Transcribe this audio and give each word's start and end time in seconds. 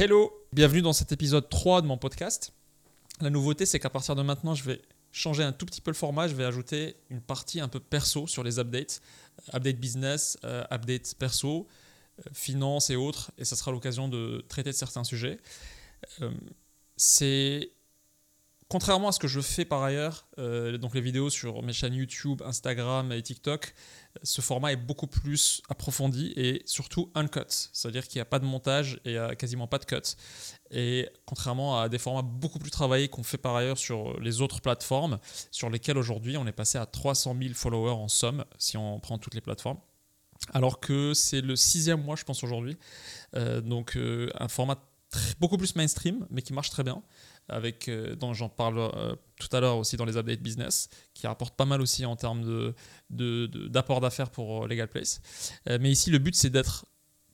Hello, 0.00 0.46
bienvenue 0.52 0.80
dans 0.80 0.92
cet 0.92 1.10
épisode 1.10 1.48
3 1.48 1.82
de 1.82 1.88
mon 1.88 1.98
podcast. 1.98 2.52
La 3.20 3.30
nouveauté, 3.30 3.66
c'est 3.66 3.80
qu'à 3.80 3.90
partir 3.90 4.14
de 4.14 4.22
maintenant, 4.22 4.54
je 4.54 4.62
vais 4.62 4.80
changer 5.10 5.42
un 5.42 5.50
tout 5.50 5.66
petit 5.66 5.80
peu 5.80 5.90
le 5.90 5.96
format. 5.96 6.28
Je 6.28 6.36
vais 6.36 6.44
ajouter 6.44 6.94
une 7.10 7.20
partie 7.20 7.58
un 7.58 7.66
peu 7.66 7.80
perso 7.80 8.28
sur 8.28 8.44
les 8.44 8.60
updates. 8.60 9.00
Update 9.52 9.80
business, 9.80 10.38
euh, 10.44 10.62
update 10.70 11.16
perso, 11.18 11.66
euh, 12.20 12.30
finance 12.32 12.90
et 12.90 12.94
autres. 12.94 13.32
Et 13.38 13.44
ça 13.44 13.56
sera 13.56 13.72
l'occasion 13.72 14.06
de 14.06 14.44
traiter 14.48 14.70
de 14.70 14.76
certains 14.76 15.02
sujets. 15.02 15.40
Euh, 16.22 16.30
c'est 16.96 17.72
contrairement 18.68 19.08
à 19.08 19.12
ce 19.12 19.18
que 19.18 19.28
je 19.28 19.40
fais 19.40 19.64
par 19.64 19.82
ailleurs, 19.82 20.26
euh, 20.38 20.78
donc 20.78 20.94
les 20.94 21.00
vidéos 21.00 21.30
sur 21.30 21.62
mes 21.62 21.72
chaînes 21.72 21.94
YouTube, 21.94 22.42
Instagram 22.44 23.12
et 23.12 23.22
TikTok, 23.22 23.74
ce 24.22 24.40
format 24.40 24.72
est 24.72 24.76
beaucoup 24.76 25.06
plus 25.06 25.62
approfondi 25.68 26.32
et 26.36 26.62
surtout 26.66 27.10
uncut, 27.14 27.70
c'est-à-dire 27.72 28.06
qu'il 28.06 28.18
n'y 28.18 28.22
a 28.22 28.26
pas 28.26 28.38
de 28.38 28.44
montage 28.44 29.00
et 29.04 29.16
quasiment 29.38 29.66
pas 29.66 29.78
de 29.78 29.84
cut. 29.84 30.16
Et 30.70 31.08
contrairement 31.24 31.80
à 31.80 31.88
des 31.88 31.98
formats 31.98 32.22
beaucoup 32.22 32.58
plus 32.58 32.70
travaillés 32.70 33.08
qu'on 33.08 33.22
fait 33.22 33.38
par 33.38 33.56
ailleurs 33.56 33.78
sur 33.78 34.18
les 34.20 34.40
autres 34.40 34.60
plateformes, 34.60 35.18
sur 35.50 35.70
lesquelles 35.70 35.98
aujourd'hui 35.98 36.36
on 36.36 36.46
est 36.46 36.52
passé 36.52 36.78
à 36.78 36.86
300 36.86 37.36
000 37.40 37.54
followers 37.54 37.92
en 37.92 38.08
somme, 38.08 38.44
si 38.58 38.76
on 38.76 38.98
prend 39.00 39.18
toutes 39.18 39.34
les 39.34 39.40
plateformes. 39.40 39.78
Alors 40.52 40.80
que 40.80 41.14
c'est 41.14 41.40
le 41.40 41.56
sixième 41.56 42.02
mois, 42.02 42.16
je 42.16 42.24
pense, 42.24 42.42
aujourd'hui. 42.42 42.76
Euh, 43.34 43.60
donc 43.60 43.96
euh, 43.96 44.30
un 44.38 44.48
format 44.48 44.78
beaucoup 45.40 45.56
plus 45.56 45.74
mainstream, 45.76 46.26
mais 46.30 46.42
qui 46.42 46.52
marche 46.52 46.70
très 46.70 46.84
bien 46.84 47.02
avec, 47.48 47.88
euh, 47.88 48.14
dont 48.14 48.34
j'en 48.34 48.48
parle 48.48 48.78
euh, 48.78 49.16
tout 49.38 49.54
à 49.56 49.60
l'heure 49.60 49.78
aussi 49.78 49.96
dans 49.96 50.04
les 50.04 50.16
updates 50.16 50.40
business, 50.40 50.88
qui 51.14 51.26
rapporte 51.26 51.56
pas 51.56 51.64
mal 51.64 51.80
aussi 51.80 52.04
en 52.04 52.16
termes 52.16 52.42
de, 53.10 53.46
d'apport 53.68 54.00
d'affaires 54.00 54.30
pour 54.30 54.64
euh, 54.64 54.68
Legal 54.68 54.88
Place. 54.88 55.20
mais 55.66 55.90
ici, 55.90 56.10
le 56.10 56.18
but, 56.18 56.34
c'est 56.34 56.50
d'être 56.50 56.86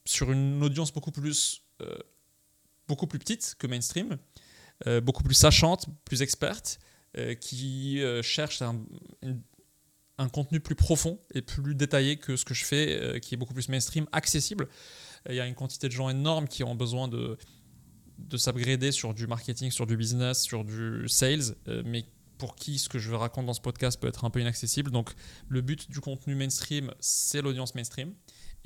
sur 0.04 0.30
une 0.30 0.62
audience 0.62 0.92
beaucoup 0.92 1.10
plus, 1.10 1.62
beaucoup 2.86 3.06
plus 3.06 3.18
petite 3.18 3.56
que 3.58 3.66
mainstream, 3.66 4.18
beaucoup 5.02 5.22
plus 5.22 5.34
sachante, 5.34 5.86
plus 6.04 6.20
experte, 6.20 6.78
qui 7.40 8.02
cherche 8.22 8.60
un, 8.60 10.28
contenu 10.28 10.60
plus 10.60 10.74
profond 10.74 11.18
et 11.32 11.40
plus 11.40 11.74
détaillé 11.74 12.18
que 12.18 12.36
ce 12.36 12.44
que 12.44 12.52
je 12.52 12.66
fais, 12.66 13.18
qui 13.22 13.34
est 13.34 13.38
beaucoup 13.38 13.54
plus 13.54 13.70
mainstream, 13.70 14.06
accessible. 14.12 14.68
Il 15.30 15.36
y 15.36 15.40
a 15.40 15.46
une 15.46 15.54
quantité 15.54 15.88
de 15.88 15.92
gens 15.92 16.10
énormes 16.10 16.48
qui 16.48 16.62
ont 16.64 16.74
besoin 16.74 17.08
de 17.08 17.38
de 18.18 18.36
s'upgrader 18.36 18.92
sur 18.92 19.14
du 19.14 19.26
marketing, 19.26 19.70
sur 19.70 19.86
du 19.86 19.96
business, 19.96 20.42
sur 20.42 20.64
du 20.64 21.08
sales, 21.08 21.56
euh, 21.68 21.82
mais 21.84 22.04
pour 22.38 22.56
qui 22.56 22.78
ce 22.78 22.88
que 22.88 22.98
je 22.98 23.12
raconte 23.12 23.46
dans 23.46 23.54
ce 23.54 23.60
podcast 23.60 24.00
peut 24.00 24.08
être 24.08 24.24
un 24.24 24.30
peu 24.30 24.40
inaccessible. 24.40 24.90
Donc 24.90 25.12
le 25.48 25.60
but 25.60 25.90
du 25.90 26.00
contenu 26.00 26.34
mainstream, 26.34 26.92
c'est 27.00 27.42
l'audience 27.42 27.74
mainstream. 27.74 28.12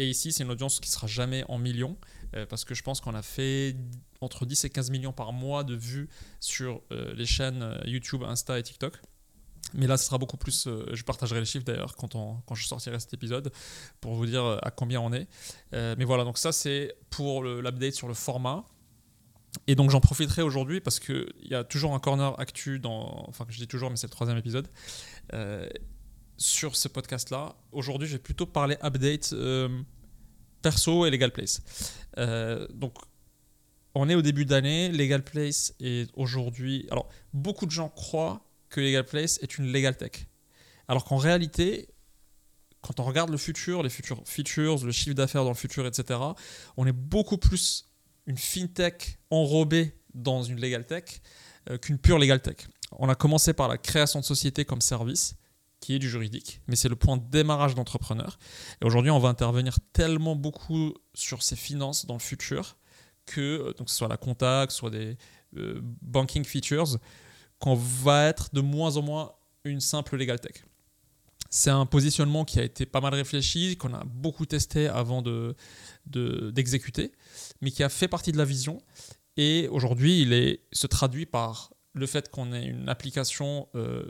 Et 0.01 0.09
ici, 0.09 0.33
c'est 0.33 0.45
une 0.45 0.51
audience 0.51 0.79
qui 0.79 0.89
sera 0.91 1.09
jamais 1.09 1.45
en 1.49 1.59
millions, 1.59 1.97
euh, 2.37 2.47
parce 2.47 2.65
que 2.65 2.75
je 2.75 2.83
pense 2.83 3.01
qu'on 3.01 3.15
a 3.15 3.23
fait 3.23 3.75
entre 4.21 4.47
10 4.47 4.65
et 4.65 4.71
15 4.71 4.91
millions 4.91 5.13
par 5.13 5.33
mois 5.33 5.65
de 5.65 5.75
vues 5.75 6.09
sur 6.39 6.83
euh, 6.93 7.13
les 7.15 7.27
chaînes 7.27 7.77
YouTube, 7.85 8.23
Insta 8.23 8.59
et 8.59 8.63
TikTok. 8.63 9.01
Mais 9.75 9.87
là, 9.87 9.97
ce 9.97 10.07
sera 10.07 10.17
beaucoup 10.17 10.37
plus. 10.39 10.67
je 10.93 11.03
partagerai 11.03 11.41
les 11.41 11.45
chiffres 11.45 11.65
d'ailleurs 11.65 11.95
quand, 11.97 12.15
quand 12.47 12.55
je 12.55 12.67
sortirai 12.67 12.99
cet 13.01 13.13
épisode 13.13 13.53
pour 14.01 14.15
vous 14.15 14.25
dire 14.25 14.59
à 14.63 14.71
combien 14.71 14.99
on 15.01 15.13
est. 15.13 15.29
mais 15.73 16.05
voilà, 16.05 16.25
donc 16.25 16.39
ça, 16.39 16.53
c'est 16.53 16.97
pour 17.11 17.43
l'update 17.43 17.93
sur 17.93 18.09
le 18.09 18.15
format. 18.15 18.65
Et 19.67 19.75
donc 19.75 19.91
j'en 19.91 20.01
profiterai 20.01 20.43
aujourd'hui 20.43 20.81
parce 20.81 21.01
qu'il 21.01 21.27
y 21.43 21.55
a 21.55 21.65
toujours 21.65 21.95
un 21.95 21.99
corner 21.99 22.39
actu 22.41 22.79
dans, 22.79 23.25
enfin 23.29 23.47
je 23.49 23.59
dis 23.59 23.67
toujours 23.67 23.91
mais 23.91 23.97
c'est 23.97 24.07
le 24.07 24.13
troisième 24.13 24.39
épisode, 24.39 24.69
euh, 25.35 25.69
sur 26.37 26.77
ce 26.77 26.89
podcast-là. 26.89 27.57
Aujourd'hui 27.73 28.09
je 28.09 28.13
vais 28.13 28.23
plutôt 28.23 28.47
parler 28.47 28.77
update 28.83 29.33
euh, 29.33 29.69
perso 30.63 31.07
et 31.07 31.11
Legal 31.11 31.33
Place. 31.33 31.63
Euh, 32.19 32.67
donc 32.73 32.95
on 33.95 34.09
est 34.09 34.15
au 34.15 34.23
début 34.23 34.45
d'année, 34.45 34.91
Legal 34.91 35.25
Place 35.25 35.75
est 35.81 36.11
aujourd'hui... 36.15 36.87
Alors 36.91 37.09
beaucoup 37.33 37.67
de 37.67 37.71
gens 37.71 37.89
croient 37.89 38.47
que 38.69 38.81
Legal 38.81 39.05
Place 39.05 39.39
est 39.43 39.59
une 39.59 39.73
Legal 39.73 39.97
Tech. 39.97 40.27
Alors 40.87 41.05
qu'en 41.05 41.17
réalité, 41.17 41.89
quand 42.81 43.01
on 43.01 43.05
regarde 43.05 43.31
le 43.31 43.39
futur, 43.39 43.83
les 43.83 43.91
futurs 43.91 44.23
features, 44.25 44.85
le 44.85 44.93
chiffre 44.93 45.15
d'affaires 45.15 45.43
dans 45.43 45.51
le 45.51 45.57
futur, 45.57 45.87
etc., 45.87 46.21
on 46.77 46.87
est 46.87 46.93
beaucoup 46.93 47.39
plus 47.39 47.88
une 48.29 48.37
fintech 48.37 49.19
enrobée 49.31 49.95
dans 50.15 50.43
une 50.43 50.61
legal 50.61 50.87
tech 50.87 51.05
euh, 51.71 51.79
qu'une 51.79 51.99
pure 51.99 52.19
legal 52.19 52.41
tech. 52.41 52.57
On 52.93 53.09
a 53.09 53.15
commencé 53.15 53.55
par 53.55 53.69
la 53.69 53.79
création 53.79 54.21
de 54.21 54.25
sociétés 54.25 54.65
comme 54.65 54.81
service, 54.81 55.35
qui 55.81 55.95
est 55.95 55.99
du 55.99 56.09
juridique, 56.09 56.61
mais 56.67 56.77
c'est 56.77 56.89
le 56.89 56.97
point 56.97 57.17
de 57.17 57.25
démarrage 57.29 57.75
d'entrepreneur. 57.75 58.39
Et 58.83 58.85
aujourd'hui, 58.85 59.11
on 59.11 59.19
va 59.19 59.29
intervenir 59.29 59.79
tellement 59.93 60.37
beaucoup 60.37 60.93
sur 61.15 61.43
ces 61.43 61.57
finances 61.57 62.05
dans 62.07 62.15
le 62.15 62.21
futur 62.21 62.77
que, 63.27 63.41
euh, 63.41 63.73
donc 63.75 63.87
que 63.87 63.91
ce 63.91 63.97
soit 63.97 64.09
la 64.09 64.17
compta, 64.17 64.67
que 64.67 64.73
ce 64.73 64.79
soit 64.79 64.91
des 64.91 65.17
euh, 65.57 65.81
banking 66.03 66.45
features, 66.45 66.99
qu'on 67.59 67.75
va 67.75 68.27
être 68.27 68.55
de 68.55 68.61
moins 68.61 68.97
en 68.97 69.03
moins 69.03 69.33
une 69.65 69.81
simple 69.81 70.17
legal 70.17 70.39
tech. 70.39 70.65
C'est 71.51 71.71
un 71.71 71.87
positionnement 71.87 72.45
qui 72.45 72.61
a 72.61 72.63
été 72.63 72.85
pas 72.85 73.01
mal 73.01 73.15
réfléchi, 73.15 73.77
qu'on 73.77 73.95
a 73.95 74.05
beaucoup 74.05 74.45
testé 74.45 74.87
avant 74.87 75.23
de, 75.23 75.55
d'exécuter, 76.07 77.13
mais 77.61 77.71
qui 77.71 77.83
a 77.83 77.89
fait 77.89 78.09
partie 78.09 78.33
de 78.33 78.39
la 78.39 78.45
vision. 78.45 78.83
Et 79.37 79.69
aujourd'hui, 79.69 80.23
il 80.23 80.59
se 80.73 80.87
traduit 80.87 81.27
par 81.27 81.73
le 81.95 82.07
fait 82.07 82.31
qu'on 82.31 82.53
ait 82.53 82.67
une 82.67 82.89
application 82.89 83.69
euh, 83.75 84.05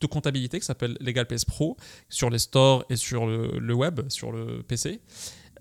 de 0.00 0.06
comptabilité 0.06 0.58
qui 0.60 0.66
s'appelle 0.66 0.96
LegalPace 1.00 1.44
Pro 1.44 1.76
sur 2.08 2.30
les 2.30 2.38
stores 2.38 2.84
et 2.88 2.96
sur 2.96 3.26
le, 3.26 3.74
web, 3.74 4.08
sur 4.08 4.32
le 4.32 4.62
PC, 4.62 5.00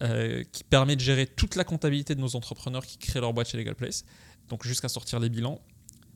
euh, 0.02 0.44
qui 0.52 0.64
permet 0.64 0.96
de 0.96 1.02
gérer 1.02 1.28
toute 1.28 1.56
la 1.56 1.64
comptabilité 1.64 2.16
de 2.16 2.22
nos 2.22 2.36
entrepreneurs 2.36 2.86
qui 2.86 2.98
créent 2.98 3.20
leur 3.20 3.34
boîte 3.34 3.50
chez 3.50 3.58
LegalPlace, 3.58 4.06
donc 4.48 4.64
jusqu'à 4.64 4.88
sortir 4.88 5.20
les 5.20 5.30
bilans. 5.30 5.60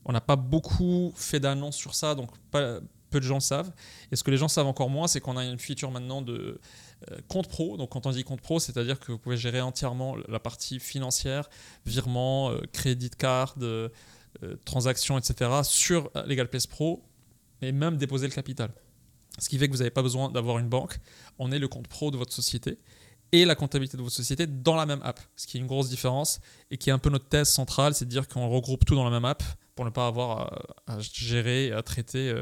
On 0.06 0.14
n'a 0.14 0.22
pas 0.22 0.36
beaucoup 0.36 1.14
fait 1.16 1.40
d'annonces 1.40 1.76
sur 1.76 1.96
ça, 1.96 2.16
donc 2.16 2.32
pas, 2.50 2.80
peu 3.12 3.20
de 3.20 3.26
gens 3.26 3.40
savent. 3.40 3.72
Et 4.12 4.16
ce 4.16 4.24
que 4.24 4.32
les 4.32 4.38
gens 4.38 4.48
savent 4.48 4.68
encore 4.68 4.90
moins, 4.90 5.08
c'est 5.08 5.20
qu'on 5.20 5.38
a 5.38 5.46
une 5.46 5.60
feature 5.60 5.92
maintenant 5.92 6.22
de 6.22 6.60
euh, 7.10 7.18
compte 7.28 7.48
pro. 7.48 7.78
Donc 7.78 7.92
quand 7.92 8.06
on 8.06 8.12
dit 8.12 8.24
compte 8.24 8.42
pro, 8.42 8.60
c'est-à-dire 8.60 9.00
que 9.00 9.12
vous 9.12 9.18
pouvez 9.18 9.38
gérer 9.38 9.62
entièrement 9.62 10.16
la 10.28 10.40
partie 10.40 10.80
financière, 10.80 11.50
virement, 11.86 12.52
euh, 12.52 12.62
crédit 12.72 13.10
card, 13.10 13.56
euh, 13.62 13.90
transactions, 14.66 15.18
etc. 15.18 15.52
sur 15.64 16.10
LegalPlace 16.26 16.68
Pro 16.68 17.04
et 17.62 17.72
même 17.72 17.98
déposer 17.98 18.28
le 18.28 18.34
capital. 18.34 18.72
Ce 19.40 19.50
qui 19.50 19.58
fait 19.58 19.68
que 19.68 19.74
vous 19.74 19.80
n'avez 19.80 19.92
pas 19.92 20.04
besoin 20.04 20.30
d'avoir 20.30 20.58
une 20.60 20.70
banque. 20.70 21.00
On 21.40 21.52
est 21.52 21.60
le 21.60 21.68
compte 21.68 21.88
pro 21.88 22.12
de 22.12 22.18
votre 22.18 22.34
société 22.34 22.78
et 23.32 23.46
la 23.46 23.56
comptabilité 23.56 23.98
de 23.98 24.04
votre 24.04 24.16
société 24.16 24.46
dans 24.46 24.76
la 24.76 24.86
même 24.86 25.02
app. 25.04 25.20
Ce 25.36 25.48
qui 25.48 25.58
est 25.58 25.60
une 25.60 25.68
grosse 25.68 25.90
différence 25.90 26.40
et 26.70 26.78
qui 26.78 26.90
est 26.90 26.94
un 26.94 27.00
peu 27.00 27.10
notre 27.10 27.28
thèse 27.28 27.50
centrale, 27.50 27.94
c'est 27.94 28.06
de 28.06 28.10
dire 28.10 28.28
qu'on 28.28 28.50
regroupe 28.50 28.86
tout 28.86 28.96
dans 28.96 29.06
la 29.06 29.10
même 29.10 29.26
app 29.26 29.44
pour 29.76 29.86
ne 29.86 29.90
pas 29.90 30.08
avoir 30.08 30.68
à, 30.86 31.00
gérer, 31.00 31.72
à 31.72 31.82
traiter 31.82 32.34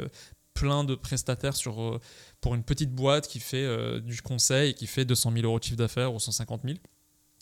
plein 0.60 0.84
de 0.84 0.94
prestataires 0.96 1.56
sur, 1.56 1.82
euh, 1.82 2.02
pour 2.42 2.54
une 2.54 2.64
petite 2.64 2.94
boîte 2.94 3.30
qui 3.30 3.40
fait 3.40 3.64
euh, 3.64 4.02
du 4.02 4.22
conseil 4.22 4.72
et 4.72 4.74
qui 4.74 4.88
fait 4.88 5.06
200 5.06 5.32
000 5.32 5.46
euros 5.46 5.58
de 5.58 5.64
chiffre 5.64 5.78
d'affaires 5.78 6.14
ou 6.14 6.20
150 6.20 6.64
000 6.64 6.78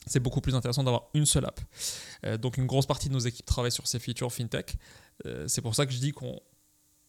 c'est 0.06 0.22
beaucoup 0.22 0.40
plus 0.40 0.56
intéressant 0.56 0.86
d'avoir 0.86 1.10
une 1.16 1.26
seule 1.26 1.44
app. 1.44 1.60
Euh, 2.26 2.38
donc 2.38 2.56
une 2.58 2.66
grosse 2.66 2.86
partie 2.86 3.10
de 3.10 3.14
nos 3.14 3.20
équipes 3.20 3.46
travaillent 3.46 3.74
sur 3.74 3.88
ces 3.88 4.00
features 4.00 4.32
fintech. 4.32 4.78
c'est 5.48 5.62
pour 5.62 5.76
ça 5.76 5.86
que 5.86 5.92
je 5.92 5.98
dis 5.98 6.12
qu'on 6.12 6.40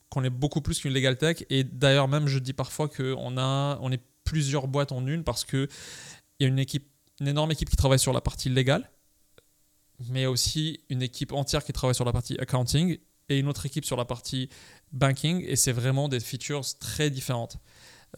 qu'on 0.08 0.24
est 0.24 0.30
beaucoup 0.30 0.62
plus 0.62 0.80
qu'une 0.80 0.94
legal 0.94 1.16
tech. 1.16 1.44
Et 1.50 1.62
d'ailleurs 1.62 2.08
même 2.08 2.26
je 2.26 2.38
dis 2.38 2.54
parfois 2.54 2.88
qu'on 2.88 3.36
on 3.36 3.92
est 3.92 4.02
plusieurs 4.24 4.66
boîtes 4.66 4.91
en 4.91 5.06
une 5.06 5.22
parce 5.22 5.44
que 5.44 5.68
il 6.41 6.44
y 6.44 6.47
a 6.47 6.48
une 6.48 6.58
équipe, 6.58 6.88
une 7.20 7.28
énorme 7.28 7.52
équipe 7.52 7.68
qui 7.68 7.76
travaille 7.76 7.98
sur 8.00 8.12
la 8.12 8.20
partie 8.20 8.48
légale, 8.48 8.91
mais 10.08 10.26
aussi 10.26 10.80
une 10.88 11.02
équipe 11.02 11.32
entière 11.32 11.62
qui 11.62 11.72
travaille 11.72 11.94
sur 11.94 12.04
la 12.04 12.12
partie 12.12 12.36
accounting 12.41 12.98
et 13.28 13.38
une 13.38 13.48
autre 13.48 13.66
équipe 13.66 13.84
sur 13.84 13.97
la 13.97 14.04
partie 14.04 14.48
banking 14.93 15.44
et 15.47 15.56
c'est 15.56 15.72
vraiment 15.72 16.09
des 16.09 16.21
features 16.21 16.65
très 16.78 17.10
différentes. 17.10 17.59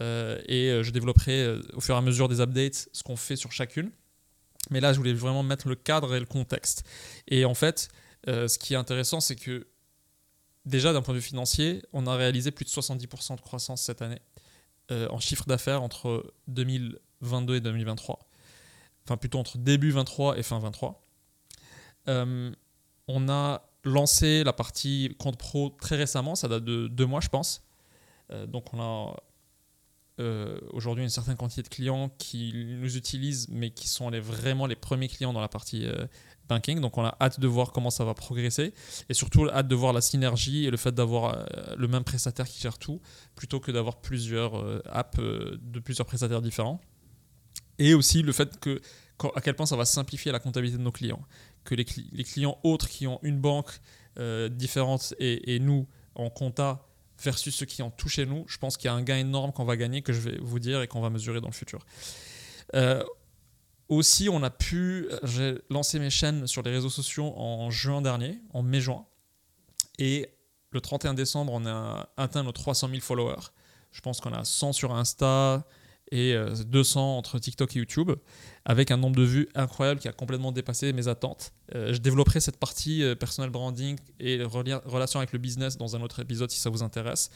Euh, 0.00 0.40
et 0.46 0.68
euh, 0.70 0.82
je 0.82 0.90
développerai 0.90 1.42
euh, 1.42 1.62
au 1.74 1.80
fur 1.80 1.94
et 1.94 1.98
à 1.98 2.00
mesure 2.00 2.28
des 2.28 2.40
updates 2.40 2.88
ce 2.92 3.02
qu'on 3.02 3.16
fait 3.16 3.36
sur 3.36 3.52
chacune. 3.52 3.90
Mais 4.70 4.80
là, 4.80 4.92
je 4.92 4.98
voulais 4.98 5.12
vraiment 5.12 5.42
mettre 5.42 5.68
le 5.68 5.74
cadre 5.74 6.14
et 6.14 6.20
le 6.20 6.26
contexte. 6.26 6.84
Et 7.28 7.44
en 7.44 7.54
fait, 7.54 7.88
ce 8.26 8.58
qui 8.58 8.74
est 8.74 8.76
intéressant, 8.76 9.18
c'est 9.18 9.34
que 9.34 9.66
déjà 10.66 10.92
d'un 10.92 11.00
point 11.00 11.14
de 11.14 11.18
vue 11.18 11.24
financier, 11.24 11.82
on 11.94 12.06
a 12.06 12.14
réalisé 12.14 12.50
plus 12.50 12.66
de 12.66 12.70
70% 12.70 13.36
de 13.36 13.40
croissance 13.40 13.82
cette 13.82 14.02
année 14.02 14.20
en 14.90 15.18
chiffre 15.18 15.46
d'affaires 15.46 15.82
entre 15.82 16.34
2022 16.48 17.56
et 17.56 17.60
2023. 17.60 18.18
Enfin, 19.06 19.16
plutôt 19.16 19.38
entre 19.38 19.56
début 19.56 19.92
23 19.92 20.36
et 20.36 20.42
fin 20.42 20.58
23. 20.58 21.02
on 22.06 23.28
a 23.28 23.69
lancé 23.84 24.44
la 24.44 24.52
partie 24.52 25.14
compte 25.18 25.38
pro 25.38 25.70
très 25.80 25.96
récemment, 25.96 26.34
ça 26.34 26.48
date 26.48 26.64
de 26.64 26.88
deux 26.88 27.06
mois 27.06 27.20
je 27.20 27.28
pense. 27.28 27.62
Euh, 28.32 28.46
donc 28.46 28.72
on 28.72 28.80
a 28.80 29.16
euh, 30.20 30.58
aujourd'hui 30.72 31.02
une 31.02 31.10
certaine 31.10 31.36
quantité 31.36 31.62
de 31.62 31.68
clients 31.68 32.10
qui 32.18 32.52
nous 32.54 32.96
utilisent 32.96 33.48
mais 33.48 33.70
qui 33.70 33.88
sont 33.88 34.10
les, 34.10 34.20
vraiment 34.20 34.66
les 34.66 34.76
premiers 34.76 35.08
clients 35.08 35.32
dans 35.32 35.40
la 35.40 35.48
partie 35.48 35.86
euh, 35.86 36.06
banking. 36.48 36.80
Donc 36.80 36.98
on 36.98 37.04
a 37.04 37.16
hâte 37.20 37.40
de 37.40 37.46
voir 37.46 37.72
comment 37.72 37.90
ça 37.90 38.04
va 38.04 38.14
progresser 38.14 38.74
et 39.08 39.14
surtout 39.14 39.48
hâte 39.48 39.68
de 39.68 39.74
voir 39.74 39.92
la 39.92 40.00
synergie 40.00 40.66
et 40.66 40.70
le 40.70 40.76
fait 40.76 40.92
d'avoir 40.92 41.46
le 41.76 41.88
même 41.88 42.04
prestataire 42.04 42.46
qui 42.46 42.60
gère 42.60 42.78
tout 42.78 43.00
plutôt 43.34 43.60
que 43.60 43.70
d'avoir 43.70 44.00
plusieurs 44.00 44.82
apps 44.92 45.18
de 45.18 45.80
plusieurs 45.80 46.06
prestataires 46.06 46.42
différents. 46.42 46.80
Et 47.78 47.94
aussi 47.94 48.22
le 48.22 48.32
fait 48.32 48.60
que 48.60 48.80
à 49.34 49.40
quel 49.40 49.54
point 49.54 49.66
ça 49.66 49.76
va 49.76 49.84
simplifier 49.84 50.32
la 50.32 50.38
comptabilité 50.38 50.78
de 50.78 50.82
nos 50.82 50.92
clients 50.92 51.22
que 51.64 51.74
les, 51.74 51.84
clients 51.84 52.58
autres 52.62 52.88
qui 52.88 53.06
ont 53.06 53.18
une 53.22 53.40
banque 53.40 53.80
euh, 54.18 54.48
différente 54.48 55.14
et, 55.18 55.58
nous 55.60 55.86
en 56.14 56.30
compta 56.30 56.86
versus 57.22 57.54
ceux 57.54 57.66
qui 57.66 57.82
ont 57.82 57.90
tout 57.90 58.08
chez 58.08 58.26
nous, 58.26 58.44
je 58.48 58.58
pense 58.58 58.76
qu'il 58.76 58.86
y 58.86 58.88
a 58.88 58.94
un 58.94 59.02
gain 59.02 59.18
énorme 59.18 59.52
qu'on 59.52 59.64
va 59.64 59.76
gagner, 59.76 60.02
que 60.02 60.12
je 60.12 60.20
vais 60.20 60.38
vous 60.40 60.58
dire 60.58 60.82
et 60.82 60.88
qu'on 60.88 61.00
va 61.00 61.10
mesurer 61.10 61.40
dans 61.40 61.48
le 61.48 61.54
futur. 61.54 61.84
Euh, 62.74 63.04
aussi, 63.88 64.28
on 64.28 64.42
a 64.42 64.50
pu, 64.50 65.08
j'ai 65.24 65.58
lancé 65.68 65.98
mes 65.98 66.10
chaînes 66.10 66.46
sur 66.46 66.62
les 66.62 66.70
réseaux 66.70 66.90
sociaux 66.90 67.32
en 67.36 67.70
juin 67.70 68.00
dernier, 68.00 68.40
en 68.52 68.62
mai-juin, 68.62 69.04
et 69.98 70.30
le 70.70 70.80
31 70.80 71.14
décembre, 71.14 71.52
on 71.52 71.66
a 71.66 72.08
atteint 72.16 72.42
nos 72.42 72.52
300 72.52 72.88
000 72.88 73.00
followers. 73.00 73.50
Je 73.92 74.00
pense 74.00 74.20
qu'on 74.20 74.32
a 74.32 74.44
100 74.44 74.72
sur 74.72 74.94
Insta, 74.94 75.66
et 76.12 76.34
200 76.66 77.00
euh, 77.00 77.18
entre 77.18 77.38
TikTok 77.38 77.76
et 77.76 77.78
YouTube, 77.78 78.10
avec 78.64 78.90
un 78.90 78.96
nombre 78.96 79.16
de 79.16 79.22
vues 79.22 79.48
incroyable 79.54 80.00
qui 80.00 80.08
a 80.08 80.12
complètement 80.12 80.52
dépassé 80.52 80.92
mes 80.92 81.08
attentes. 81.08 81.52
Euh, 81.74 81.92
je 81.92 81.98
développerai 81.98 82.40
cette 82.40 82.58
partie 82.58 83.02
euh, 83.02 83.14
personal 83.14 83.50
branding 83.50 83.96
et 84.18 84.42
relation 84.42 85.20
avec 85.20 85.32
le 85.32 85.38
business 85.38 85.76
dans 85.76 85.94
un 85.96 86.02
autre 86.02 86.20
épisode 86.20 86.50
si 86.50 86.58
ça 86.58 86.70
vous 86.70 86.82
intéresse. 86.82 87.30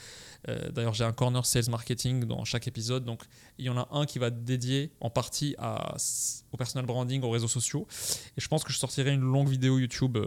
D'ailleurs, 0.73 0.93
j'ai 0.93 1.05
un 1.05 1.12
corner 1.12 1.47
sales 1.47 1.71
marketing 1.71 2.25
dans 2.25 2.44
chaque 2.44 2.69
épisode, 2.69 3.06
donc 3.06 3.23
il 3.56 3.65
y 3.65 3.71
en 3.71 3.79
a 3.79 3.88
un 3.93 4.05
qui 4.05 4.19
va 4.19 4.29
dédié 4.29 4.93
en 5.00 5.09
partie 5.09 5.56
au 6.53 6.56
personal 6.59 6.85
branding, 6.85 7.23
aux 7.23 7.31
réseaux 7.31 7.49
sociaux. 7.49 7.87
Et 8.37 8.43
je 8.43 8.49
pense 8.49 8.62
que 8.62 8.70
je 8.70 8.79
sortirai 8.79 9.12
une 9.12 9.23
longue 9.23 9.49
vidéo 9.49 9.79
YouTube 9.79 10.19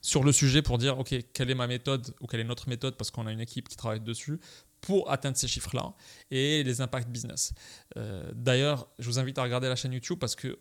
sur 0.00 0.24
le 0.24 0.32
sujet 0.32 0.62
pour 0.62 0.78
dire 0.78 0.98
ok 0.98 1.14
quelle 1.34 1.50
est 1.50 1.54
ma 1.54 1.66
méthode 1.66 2.14
ou 2.22 2.26
quelle 2.26 2.40
est 2.40 2.44
notre 2.44 2.70
méthode 2.70 2.96
parce 2.96 3.10
qu'on 3.10 3.26
a 3.26 3.32
une 3.32 3.40
équipe 3.40 3.68
qui 3.68 3.76
travaille 3.76 4.00
dessus 4.00 4.40
pour 4.80 5.10
atteindre 5.10 5.36
ces 5.36 5.48
chiffres-là 5.48 5.94
et 6.30 6.62
les 6.62 6.80
impacts 6.80 7.08
business. 7.08 7.52
Euh, 7.96 8.30
d'ailleurs, 8.34 8.88
je 8.98 9.06
vous 9.06 9.18
invite 9.18 9.38
à 9.38 9.42
regarder 9.42 9.68
la 9.68 9.76
chaîne 9.76 9.92
YouTube 9.92 10.18
parce 10.18 10.34
que 10.34 10.58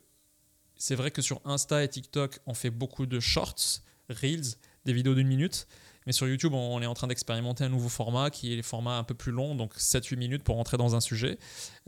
c'est 0.75 0.95
vrai 0.95 1.12
que 1.12 1.21
sur 1.21 1.42
Insta 1.45 1.83
et 1.83 1.89
TikTok, 1.89 2.39
on 2.45 2.54
fait 2.54 2.69
beaucoup 2.69 3.06
de 3.06 3.19
shorts, 3.19 3.81
reels, 4.10 4.56
des 4.86 4.94
vidéos 4.94 5.13
d'une 5.13 5.27
minute. 5.27 5.68
Mais 6.06 6.13
sur 6.13 6.27
YouTube, 6.27 6.54
on 6.54 6.81
est 6.81 6.86
en 6.86 6.94
train 6.94 7.07
d'expérimenter 7.07 7.63
un 7.63 7.69
nouveau 7.69 7.89
format 7.89 8.30
qui 8.30 8.54
est 8.54 8.56
les 8.56 8.63
formats 8.63 8.98
un 8.98 9.04
peu 9.04 9.13
plus 9.13 9.31
longs, 9.31 9.54
donc 9.54 9.75
7-8 9.75 10.16
minutes 10.16 10.44
pour 10.44 10.56
rentrer 10.56 10.77
dans 10.77 10.95
un 10.95 11.01
sujet. 11.01 11.38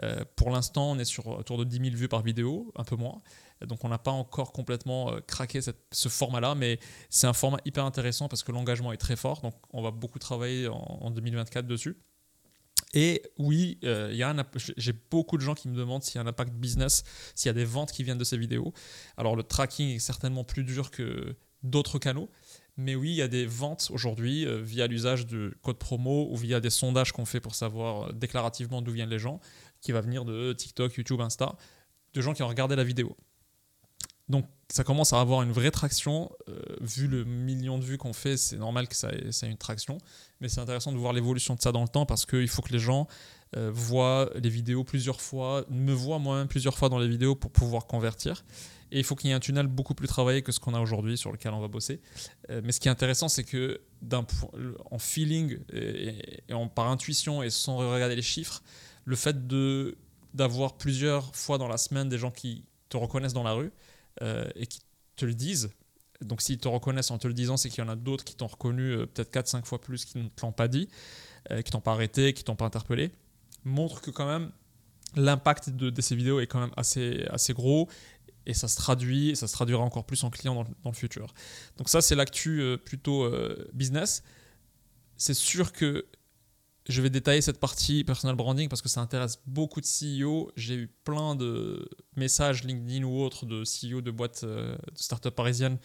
Euh, 0.03 0.23
pour 0.35 0.51
l'instant, 0.51 0.91
on 0.91 0.99
est 0.99 1.05
sur 1.05 1.27
autour 1.27 1.57
de 1.57 1.63
10 1.63 1.77
000 1.77 1.95
vues 1.95 2.07
par 2.07 2.21
vidéo, 2.21 2.71
un 2.75 2.83
peu 2.83 2.95
moins. 2.95 3.17
Donc 3.65 3.83
on 3.83 3.89
n'a 3.89 3.97
pas 3.97 4.11
encore 4.11 4.51
complètement 4.51 5.11
euh, 5.11 5.21
craqué 5.21 5.59
ce 5.61 6.09
format-là, 6.09 6.55
mais 6.55 6.79
c'est 7.09 7.27
un 7.27 7.33
format 7.33 7.59
hyper 7.65 7.85
intéressant 7.85 8.27
parce 8.27 8.43
que 8.43 8.51
l'engagement 8.51 8.91
est 8.91 8.97
très 8.97 9.15
fort. 9.15 9.41
Donc 9.41 9.55
on 9.71 9.81
va 9.81 9.91
beaucoup 9.91 10.19
travailler 10.19 10.67
en 10.67 11.09
2024 11.09 11.65
dessus. 11.65 11.97
Et 12.93 13.23
oui, 13.37 13.79
euh, 13.83 14.11
j'ai 14.77 14.93
beaucoup 15.09 15.37
de 15.37 15.41
gens 15.41 15.55
qui 15.55 15.69
me 15.69 15.75
demandent 15.75 16.03
s'il 16.03 16.15
y 16.15 16.17
a 16.19 16.21
un 16.23 16.27
impact 16.27 16.53
business, 16.53 17.03
s'il 17.35 17.47
y 17.47 17.49
a 17.49 17.53
des 17.53 17.65
ventes 17.65 17.91
qui 17.91 18.03
viennent 18.03 18.17
de 18.17 18.23
ces 18.23 18.37
vidéos. 18.37 18.73
Alors 19.17 19.35
le 19.35 19.43
tracking 19.43 19.95
est 19.95 19.99
certainement 19.99 20.43
plus 20.43 20.63
dur 20.63 20.91
que 20.91 21.35
d'autres 21.63 21.99
canaux, 21.99 22.29
mais 22.77 22.95
oui, 22.95 23.11
il 23.11 23.15
y 23.15 23.21
a 23.21 23.27
des 23.27 23.45
ventes 23.45 23.89
aujourd'hui 23.91 24.45
euh, 24.45 24.61
via 24.61 24.87
l'usage 24.87 25.27
de 25.27 25.53
code 25.61 25.77
promo 25.77 26.27
ou 26.31 26.35
via 26.35 26.59
des 26.59 26.69
sondages 26.69 27.11
qu'on 27.11 27.25
fait 27.25 27.39
pour 27.39 27.55
savoir 27.55 28.09
euh, 28.09 28.11
déclarativement 28.13 28.81
d'où 28.81 28.91
viennent 28.91 29.09
les 29.09 29.19
gens, 29.19 29.39
qui 29.81 29.91
va 29.91 30.01
venir 30.01 30.25
de 30.25 30.53
TikTok, 30.53 30.95
YouTube, 30.95 31.21
Insta, 31.21 31.55
de 32.13 32.21
gens 32.21 32.33
qui 32.33 32.43
ont 32.43 32.47
regardé 32.47 32.75
la 32.75 32.83
vidéo. 32.83 33.15
Donc 34.31 34.45
ça 34.69 34.85
commence 34.85 35.11
à 35.11 35.19
avoir 35.19 35.41
une 35.41 35.51
vraie 35.51 35.71
traction. 35.71 36.31
Euh, 36.47 36.61
vu 36.79 37.07
le 37.07 37.25
million 37.25 37.77
de 37.77 37.83
vues 37.83 37.97
qu'on 37.97 38.13
fait, 38.13 38.37
c'est 38.37 38.57
normal 38.57 38.87
que 38.87 38.95
ça 38.95 39.09
ait, 39.09 39.29
une 39.43 39.57
traction. 39.57 39.97
Mais 40.39 40.47
c'est 40.47 40.61
intéressant 40.61 40.93
de 40.93 40.97
voir 40.97 41.11
l'évolution 41.11 41.53
de 41.53 41.61
ça 41.61 41.73
dans 41.73 41.81
le 41.81 41.89
temps 41.89 42.05
parce 42.05 42.25
qu'il 42.25 42.47
faut 42.47 42.61
que 42.61 42.71
les 42.71 42.79
gens 42.79 43.07
euh, 43.57 43.69
voient 43.73 44.31
les 44.41 44.49
vidéos 44.49 44.85
plusieurs 44.85 45.19
fois, 45.19 45.65
me 45.69 45.91
voient 45.91 46.17
moi-même 46.17 46.47
plusieurs 46.47 46.77
fois 46.77 46.87
dans 46.87 46.97
les 46.97 47.09
vidéos 47.09 47.35
pour 47.35 47.51
pouvoir 47.51 47.85
convertir. 47.85 48.45
Et 48.93 48.99
il 48.99 49.03
faut 49.03 49.15
qu'il 49.15 49.29
y 49.29 49.33
ait 49.33 49.35
un 49.35 49.41
tunnel 49.41 49.67
beaucoup 49.67 49.93
plus 49.93 50.07
travaillé 50.07 50.41
que 50.41 50.53
ce 50.53 50.61
qu'on 50.61 50.73
a 50.73 50.79
aujourd'hui 50.79 51.17
sur 51.17 51.33
lequel 51.33 51.53
on 51.53 51.59
va 51.59 51.67
bosser. 51.67 51.99
Euh, 52.49 52.61
mais 52.63 52.71
ce 52.71 52.79
qui 52.79 52.87
est 52.87 52.91
intéressant, 52.91 53.27
c'est 53.27 53.43
que 53.43 53.81
en 54.89 54.97
feeling 54.97 55.59
par 56.73 56.87
intuition 56.87 57.43
et 57.43 57.49
sans 57.49 57.77
regarder 57.77 58.15
les 58.15 58.21
chiffres, 58.21 58.63
le 59.03 59.17
fait 59.17 59.35
d'avoir 60.33 60.77
plusieurs 60.77 61.35
fois 61.35 61.57
dans 61.57 61.67
la 61.67 61.77
semaine 61.77 62.07
des 62.07 62.17
gens 62.17 62.31
qui 62.31 62.63
te 62.87 62.97
reconnaissent 62.97 63.33
dans 63.33 63.43
la 63.43 63.53
rue, 63.53 63.71
et 64.19 64.67
qui 64.67 64.81
te 65.15 65.25
le 65.25 65.33
disent. 65.33 65.69
Donc 66.21 66.41
s'ils 66.41 66.59
te 66.59 66.67
reconnaissent 66.67 67.11
en 67.11 67.17
te 67.17 67.27
le 67.27 67.33
disant, 67.33 67.57
c'est 67.57 67.69
qu'il 67.69 67.83
y 67.83 67.87
en 67.87 67.89
a 67.89 67.95
d'autres 67.95 68.23
qui 68.23 68.35
t'ont 68.35 68.47
reconnu 68.47 68.91
euh, 68.91 69.05
peut-être 69.05 69.33
4-5 69.33 69.65
fois 69.65 69.81
plus 69.81 70.05
qui 70.05 70.19
ne 70.19 70.27
te 70.27 70.41
l'ont 70.43 70.51
pas 70.51 70.67
dit, 70.67 70.87
euh, 71.51 71.61
qui 71.61 71.71
t'ont 71.71 71.81
pas 71.81 71.91
arrêté, 71.91 72.33
qui 72.33 72.43
t'ont 72.43 72.55
pas 72.55 72.65
interpellé. 72.65 73.11
Montre 73.65 74.01
que 74.01 74.11
quand 74.11 74.27
même 74.27 74.51
l'impact 75.15 75.69
de, 75.69 76.01
ces 76.01 76.15
vidéos 76.15 76.39
est 76.39 76.47
quand 76.47 76.59
même 76.59 76.73
assez, 76.77 77.25
assez 77.31 77.53
gros 77.53 77.89
et 78.45 78.53
ça 78.53 78.67
se 78.67 78.75
traduit, 78.75 79.29
et 79.29 79.35
ça 79.35 79.47
se 79.47 79.53
traduira 79.53 79.83
encore 79.83 80.05
plus 80.05 80.23
en 80.23 80.29
client 80.29 80.55
dans, 80.55 80.63
dans 80.63 80.89
le 80.89 80.95
futur. 80.95 81.33
Donc 81.77 81.89
ça, 81.89 82.01
c'est 82.01 82.15
l'actu 82.15 82.63
plutôt 82.83 83.29
business. 83.71 84.23
C'est 85.15 85.35
sûr 85.35 85.73
que 85.73 86.07
je 86.89 87.01
vais 87.01 87.09
détailler 87.09 87.41
cette 87.41 87.59
partie 87.59 88.03
personal 88.03 88.35
branding 88.35 88.67
parce 88.67 88.81
que 88.81 88.89
ça 88.89 89.01
intéresse 89.01 89.39
beaucoup 89.45 89.81
de 89.81 89.85
CEO. 89.85 90.51
J'ai 90.55 90.75
eu 90.75 90.87
plein 90.87 91.35
de 91.35 91.87
messages 92.15 92.63
LinkedIn 92.63 93.03
ou 93.03 93.21
autres 93.21 93.45
de 93.45 93.63
CEO 93.63 94.01
de 94.01 94.11
boîtes 94.11 94.43
euh, 94.43 94.75
de 94.75 94.97
start-up 94.97 95.35
parisiennes 95.35 95.77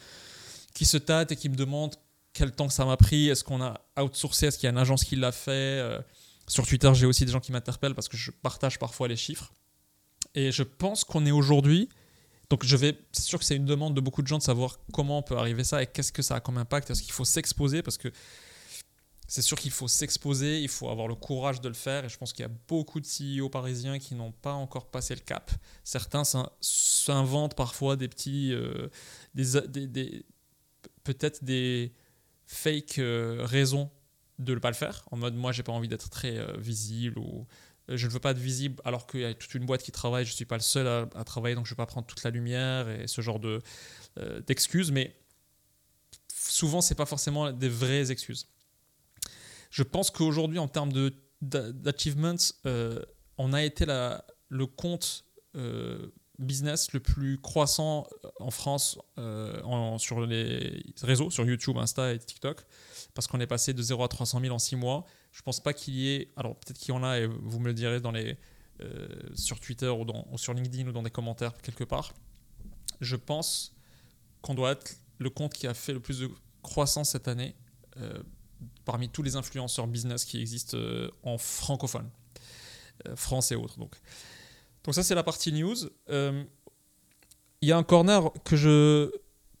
qui 0.73 0.85
se 0.85 0.97
tâtent 0.97 1.31
et 1.31 1.35
qui 1.35 1.49
me 1.49 1.55
demandent 1.55 1.95
quel 2.33 2.51
temps 2.51 2.69
ça 2.69 2.85
m'a 2.85 2.97
pris, 2.97 3.29
est-ce 3.29 3.43
qu'on 3.43 3.61
a 3.63 3.81
outsourcé, 3.99 4.45
est-ce 4.47 4.59
qu'il 4.59 4.67
y 4.67 4.69
a 4.69 4.71
une 4.71 4.77
agence 4.77 5.03
qui 5.03 5.15
l'a 5.15 5.31
fait? 5.31 5.51
Euh. 5.51 5.99
Sur 6.47 6.65
Twitter, 6.65 6.89
j'ai 6.93 7.05
aussi 7.05 7.25
des 7.25 7.31
gens 7.31 7.39
qui 7.39 7.51
m'interpellent 7.51 7.95
parce 7.95 8.07
que 8.07 8.15
je 8.15 8.31
partage 8.31 8.79
parfois 8.79 9.07
les 9.07 9.15
chiffres. 9.17 9.51
Et 10.35 10.51
je 10.51 10.63
pense 10.63 11.03
qu'on 11.03 11.25
est 11.25 11.31
aujourd'hui. 11.31 11.89
Donc 12.49 12.63
je 12.63 12.77
vais, 12.77 12.97
c'est 13.11 13.23
sûr 13.23 13.39
que 13.39 13.43
c'est 13.43 13.55
une 13.55 13.65
demande 13.65 13.95
de 13.95 14.01
beaucoup 14.01 14.21
de 14.21 14.27
gens 14.27 14.37
de 14.37 14.43
savoir 14.43 14.79
comment 14.93 15.17
on 15.17 15.23
peut 15.23 15.35
arriver 15.35 15.63
ça 15.63 15.81
et 15.81 15.87
qu'est-ce 15.87 16.13
que 16.13 16.21
ça 16.21 16.35
a 16.35 16.39
comme 16.39 16.57
impact. 16.57 16.89
Est-ce 16.89 17.01
qu'il 17.01 17.11
faut 17.11 17.25
s'exposer? 17.25 17.81
Parce 17.81 17.97
que 17.97 18.09
c'est 19.27 19.41
sûr 19.41 19.57
qu'il 19.57 19.71
faut 19.71 19.89
s'exposer, 19.89 20.61
il 20.61 20.69
faut 20.69 20.89
avoir 20.89 21.09
le 21.09 21.15
courage 21.15 21.59
de 21.59 21.67
le 21.67 21.73
faire. 21.73 22.05
Et 22.05 22.09
je 22.09 22.17
pense 22.17 22.31
qu'il 22.31 22.43
y 22.43 22.45
a 22.45 22.51
beaucoup 22.67 23.01
de 23.01 23.05
CEO 23.05 23.49
parisiens 23.49 23.99
qui 23.99 24.15
n'ont 24.15 24.31
pas 24.31 24.53
encore 24.53 24.89
passé 24.89 25.13
le 25.13 25.19
cap. 25.19 25.51
Certains 25.83 26.23
s'inventent 26.61 27.55
parfois 27.55 27.97
des 27.97 28.07
petits, 28.07 28.53
euh, 28.53 28.87
des, 29.35 30.25
peut-être 31.03 31.43
des 31.43 31.93
fake 32.45 32.99
euh, 32.99 33.41
raisons 33.43 33.91
de 34.39 34.53
ne 34.53 34.59
pas 34.59 34.69
le 34.69 34.75
faire. 34.75 35.03
En 35.11 35.17
mode, 35.17 35.35
moi, 35.35 35.51
j'ai 35.51 35.63
pas 35.63 35.73
envie 35.73 35.89
d'être 35.89 36.09
très 36.09 36.37
euh, 36.37 36.55
visible 36.57 37.19
ou 37.19 37.45
je 37.89 38.07
ne 38.07 38.11
veux 38.11 38.19
pas 38.19 38.31
être 38.31 38.37
visible 38.37 38.81
alors 38.85 39.07
qu'il 39.07 39.21
y 39.21 39.25
a 39.25 39.33
toute 39.33 39.53
une 39.55 39.65
boîte 39.65 39.83
qui 39.83 39.91
travaille. 39.91 40.23
Je 40.23 40.31
ne 40.31 40.35
suis 40.35 40.45
pas 40.45 40.57
le 40.57 40.61
seul 40.61 40.87
à, 40.87 41.23
travailler, 41.25 41.55
donc 41.55 41.65
je 41.65 41.71
ne 41.71 41.75
vais 41.75 41.83
pas 41.83 41.85
prendre 41.85 42.07
toute 42.07 42.23
la 42.23 42.31
lumière 42.31 42.89
et 42.89 43.07
ce 43.07 43.21
genre 43.21 43.39
de 43.39 43.61
d'excuses. 44.45 44.91
Mais 44.91 45.15
souvent, 46.33 46.81
c'est 46.81 46.95
pas 46.95 47.05
forcément 47.05 47.53
des 47.53 47.69
vraies 47.69 48.11
excuses. 48.11 48.47
Je 49.69 49.83
pense 49.83 50.11
qu'aujourd'hui, 50.11 50.59
en 50.59 50.67
termes 50.67 50.91
d'achievements, 51.41 52.35
euh, 52.65 53.01
on 53.37 53.53
a 53.53 53.63
été 53.63 53.85
le 54.49 54.65
compte 54.65 55.25
euh, 55.55 56.07
business 56.39 56.93
le 56.93 56.99
plus 56.99 57.39
croissant 57.39 58.07
en 58.39 58.51
France 58.51 58.99
euh, 59.17 59.97
sur 59.97 60.25
les 60.25 60.83
réseaux, 61.01 61.29
sur 61.29 61.45
YouTube, 61.45 61.77
Insta 61.77 62.13
et 62.13 62.19
TikTok, 62.19 62.63
parce 63.13 63.27
qu'on 63.27 63.39
est 63.39 63.47
passé 63.47 63.73
de 63.73 63.81
0 63.81 64.03
à 64.03 64.07
300 64.07 64.41
000 64.41 64.53
en 64.53 64.59
6 64.59 64.75
mois. 64.75 65.05
Je 65.31 65.41
pense 65.41 65.59
pas 65.59 65.73
qu'il 65.73 65.95
y 65.95 66.13
ait, 66.13 66.31
alors 66.35 66.55
peut-être 66.55 66.77
qu'il 66.77 66.93
y 66.93 66.97
en 66.97 67.03
a, 67.03 67.19
et 67.19 67.27
vous 67.27 67.59
me 67.59 67.67
le 67.67 67.73
direz 67.73 68.01
sur 69.33 69.59
Twitter 69.59 69.89
ou 69.89 70.37
sur 70.37 70.53
LinkedIn 70.53 70.87
ou 70.87 70.91
dans 70.91 71.03
des 71.03 71.09
commentaires 71.09 71.55
quelque 71.61 71.83
part. 71.83 72.13
Je 73.01 73.15
pense 73.15 73.75
qu'on 74.41 74.53
doit 74.53 74.71
être 74.71 74.95
le 75.19 75.29
compte 75.29 75.53
qui 75.53 75.67
a 75.67 75.73
fait 75.73 75.93
le 75.93 75.99
plus 75.99 76.19
de 76.19 76.29
croissance 76.61 77.11
cette 77.11 77.27
année 77.27 77.55
parmi 78.87 79.09
tous 79.09 79.21
les 79.21 79.35
influenceurs 79.35 79.85
business 79.85 80.23
qui 80.23 80.39
existent 80.39 80.77
euh, 80.77 81.11
en 81.21 81.37
francophone, 81.37 82.09
euh, 83.05 83.15
France 83.17 83.51
et 83.51 83.55
autres. 83.55 83.77
Donc, 83.77 83.95
donc 84.85 84.95
ça 84.95 85.03
c'est 85.03 85.13
la 85.13 85.23
partie 85.23 85.51
news. 85.51 85.75
Euh, 86.09 86.43
il 87.61 87.67
y 87.67 87.73
a 87.73 87.77
un 87.77 87.83
corner 87.83 88.31
que 88.45 88.55
je 88.55 89.11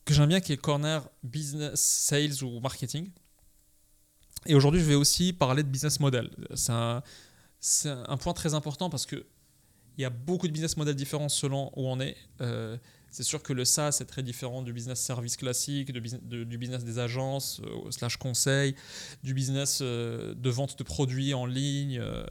j'aime 0.07 0.29
bien 0.29 0.39
qui 0.39 0.53
est 0.53 0.57
corner 0.57 1.07
business, 1.23 1.81
sales 1.81 2.41
ou 2.41 2.61
marketing. 2.61 3.11
Et 4.45 4.55
aujourd'hui, 4.55 4.79
je 4.79 4.85
vais 4.85 4.95
aussi 4.95 5.33
parler 5.33 5.61
de 5.61 5.67
business 5.67 5.99
model. 5.99 6.29
C'est 6.55 6.71
un, 7.89 8.17
point 8.17 8.33
très 8.33 8.53
important 8.53 8.89
parce 8.89 9.05
que 9.05 9.25
il 9.97 10.03
y 10.03 10.05
a 10.05 10.09
beaucoup 10.09 10.47
de 10.47 10.53
business 10.53 10.77
models 10.77 10.95
différents 10.95 11.27
selon 11.27 11.69
où 11.75 11.85
on 11.89 11.99
est. 11.99 12.15
C'est 13.11 13.23
sûr 13.23 13.41
que 13.41 13.53
le 13.53 13.65
SaaS 13.65 13.99
est 14.01 14.05
très 14.05 14.23
différent 14.23 14.61
du 14.61 14.73
business 14.73 14.99
service 14.99 15.37
classique, 15.37 15.91
du 15.91 16.57
business 16.57 16.83
des 16.83 16.99
agences, 16.99 17.61
euh, 17.61 17.89
slash 17.91 18.17
conseil, 18.17 18.75
du 19.23 19.33
business 19.33 19.79
euh, 19.81 20.33
de 20.35 20.49
vente 20.49 20.77
de 20.77 20.83
produits 20.83 21.33
en 21.33 21.45
ligne, 21.45 21.99
euh, 21.99 22.25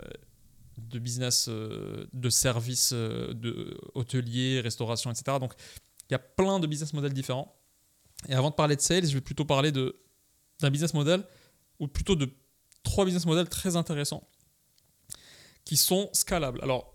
de 0.78 0.98
business 0.98 1.48
de 1.48 2.30
services 2.30 2.92
de 2.92 3.78
hôtelier, 3.94 4.60
restauration, 4.60 5.10
etc. 5.10 5.38
Donc 5.40 5.54
il 6.10 6.12
y 6.12 6.14
a 6.14 6.18
plein 6.18 6.60
de 6.60 6.66
business 6.66 6.92
models 6.92 7.14
différents. 7.14 7.56
Et 8.28 8.34
avant 8.34 8.50
de 8.50 8.54
parler 8.54 8.76
de 8.76 8.82
sales, 8.82 9.06
je 9.06 9.14
vais 9.14 9.22
plutôt 9.22 9.46
parler 9.46 9.72
d'un 9.72 10.70
business 10.70 10.92
model, 10.92 11.24
ou 11.78 11.88
plutôt 11.88 12.14
de 12.14 12.28
trois 12.82 13.06
business 13.06 13.24
models 13.24 13.48
très 13.48 13.74
intéressants, 13.74 14.28
qui 15.64 15.78
sont 15.78 16.10
scalables. 16.12 16.60
Alors 16.62 16.94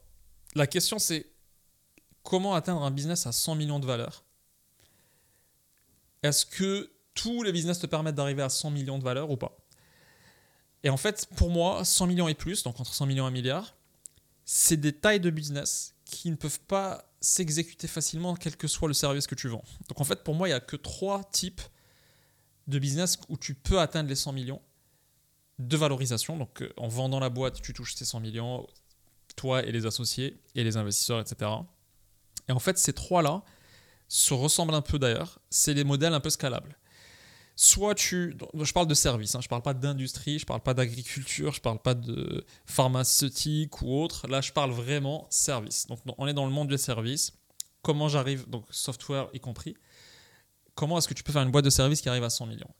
la 0.53 0.67
question 0.67 0.99
c'est 0.99 1.30
comment 2.23 2.53
atteindre 2.53 2.83
un 2.83 2.91
business 2.91 3.27
à 3.27 3.31
100 3.31 3.55
millions 3.55 3.79
de 3.79 3.85
valeurs 3.85 4.23
est-ce 6.23 6.45
que 6.45 6.91
tous 7.13 7.43
les 7.43 7.51
business 7.51 7.79
te 7.79 7.87
permettent 7.87 8.15
d'arriver 8.15 8.43
à 8.43 8.49
100 8.49 8.69
millions 8.71 8.99
de 8.99 9.03
valeur 9.03 9.31
ou 9.31 9.37
pas? 9.37 9.57
Et 10.83 10.89
en 10.89 10.97
fait, 10.97 11.27
pour 11.35 11.49
moi, 11.49 11.83
100 11.83 12.07
millions 12.07 12.27
et 12.27 12.33
plus, 12.33 12.63
donc 12.63 12.79
entre 12.79 12.93
100 12.93 13.05
millions 13.07 13.25
et 13.25 13.27
1 13.27 13.31
milliard, 13.31 13.75
c'est 14.45 14.77
des 14.77 14.93
tailles 14.93 15.19
de 15.19 15.29
business 15.29 15.95
qui 16.05 16.29
ne 16.29 16.35
peuvent 16.35 16.59
pas 16.61 17.11
s'exécuter 17.21 17.87
facilement, 17.87 18.35
quel 18.35 18.57
que 18.57 18.67
soit 18.67 18.87
le 18.87 18.93
service 18.93 19.27
que 19.27 19.35
tu 19.35 19.47
vends. 19.47 19.63
Donc 19.89 20.01
en 20.01 20.03
fait, 20.03 20.23
pour 20.23 20.35
moi, 20.35 20.47
il 20.47 20.51
n'y 20.51 20.55
a 20.55 20.59
que 20.59 20.75
trois 20.75 21.23
types 21.23 21.61
de 22.67 22.79
business 22.79 23.19
où 23.29 23.37
tu 23.37 23.53
peux 23.53 23.79
atteindre 23.79 24.09
les 24.09 24.15
100 24.15 24.33
millions 24.33 24.61
de 25.59 25.77
valorisation. 25.77 26.37
Donc 26.37 26.61
euh, 26.61 26.73
en 26.77 26.87
vendant 26.87 27.19
la 27.19 27.29
boîte, 27.29 27.61
tu 27.61 27.73
touches 27.73 27.95
ces 27.95 28.05
100 28.05 28.19
millions, 28.19 28.67
toi 29.35 29.63
et 29.63 29.71
les 29.71 29.85
associés 29.85 30.41
et 30.55 30.63
les 30.63 30.77
investisseurs, 30.77 31.19
etc. 31.19 31.51
Et 32.51 32.53
en 32.53 32.59
fait, 32.59 32.77
ces 32.77 32.91
trois-là 32.91 33.43
se 34.09 34.33
ressemblent 34.33 34.73
un 34.73 34.81
peu 34.81 34.99
d'ailleurs. 34.99 35.39
C'est 35.49 35.73
les 35.73 35.85
modèles 35.85 36.13
un 36.13 36.19
peu 36.19 36.29
scalables. 36.29 36.77
Soit 37.55 37.95
tu. 37.95 38.37
Je 38.53 38.73
parle 38.73 38.87
de 38.87 38.93
service, 38.93 39.35
hein, 39.35 39.39
je 39.39 39.45
ne 39.45 39.49
parle 39.49 39.61
pas 39.61 39.73
d'industrie, 39.73 40.37
je 40.37 40.43
ne 40.43 40.47
parle 40.47 40.59
pas 40.59 40.73
d'agriculture, 40.73 41.53
je 41.53 41.59
ne 41.59 41.61
parle 41.61 41.79
pas 41.79 41.93
de 41.93 42.45
pharmaceutique 42.65 43.81
ou 43.81 44.01
autre. 44.01 44.27
Là, 44.27 44.41
je 44.41 44.51
parle 44.51 44.71
vraiment 44.71 45.27
service. 45.29 45.87
Donc, 45.87 45.99
on 46.17 46.27
est 46.27 46.33
dans 46.33 46.45
le 46.45 46.51
monde 46.51 46.67
des 46.67 46.77
services. 46.77 47.31
Comment 47.83 48.09
j'arrive, 48.09 48.49
donc 48.49 48.65
software 48.69 49.29
y 49.33 49.39
compris, 49.39 49.77
comment 50.75 50.97
est-ce 50.97 51.07
que 51.07 51.13
tu 51.13 51.23
peux 51.23 51.31
faire 51.31 51.43
une 51.43 51.51
boîte 51.51 51.65
de 51.65 51.69
service 51.69 52.01
qui 52.01 52.09
arrive 52.09 52.25
à 52.25 52.29
100 52.29 52.47
millions? 52.47 52.73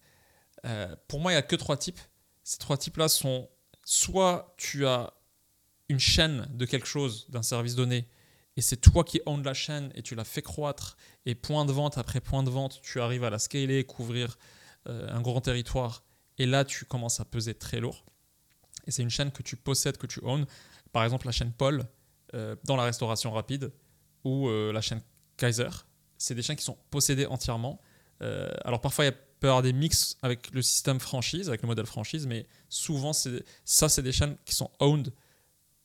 Euh, 0.66 0.94
Pour 1.08 1.22
moi, 1.22 1.32
il 1.32 1.36
n'y 1.36 1.40
a 1.40 1.44
que 1.44 1.56
trois 1.56 1.78
types. 1.78 2.00
Ces 2.44 2.58
trois 2.58 2.78
types-là 2.78 3.08
sont 3.08 3.50
soit 3.86 4.54
tu 4.58 4.86
as 4.86 5.14
une 5.88 6.00
chaîne 6.00 6.46
de 6.52 6.66
quelque 6.66 6.88
chose, 6.88 7.26
d'un 7.30 7.42
service 7.42 7.76
donné, 7.76 8.10
et 8.62 8.64
c'est 8.64 8.78
toi 8.78 9.04
qui 9.04 9.20
own 9.26 9.42
la 9.42 9.56
chaîne 9.56 9.92
et 9.96 10.04
tu 10.04 10.14
la 10.14 10.24
fais 10.24 10.44
croître, 10.44 10.96
et 11.26 11.34
point 11.34 11.66
de 11.66 11.72
vente 11.72 11.98
après 11.98 12.22
point 12.22 12.44
de 12.44 12.52
vente, 12.52 12.80
tu 12.84 13.02
arrives 13.02 13.24
à 13.24 13.32
la 13.32 13.40
scaler, 13.40 13.84
couvrir 13.86 14.38
euh, 14.88 15.10
un 15.10 15.20
grand 15.20 15.42
territoire, 15.42 16.04
et 16.38 16.46
là 16.46 16.64
tu 16.64 16.86
commences 16.86 17.20
à 17.20 17.26
peser 17.26 17.56
très 17.56 17.80
lourd. 17.80 18.06
Et 18.86 18.92
c'est 18.92 19.02
une 19.02 19.10
chaîne 19.10 19.32
que 19.32 19.42
tu 19.42 19.56
possèdes, 19.56 19.98
que 19.98 20.06
tu 20.06 20.20
own. 20.22 20.46
Par 20.92 21.04
exemple, 21.04 21.26
la 21.26 21.32
chaîne 21.32 21.52
Paul 21.52 21.88
euh, 22.36 22.56
dans 22.64 22.76
la 22.76 22.84
restauration 22.84 23.32
rapide, 23.32 23.74
ou 24.24 24.48
la 24.48 24.82
chaîne 24.82 25.02
Kaiser, 25.38 25.70
c'est 26.20 26.36
des 26.36 26.44
chaînes 26.44 26.56
qui 26.56 26.64
sont 26.64 26.78
possédées 26.92 27.26
entièrement. 27.26 27.82
Euh, 28.22 28.52
alors 28.64 28.80
parfois, 28.80 29.06
il 29.06 29.12
peut 29.40 29.48
y 29.48 29.50
avoir 29.50 29.64
des 29.64 29.74
mix 29.74 30.18
avec 30.22 30.52
le 30.52 30.62
système 30.62 31.00
franchise, 31.00 31.50
avec 31.50 31.64
le 31.64 31.68
modèle 31.68 31.88
franchise, 31.88 32.28
mais 32.28 32.46
souvent, 32.70 33.12
ça, 33.14 33.90
c'est 33.90 34.04
des 34.04 34.12
chaînes 34.12 34.38
qui 34.46 34.54
sont 34.54 34.70
owned 34.80 35.12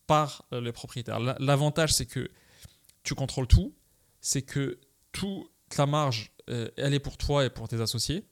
par 0.07 0.45
euh, 0.53 0.61
les 0.61 0.73
propriétaires. 0.73 1.21
L'avantage, 1.39 1.95
c'est 1.95 2.05
que 2.05 2.31
tu 3.07 3.15
contrôles 3.15 3.47
tout, 3.47 3.75
c'est 4.21 4.43
que 4.43 4.79
toute 5.13 5.49
la 5.79 5.87
marge, 5.87 6.33
euh, 6.51 6.69
elle 6.77 6.93
est 6.93 7.01
pour 7.01 7.17
toi 7.17 7.45
et 7.45 7.51
pour 7.51 7.69
tes 7.69 7.81
associés. 7.81 8.25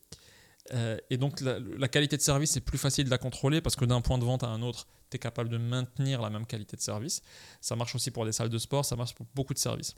et 1.11 1.17
donc, 1.19 1.41
la, 1.41 1.89
qualité 1.89 2.17
de 2.17 2.23
service 2.23 2.57
est 2.57 2.61
plus 2.61 2.79
facile 2.79 3.05
de 3.05 3.11
la 3.11 3.19
contrôler 3.19 3.61
parce 3.61 3.77
que 3.77 3.85
d'un 3.85 4.01
point 4.01 4.19
de 4.19 4.25
vente 4.25 4.43
à 4.43 4.49
un 4.49 4.63
autre, 4.63 4.87
tu 5.11 5.17
es 5.17 5.19
capable 5.19 5.51
de 5.51 5.59
maintenir 5.59 6.23
la 6.23 6.31
même 6.31 6.47
qualité 6.47 6.77
de 6.77 6.83
service. 6.83 7.21
Ça 7.61 7.77
marche 7.77 7.95
aussi 7.95 8.11
pour 8.11 8.25
des 8.25 8.33
salles 8.33 8.49
de 8.49 8.59
sport, 8.59 8.85
ça 8.85 8.97
marche 8.97 9.15
pour 9.15 9.27
beaucoup 9.35 9.55
de 9.55 9.59
services 9.59 9.95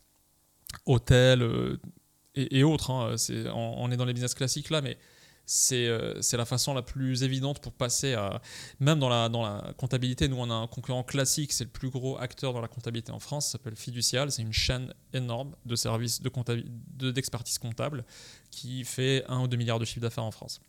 hôtels 0.84 1.42
euh, 1.42 1.80
et, 2.34 2.62
autres. 2.62 2.90
Hein. 2.90 3.14
on, 3.54 3.90
est 3.90 3.96
dans 3.96 4.04
les 4.04 4.12
business 4.12 4.34
classiques 4.34 4.70
là, 4.70 4.82
mais 4.82 4.98
c'est, 5.46 5.86
euh, 5.86 6.20
c'est 6.22 6.36
la 6.36 6.44
façon 6.44 6.74
la 6.74 6.82
plus 6.82 7.22
évidente 7.22 7.60
pour 7.60 7.72
passer 7.72 8.14
à. 8.14 8.42
Même 8.80 8.98
dans 8.98 9.08
la, 9.08 9.72
comptabilité, 9.76 10.28
nous 10.28 10.36
on 10.36 10.50
a 10.50 10.54
un 10.54 10.66
concurrent 10.66 11.04
classique, 11.04 11.52
c'est 11.52 11.64
le 11.64 11.70
plus 11.70 11.88
gros 11.88 12.18
acteur 12.18 12.52
dans 12.52 12.60
la 12.60 12.68
comptabilité 12.68 13.12
en 13.12 13.20
France, 13.20 13.50
s'appelle 13.50 13.76
Fiducial. 13.76 14.32
C'est 14.32 14.42
une 14.42 14.52
chaîne 14.52 14.92
énorme 15.12 15.54
de 15.64 15.76
services 15.76 16.20
de 16.20 16.30
de, 16.96 17.10
d'expertise 17.12 17.58
comptable 17.58 18.04
qui 18.50 18.84
fait 18.84 19.24
1 19.28 19.40
ou 19.40 19.48
2 19.48 19.56
milliards 19.56 19.78
de 19.78 19.84
chiffre 19.84 20.00
d'affaires 20.00 20.24
en 20.24 20.32
France. 20.32 20.60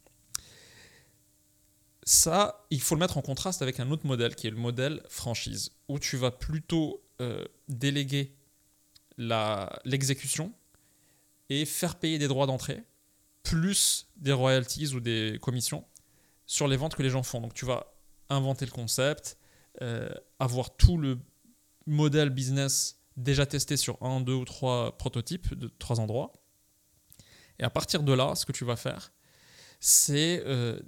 Ça, 2.04 2.66
il 2.70 2.80
faut 2.80 2.96
le 2.96 3.00
mettre 3.00 3.18
en 3.18 3.22
contraste 3.22 3.62
avec 3.62 3.80
un 3.80 3.92
autre 3.92 4.06
modèle 4.06 4.36
qui 4.36 4.48
est 4.48 4.52
le 4.52 4.58
modèle 4.58 5.02
franchise, 5.10 5.72
où 5.90 6.00
tu 6.00 6.16
vas 6.16 6.32
plutôt 6.32 7.04
euh, 7.20 7.44
déléguer 7.68 8.34
l'exécution 9.18 10.54
et 11.50 11.66
faire 11.66 11.96
payer 11.96 12.20
des 12.20 12.28
droits 12.28 12.46
d'entrée, 12.46 12.84
plus 13.48 14.08
des 14.18 14.34
royalties 14.34 14.94
ou 14.94 15.00
des 15.00 15.40
commissions 15.42 15.86
sur 16.46 16.68
les 16.68 16.76
ventes 16.76 16.96
que 16.96 17.04
les 17.04 17.10
gens 17.10 17.24
font. 17.24 17.40
Donc 17.40 17.54
tu 17.54 17.66
vas 17.66 17.94
inventer 18.30 18.66
le 18.66 18.72
concept, 18.72 19.38
euh, 19.82 20.10
avoir 20.38 20.76
tout 20.76 20.98
le 20.98 21.18
modèle 21.86 22.30
business 22.30 23.00
déjà 23.16 23.46
testé 23.46 23.78
sur 23.78 24.02
un, 24.04 24.20
deux 24.20 24.34
ou 24.34 24.44
trois 24.44 24.98
prototypes 24.98 25.54
de 25.54 25.70
trois 25.80 26.02
endroits. 26.02 26.34
Et 27.60 27.64
à 27.64 27.70
partir 27.70 28.04
de 28.04 28.12
là, 28.12 28.36
ce 28.36 28.46
que 28.46 28.52
tu 28.52 28.66
vas 28.66 28.76
faire, 28.76 29.14
c'est 29.80 30.44
euh, 30.46 30.80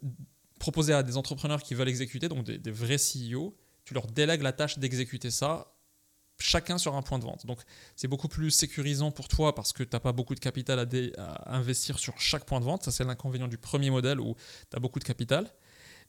proposer 0.60 0.94
à 0.94 1.02
des 1.02 1.16
entrepreneurs 1.16 1.64
qui 1.64 1.76
veulent 1.76 1.90
exécuter, 1.90 2.28
donc 2.28 2.44
des, 2.44 2.58
des 2.58 2.72
vrais 2.72 2.98
CEO, 2.98 3.58
tu 3.86 3.94
leur 3.94 4.06
délègues 4.06 4.42
la 4.42 4.52
tâche 4.52 4.78
d'exécuter 4.80 5.32
ça 5.32 5.74
chacun 6.40 6.78
sur 6.78 6.96
un 6.96 7.02
point 7.02 7.20
de 7.20 7.24
vente. 7.24 7.46
Donc 7.46 7.60
c'est 7.96 8.08
beaucoup 8.08 8.28
plus 8.28 8.52
sécurisant 8.52 9.12
pour 9.12 9.28
toi 9.28 9.54
parce 9.54 9.74
que 9.74 9.84
tu 9.84 9.90
n'as 9.94 10.00
pas 10.00 10.12
beaucoup 10.12 10.36
de 10.36 10.40
capital 10.40 10.80
à, 11.18 11.56
investir 11.56 12.00
sur 12.00 12.20
chaque 12.20 12.46
point 12.46 12.60
de 12.60 12.66
vente. 12.66 12.84
Ça 12.84 12.92
c'est 12.92 13.04
l'inconvénient 13.04 13.48
du 13.48 13.58
premier 13.58 13.90
modèle 13.90 14.20
où 14.20 14.36
tu 14.70 14.76
as 14.76 14.80
beaucoup 14.80 15.00
de 15.00 15.04
capital. 15.04 15.50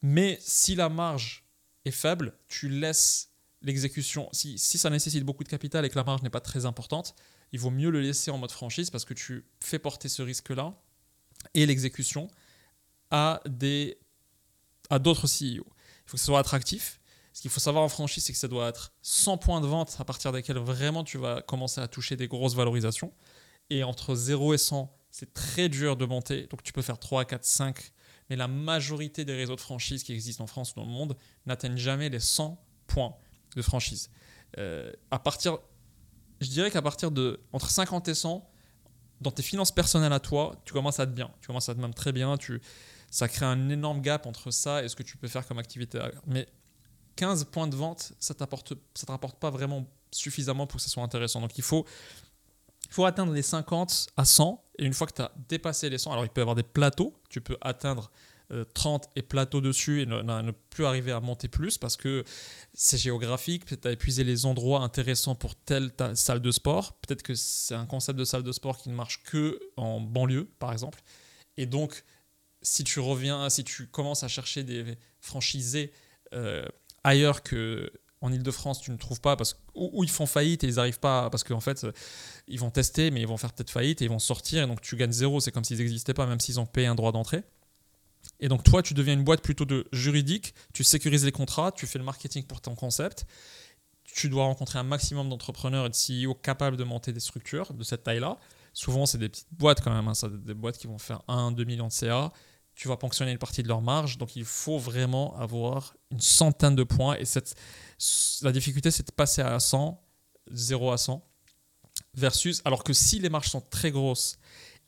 Mais 0.03 0.39
si 0.41 0.75
la 0.75 0.89
marge 0.89 1.45
est 1.85 1.91
faible, 1.91 2.35
tu 2.49 2.69
laisses 2.69 3.31
l'exécution. 3.63 4.29
Si, 4.33 4.59
si 4.59 4.79
ça 4.79 4.89
nécessite 4.89 5.25
beaucoup 5.25 5.45
de 5.45 5.49
capital 5.49 5.85
et 5.85 5.91
que 5.91 5.97
la 5.97 6.05
marge 6.05 6.23
n'est 6.23 6.31
pas 6.31 6.41
très 6.41 6.65
importante, 6.65 7.15
il 7.53 7.61
vaut 7.61 7.71
mieux 7.71 7.91
le 7.91 8.01
laisser 8.01 8.31
en 8.31 8.39
mode 8.39 8.53
franchise 8.53 8.91
parce 8.91 9.05
que 9.05 9.15
tu 9.15 9.45
fais 9.61 9.79
porter 9.79 10.09
ce 10.09 10.23
risque-là 10.23 10.75
et 11.55 11.67
l'exécution 11.67 12.29
à 13.11 13.43
à 14.89 14.99
d'autres 14.99 15.27
CEO. 15.27 15.65
Il 15.65 16.11
faut 16.11 16.17
que 16.17 16.19
ce 16.19 16.27
soit 16.27 16.39
attractif 16.39 17.00
ce 17.33 17.43
qu'il 17.43 17.51
faut 17.51 17.61
savoir 17.61 17.85
en 17.85 17.89
franchise, 17.89 18.25
c'est 18.25 18.33
que 18.33 18.39
ça 18.39 18.49
doit 18.49 18.69
être 18.69 18.93
100 19.03 19.39
points 19.39 19.61
de 19.61 19.67
vente 19.67 19.97
à 19.99 20.05
partir 20.05 20.33
desquels 20.33 20.59
vraiment 20.59 21.05
tu 21.05 21.19
vas 21.19 21.43
commencer 21.43 21.81
à 21.81 21.89
toucher 21.89 22.17
des 22.17 22.29
grosses 22.29 22.55
valorisations. 22.55 23.13
Et 23.71 23.85
entre 23.85 24.15
0 24.15 24.55
et 24.55 24.59
100, 24.59 24.93
c'est 25.11 25.33
très 25.33 25.69
dur 25.69 25.97
de 25.97 26.05
monter. 26.05 26.47
Donc 26.49 26.63
tu 26.63 26.73
peux 26.73 26.83
faire 26.83 26.99
3, 26.99 27.25
4, 27.25 27.45
5. 27.45 27.93
Mais 28.29 28.37
la 28.37 28.49
majorité 28.49 29.25
des 29.25 29.35
réseaux 29.35 29.57
de 29.57 29.61
franchise 29.61 30.03
qui 30.03 30.13
existent 30.13 30.45
en 30.45 30.47
France 30.47 30.73
ou 30.73 30.81
dans 30.81 30.87
le 30.87 30.93
monde 30.93 31.17
n'atteignent 31.47 31.77
jamais 31.77 32.09
les 32.09 32.21
100 32.21 32.61
points 32.87 33.15
de 33.55 33.63
franchise. 33.63 34.11
Euh, 34.59 34.93
à 35.11 35.19
partir, 35.19 35.59
je 36.41 36.49
dirais 36.49 36.71
qu'à 36.71 36.83
partir 36.83 37.11
de 37.11 37.41
entre 37.53 37.71
50 37.71 38.09
et 38.09 38.15
100, 38.15 38.49
dans 39.21 39.31
tes 39.31 39.43
finances 39.43 39.73
personnelles 39.73 40.13
à 40.13 40.21
toi, 40.21 40.61
tu 40.65 40.73
commences 40.73 40.99
à 40.99 41.05
être 41.05 41.15
bien. 41.15 41.31
Tu 41.41 41.47
commences 41.47 41.69
à 41.69 41.73
être 41.73 41.79
même 41.79 41.95
très 41.95 42.13
bien. 42.13 42.37
Tu, 42.39 42.61
ça 43.11 43.29
crée 43.29 43.47
un 43.47 43.69
énorme 43.69 44.01
gap 44.01 44.27
entre 44.27 44.51
ça 44.51 44.83
et 44.83 44.89
ce 44.89 44.97
que 44.97 45.03
tu 45.03 45.17
peux 45.17 45.29
faire 45.29 45.47
comme 45.47 45.59
activité. 45.59 46.01
Mais 46.27 46.49
15 47.21 47.45
points 47.53 47.69
de 47.69 47.77
vente, 47.77 48.15
ça 48.19 48.33
ne 48.33 48.47
te 48.47 49.13
rapporte 49.13 49.39
pas 49.39 49.51
vraiment 49.51 49.87
suffisamment 50.11 50.67
pour 50.67 50.79
que 50.79 50.83
ce 50.83 50.89
soit 50.89 51.03
intéressant. 51.03 51.43
Donc 51.43 51.59
il 51.59 51.63
faut, 51.63 51.85
faut 52.89 53.05
atteindre 53.05 53.35
les 53.35 53.43
50 53.43 54.07
à 54.17 54.25
100. 54.25 54.65
Et 54.79 54.87
une 54.87 54.95
fois 54.95 55.07
que 55.07 55.13
tu 55.13 55.21
as 55.21 55.31
dépassé 55.51 55.91
les 55.91 55.99
100, 55.99 56.13
alors 56.13 56.25
il 56.25 56.31
peut 56.31 56.41
y 56.41 56.43
avoir 56.43 56.57
des 56.57 56.63
plateaux. 56.63 57.13
Tu 57.29 57.43
peux 57.43 57.59
atteindre 57.61 58.11
30 58.73 59.05
euh, 59.05 59.09
et 59.17 59.23
plateau 59.23 59.61
dessus 59.61 60.01
et 60.01 60.07
ne, 60.07 60.51
plus 60.71 60.87
arriver 60.87 61.13
à 61.13 61.21
monter 61.21 61.49
plus 61.49 61.77
parce 61.77 61.99
que 61.99 62.25
c'est 62.73 62.97
géographique. 62.97 63.67
Peut-être 63.67 63.83
tu 63.83 63.89
as 63.89 63.93
épuisé 63.93 64.25
les 64.25 64.47
endroits 64.47 64.81
intéressants 64.81 65.35
pour 65.35 65.57
telle 65.57 65.93
salle 66.15 66.41
de 66.41 66.51
sport. 66.51 66.95
Peut-être 67.03 67.23
que 67.23 67.35
c'est 67.35 67.75
un 67.75 67.85
concept 67.85 68.19
de 68.19 68.25
salle 68.25 68.45
de 68.45 68.53
sport 68.53 68.79
qui 68.79 68.89
ne 68.89 68.95
marche 68.95 69.23
que 69.25 69.61
en 69.77 70.01
banlieue, 70.01 70.49
par 70.59 70.73
exemple. 70.73 71.03
Et 71.59 71.67
donc, 71.67 72.03
si 72.63 72.83
tu 72.83 72.99
reviens, 72.99 73.51
si 73.51 73.63
tu 73.63 73.89
commences 73.89 74.25
à 74.25 74.29
chercher 74.29 74.65
des 74.65 74.97
franchisés 75.21 75.93
euh, 76.33 76.65
ailleurs 77.05 77.43
que 77.43 77.93
en 78.23 78.33
Ile-de-France, 78.33 78.81
tu 78.81 78.91
ne 78.91 78.97
trouves 78.97 79.21
pas 79.21 79.37
parce 79.37 79.57
où, 79.75 80.05
ils 80.05 80.11
font 80.11 80.27
faillite 80.27 80.63
et 80.63 80.67
ils 80.67 80.75
n'arrivent 80.75 81.01
pas 81.01 81.31
parce 81.31 81.43
qu'en 81.43 81.61
fait, 81.61 81.87
ils 82.49 82.61
vont 82.61 82.71
tester, 82.71 83.11
mais 83.11 83.23
ils 83.23 83.27
vont 83.27 83.39
faire 83.39 83.53
peut-être 83.53 83.71
faillite 83.71 84.03
et 84.03 84.05
ils 84.05 84.11
vont 84.11 84.19
sortir 84.19 84.63
et 84.63 84.67
donc 84.67 84.81
tu 84.83 84.97
gagnes 84.97 85.13
zéro. 85.13 85.41
C'est 85.41 85.53
comme 85.53 85.65
s'ils 85.65 85.79
n'existaient 85.79 86.15
pas, 86.15 86.27
même 86.27 86.41
s'ils 86.41 86.61
ont 86.61 86.67
payé 86.67 86.87
un 86.87 86.95
droit 86.95 87.13
d'entrée. 87.13 87.43
Et 88.39 88.49
donc 88.49 88.63
toi, 88.63 88.83
tu 88.83 88.93
deviens 88.93 89.15
une 89.15 89.25
boîte 89.25 89.43
plutôt 89.43 89.65
de 89.65 89.87
juridique, 89.93 90.55
tu 90.75 90.85
sécurises 90.85 91.25
les 91.25 91.33
contrats, 91.33 91.73
tu 91.73 91.87
fais 91.87 91.99
le 91.99 92.05
marketing 92.05 92.45
pour 92.45 92.61
ton 92.61 92.75
concept. 92.75 93.25
Tu 94.05 94.29
dois 94.29 94.45
rencontrer 94.45 94.79
un 94.79 94.83
maximum 94.83 95.29
d'entrepreneurs 95.29 95.87
et 95.87 95.89
de 95.89 95.95
CEO 95.95 96.35
capables 96.35 96.77
de 96.77 96.85
monter 96.85 97.13
des 97.13 97.21
structures 97.21 97.73
de 97.73 97.85
cette 97.85 98.03
taille-là. 98.03 98.39
Souvent, 98.73 99.07
c'est 99.07 99.19
des 99.19 99.29
petites 99.29 99.53
boîtes 99.53 99.81
quand 99.81 99.95
même, 99.95 100.09
hein, 100.09 100.13
des 100.45 100.55
boîtes 100.55 100.79
qui 100.79 100.89
vont 100.89 100.99
faire 100.99 101.23
1-2 101.29 101.65
millions 101.65 101.89
de 101.89 101.93
CA 101.93 102.33
tu 102.81 102.89
vas 102.89 102.97
ponctionner 102.97 103.33
une 103.33 103.39
partie 103.39 103.63
de 103.63 103.69
leur 103.69 103.83
marge. 103.83 104.17
Donc 104.17 104.37
il 104.37 104.47
faut 104.47 104.79
vraiment 104.79 105.37
avoir 105.37 105.95
une 106.11 106.21
centaine 106.21 106.75
de 106.75 106.83
points. 106.83 107.15
Et 107.17 107.27
cette, 107.27 107.55
la 108.41 108.53
difficulté, 108.53 108.91
c'est 108.91 109.07
de 109.07 109.13
passer 109.13 109.43
à 109.43 109.61
100, 109.61 110.03
0 110.51 110.91
à 110.91 110.97
100, 110.97 111.23
versus, 112.15 112.63
alors 112.65 112.83
que 112.83 112.95
si 112.95 113.19
les 113.19 113.29
marges 113.29 113.51
sont 113.51 113.61
très 113.61 113.91
grosses 113.91 114.39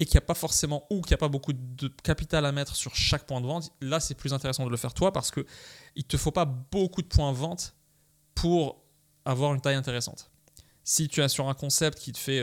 et 0.01 0.07
qu'il 0.07 0.15
n'y 0.15 0.23
a 0.23 0.27
pas 0.27 0.33
forcément, 0.33 0.87
ou 0.89 1.03
qu'il 1.03 1.11
n'y 1.11 1.17
a 1.17 1.19
pas 1.19 1.29
beaucoup 1.29 1.53
de 1.53 1.89
capital 2.03 2.47
à 2.47 2.53
mettre 2.53 2.77
sur 2.77 2.97
chaque 2.97 3.27
point 3.27 3.43
de 3.43 3.47
vente, 3.47 3.71
là 3.83 4.01
c'est 4.01 4.15
plus 4.15 4.33
intéressant 4.33 4.65
de 4.65 4.71
le 4.71 4.79
faire 4.79 4.95
toi 4.95 5.13
parce 5.13 5.31
qu'il 5.31 5.45
ne 5.95 6.03
te 6.03 6.17
faut 6.17 6.33
pas 6.33 6.47
beaucoup 6.47 7.03
de 7.03 7.09
points 7.09 7.31
de 7.31 7.37
vente 7.37 7.75
pour 8.35 8.83
avoir 9.27 9.53
une 9.53 9.61
taille 9.61 9.75
intéressante. 9.75 10.31
Si 10.83 11.09
tu 11.09 11.21
es 11.21 11.29
sur 11.29 11.47
un 11.47 11.55
concept 11.55 11.99
qui 11.99 12.13
te 12.13 12.19
fait 12.19 12.41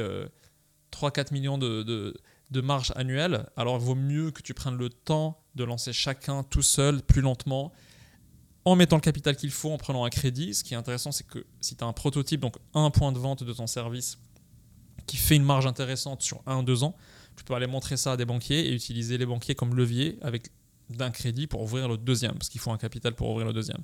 3-4 0.91 1.19
euh, 1.19 1.23
millions 1.31 1.57
de 1.57 2.13
marge 2.61 2.91
annuelle, 2.95 3.45
alors 3.55 3.77
il 3.77 3.83
vaut 3.83 3.95
mieux 3.95 4.31
que 4.31 4.41
tu 4.41 4.53
prennes 4.53 4.77
le 4.77 4.89
temps 4.89 5.43
de 5.55 5.63
lancer 5.63 5.93
chacun 5.93 6.43
tout 6.43 6.61
seul, 6.61 7.01
plus 7.01 7.21
lentement, 7.21 7.71
en 8.65 8.75
mettant 8.75 8.95
le 8.95 9.01
capital 9.01 9.35
qu'il 9.35 9.51
faut, 9.51 9.71
en 9.71 9.77
prenant 9.77 10.03
un 10.03 10.09
crédit. 10.09 10.53
Ce 10.53 10.63
qui 10.63 10.73
est 10.73 10.77
intéressant, 10.77 11.11
c'est 11.11 11.25
que 11.25 11.45
si 11.61 11.75
tu 11.75 11.83
as 11.83 11.87
un 11.87 11.93
prototype, 11.93 12.41
donc 12.41 12.55
un 12.73 12.89
point 12.89 13.11
de 13.11 13.19
vente 13.19 13.43
de 13.43 13.53
ton 13.53 13.67
service, 13.67 14.17
qui 15.05 15.17
fait 15.17 15.35
une 15.35 15.43
marge 15.43 15.65
intéressante 15.65 16.21
sur 16.21 16.41
un 16.45 16.59
ou 16.59 16.63
deux 16.63 16.83
ans, 16.83 16.95
tu 17.35 17.43
peux 17.43 17.53
aller 17.53 17.67
montrer 17.67 17.97
ça 17.97 18.13
à 18.13 18.17
des 18.17 18.25
banquiers 18.25 18.67
et 18.67 18.73
utiliser 18.73 19.17
les 19.17 19.25
banquiers 19.25 19.55
comme 19.55 19.75
levier 19.75 20.17
avec 20.21 20.51
d'un 20.89 21.11
crédit 21.11 21.47
pour 21.47 21.61
ouvrir 21.61 21.87
le 21.87 21.97
deuxième, 21.97 22.33
parce 22.33 22.49
qu'il 22.49 22.59
faut 22.59 22.71
un 22.71 22.77
capital 22.77 23.13
pour 23.15 23.29
ouvrir 23.29 23.47
le 23.47 23.53
deuxième. 23.53 23.81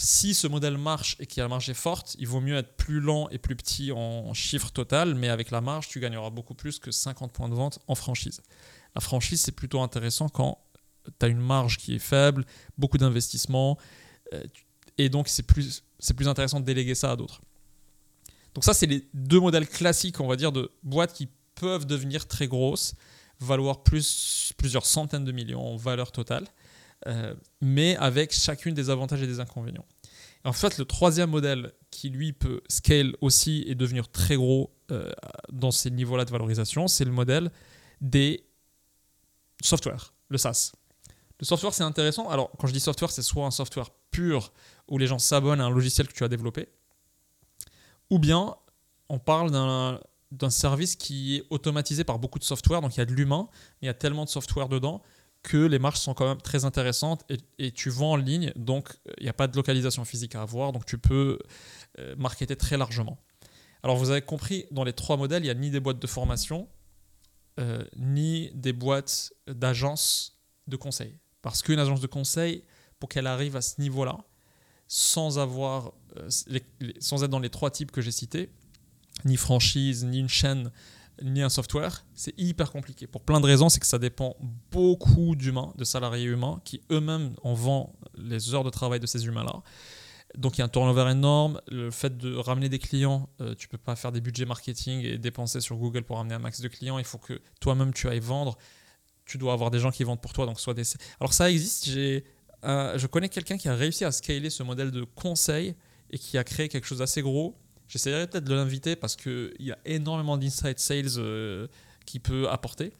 Si 0.00 0.32
ce 0.32 0.46
modèle 0.46 0.78
marche 0.78 1.16
et 1.18 1.26
que 1.26 1.40
la 1.40 1.48
marge 1.48 1.68
est 1.68 1.74
forte, 1.74 2.14
il 2.20 2.28
vaut 2.28 2.40
mieux 2.40 2.56
être 2.56 2.76
plus 2.76 3.00
lent 3.00 3.28
et 3.30 3.38
plus 3.38 3.56
petit 3.56 3.90
en 3.90 4.32
chiffre 4.32 4.70
total, 4.70 5.16
mais 5.16 5.28
avec 5.28 5.50
la 5.50 5.60
marge, 5.60 5.88
tu 5.88 5.98
gagneras 5.98 6.30
beaucoup 6.30 6.54
plus 6.54 6.78
que 6.78 6.92
50 6.92 7.32
points 7.32 7.48
de 7.48 7.56
vente 7.56 7.80
en 7.88 7.96
franchise. 7.96 8.40
La 8.94 9.00
franchise, 9.00 9.40
c'est 9.40 9.50
plutôt 9.50 9.80
intéressant 9.80 10.28
quand 10.28 10.62
tu 11.18 11.26
as 11.26 11.28
une 11.28 11.40
marge 11.40 11.78
qui 11.78 11.96
est 11.96 11.98
faible, 11.98 12.44
beaucoup 12.78 12.96
d'investissement, 12.96 13.76
euh, 14.34 14.44
et 14.98 15.08
donc 15.08 15.26
c'est 15.26 15.42
plus, 15.42 15.82
c'est 15.98 16.14
plus 16.14 16.28
intéressant 16.28 16.60
de 16.60 16.64
déléguer 16.64 16.94
ça 16.94 17.10
à 17.10 17.16
d'autres. 17.16 17.40
Donc 18.54 18.62
ça, 18.62 18.74
c'est 18.74 18.86
les 18.86 19.04
deux 19.14 19.40
modèles 19.40 19.68
classiques, 19.68 20.20
on 20.20 20.28
va 20.28 20.36
dire, 20.36 20.52
de 20.52 20.70
boîtes 20.84 21.12
qui 21.12 21.28
peuvent 21.56 21.86
devenir 21.86 22.28
très 22.28 22.46
grosses, 22.46 22.94
valoir 23.40 23.82
plus, 23.82 24.52
plusieurs 24.58 24.86
centaines 24.86 25.24
de 25.24 25.32
millions 25.32 25.74
en 25.74 25.76
valeur 25.76 26.12
totale. 26.12 26.46
Euh, 27.06 27.34
mais 27.60 27.96
avec 27.96 28.32
chacune 28.32 28.74
des 28.74 28.90
avantages 28.90 29.22
et 29.22 29.26
des 29.26 29.38
inconvénients. 29.40 29.86
en 30.44 30.52
fait, 30.52 30.78
le 30.78 30.84
troisième 30.84 31.30
modèle 31.30 31.72
qui 31.90 32.10
lui 32.10 32.32
peut 32.32 32.60
scale 32.68 33.14
aussi 33.20 33.64
et 33.68 33.74
devenir 33.74 34.10
très 34.10 34.36
gros 34.36 34.74
euh, 34.90 35.12
dans 35.52 35.70
ces 35.70 35.90
niveaux-là 35.90 36.24
de 36.24 36.30
valorisation, 36.30 36.88
c'est 36.88 37.04
le 37.04 37.12
modèle 37.12 37.50
des 38.00 38.44
software, 39.62 40.12
le 40.28 40.38
SaaS. 40.38 40.72
Le 41.40 41.46
software, 41.46 41.72
c'est 41.72 41.84
intéressant. 41.84 42.28
Alors, 42.28 42.50
quand 42.58 42.66
je 42.66 42.72
dis 42.72 42.80
software, 42.80 43.10
c'est 43.10 43.22
soit 43.22 43.46
un 43.46 43.52
software 43.52 43.90
pur 44.10 44.52
où 44.88 44.98
les 44.98 45.06
gens 45.06 45.18
s'abonnent 45.20 45.60
à 45.60 45.66
un 45.66 45.70
logiciel 45.70 46.08
que 46.08 46.12
tu 46.12 46.24
as 46.24 46.28
développé, 46.28 46.68
ou 48.10 48.18
bien 48.18 48.56
on 49.08 49.18
parle 49.18 49.50
d'un 49.50 50.50
service 50.50 50.96
qui 50.96 51.36
est 51.36 51.44
automatisé 51.50 52.02
par 52.02 52.18
beaucoup 52.18 52.38
de 52.38 52.44
software, 52.44 52.80
donc 52.80 52.96
il 52.96 52.98
y 52.98 53.02
a 53.02 53.06
de 53.06 53.12
l'humain, 53.12 53.48
mais 53.52 53.82
il 53.82 53.86
y 53.86 53.90
a 53.90 53.94
tellement 53.94 54.24
de 54.24 54.30
software 54.30 54.68
dedans 54.68 55.02
que 55.42 55.56
les 55.56 55.78
marges 55.78 55.98
sont 55.98 56.14
quand 56.14 56.28
même 56.28 56.40
très 56.40 56.64
intéressantes 56.64 57.24
et, 57.58 57.70
tu 57.72 57.90
vends 57.90 58.12
en 58.12 58.16
ligne, 58.16 58.52
donc 58.56 58.90
il 59.18 59.22
n'y 59.22 59.28
a 59.28 59.34
pas 59.34 59.46
de 59.46 59.56
localisation 59.56 60.04
physique 60.04 60.34
à 60.34 60.42
avoir, 60.42 60.72
donc 60.72 60.84
tu 60.84 60.98
peux 60.98 61.38
euh, 61.98 62.14
marketer 62.16 62.56
très 62.56 62.76
largement. 62.76 63.18
Alors 63.82 63.96
vous 63.96 64.10
avez 64.10 64.22
compris, 64.22 64.66
dans 64.70 64.84
les 64.84 64.92
trois 64.92 65.16
modèles, 65.16 65.42
il 65.42 65.46
n'y 65.46 65.50
a 65.50 65.54
ni 65.54 65.70
des 65.70 65.80
boîtes 65.80 66.00
de 66.00 66.06
formation, 66.06 66.68
euh, 67.60 67.84
ni 67.96 68.50
des 68.54 68.72
boîtes 68.72 69.32
d'agences 69.46 70.38
de 70.66 70.76
conseil. 70.76 71.18
Parce 71.42 71.62
qu'une 71.62 71.78
agence 71.78 72.00
de 72.00 72.06
conseil, 72.06 72.64
pour 72.98 73.08
qu'elle 73.08 73.26
arrive 73.26 73.56
à 73.56 73.62
ce 73.62 73.80
niveau-là, 73.80 74.18
sans 74.88 75.38
avoir, 75.38 75.92
euh, 76.16 76.28
sans 76.98 77.22
être 77.22 77.30
dans 77.30 77.38
les 77.38 77.50
trois 77.50 77.70
types 77.70 77.92
que 77.92 78.00
j'ai 78.00 78.10
cités, 78.10 78.50
ni 79.24 79.36
franchise, 79.36 80.04
ni 80.04 80.18
une 80.18 80.28
chaîne, 80.28 80.70
ni 81.22 81.42
un 81.42 81.48
software, 81.48 82.04
c'est 82.14 82.34
hyper 82.38 82.70
compliqué. 82.70 83.06
Pour 83.06 83.22
plein 83.22 83.40
de 83.40 83.46
raisons, 83.46 83.68
c'est 83.68 83.80
que 83.80 83.86
ça 83.86 83.98
dépend 83.98 84.36
beaucoup 84.70 85.36
d'humains, 85.36 85.72
de 85.76 85.84
salariés 85.84 86.26
humains, 86.26 86.60
qui 86.64 86.80
eux-mêmes 86.90 87.34
en 87.42 87.54
vendent 87.54 87.90
les 88.16 88.54
heures 88.54 88.64
de 88.64 88.70
travail 88.70 89.00
de 89.00 89.06
ces 89.06 89.26
humains-là. 89.26 89.62
Donc 90.36 90.58
il 90.58 90.60
y 90.60 90.62
a 90.62 90.66
un 90.66 90.68
turnover 90.68 91.10
énorme. 91.10 91.60
Le 91.68 91.90
fait 91.90 92.16
de 92.16 92.34
ramener 92.36 92.68
des 92.68 92.78
clients, 92.78 93.28
tu 93.38 93.44
euh, 93.44 93.54
tu 93.54 93.68
peux 93.68 93.78
pas 93.78 93.96
faire 93.96 94.12
des 94.12 94.20
budgets 94.20 94.44
marketing 94.44 95.00
et 95.04 95.18
dépenser 95.18 95.60
sur 95.60 95.76
Google 95.76 96.02
pour 96.02 96.18
ramener 96.18 96.34
un 96.34 96.38
max 96.38 96.60
de 96.60 96.68
clients. 96.68 96.98
Il 96.98 97.04
faut 97.04 97.18
que 97.18 97.40
toi-même 97.60 97.92
tu 97.92 98.08
ailles 98.08 98.20
vendre. 98.20 98.58
Tu 99.24 99.38
dois 99.38 99.52
avoir 99.52 99.70
des 99.70 99.78
gens 99.78 99.90
qui 99.90 100.04
vendent 100.04 100.20
pour 100.20 100.32
toi. 100.32 100.46
Donc 100.46 100.60
soit 100.60 100.74
des. 100.74 100.84
Alors 101.20 101.32
ça 101.32 101.50
existe. 101.50 101.86
J'ai, 101.86 102.24
je 102.62 103.06
connais 103.06 103.28
quelqu'un 103.28 103.56
qui 103.56 103.68
a 103.68 103.74
réussi 103.74 104.04
à 104.04 104.12
scaler 104.12 104.50
ce 104.50 104.62
modèle 104.62 104.90
de 104.90 105.04
conseil 105.04 105.74
et 106.10 106.18
qui 106.18 106.36
a 106.38 106.44
créé 106.44 106.68
quelque 106.68 106.86
chose 106.86 106.98
d'assez 106.98 107.22
gros 107.22 107.56
J'essaierai 107.88 108.26
peut-être 108.26 108.44
de 108.44 108.54
l'inviter 108.54 108.96
parce 108.96 109.16
qu'il 109.16 109.54
y 109.58 109.72
a 109.72 109.78
énormément 109.84 110.36
d'inside 110.36 110.78
sales 110.78 111.06
euh, 111.16 111.66
qu'il 112.06 112.20
peut 112.20 112.48
apporter 112.48 112.92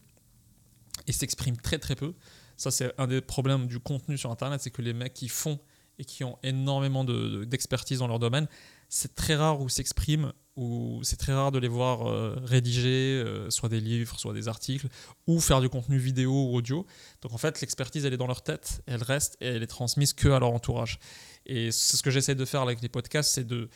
et 1.06 1.12
s'exprime 1.12 1.56
très 1.56 1.78
très 1.78 1.94
peu. 1.94 2.14
Ça, 2.56 2.70
c'est 2.70 2.92
un 2.98 3.06
des 3.06 3.20
problèmes 3.20 3.66
du 3.66 3.78
contenu 3.78 4.18
sur 4.18 4.30
Internet, 4.30 4.60
c'est 4.60 4.70
que 4.70 4.82
les 4.82 4.92
mecs 4.92 5.14
qui 5.14 5.28
font 5.28 5.60
et 5.98 6.04
qui 6.04 6.24
ont 6.24 6.38
énormément 6.42 7.04
d'expertise 7.04 7.98
dans 7.98 8.06
leur 8.06 8.18
domaine, 8.18 8.46
c'est 8.88 9.14
très 9.14 9.34
rare 9.34 9.60
où 9.60 9.68
s'expriment, 9.68 10.32
ou 10.56 11.00
c'est 11.02 11.16
très 11.16 11.32
rare 11.32 11.52
de 11.52 11.58
les 11.58 11.68
voir 11.68 12.08
euh, 12.08 12.36
rédiger 12.44 13.22
euh, 13.24 13.50
soit 13.50 13.68
des 13.68 13.80
livres, 13.80 14.18
soit 14.18 14.32
des 14.32 14.48
articles, 14.48 14.88
ou 15.26 15.40
faire 15.40 15.60
du 15.60 15.68
contenu 15.68 15.98
vidéo 15.98 16.32
ou 16.32 16.56
audio. 16.56 16.86
Donc 17.20 17.32
en 17.32 17.38
fait, 17.38 17.60
l'expertise, 17.60 18.04
elle 18.04 18.14
est 18.14 18.18
dans 18.18 18.26
leur 18.26 18.42
tête, 18.42 18.82
elle 18.86 19.02
reste 19.02 19.36
et 19.40 19.48
elle 19.48 19.62
est 19.62 19.68
transmise 19.68 20.14
que 20.14 20.28
à 20.28 20.38
leur 20.38 20.52
entourage. 20.52 20.98
Et 21.46 21.70
c'est 21.70 21.96
ce 21.96 22.02
que 22.02 22.10
j'essaie 22.10 22.34
de 22.34 22.44
faire 22.44 22.62
avec 22.62 22.80
les 22.80 22.88
podcasts, 22.88 23.32
c'est 23.32 23.46
de 23.46 23.68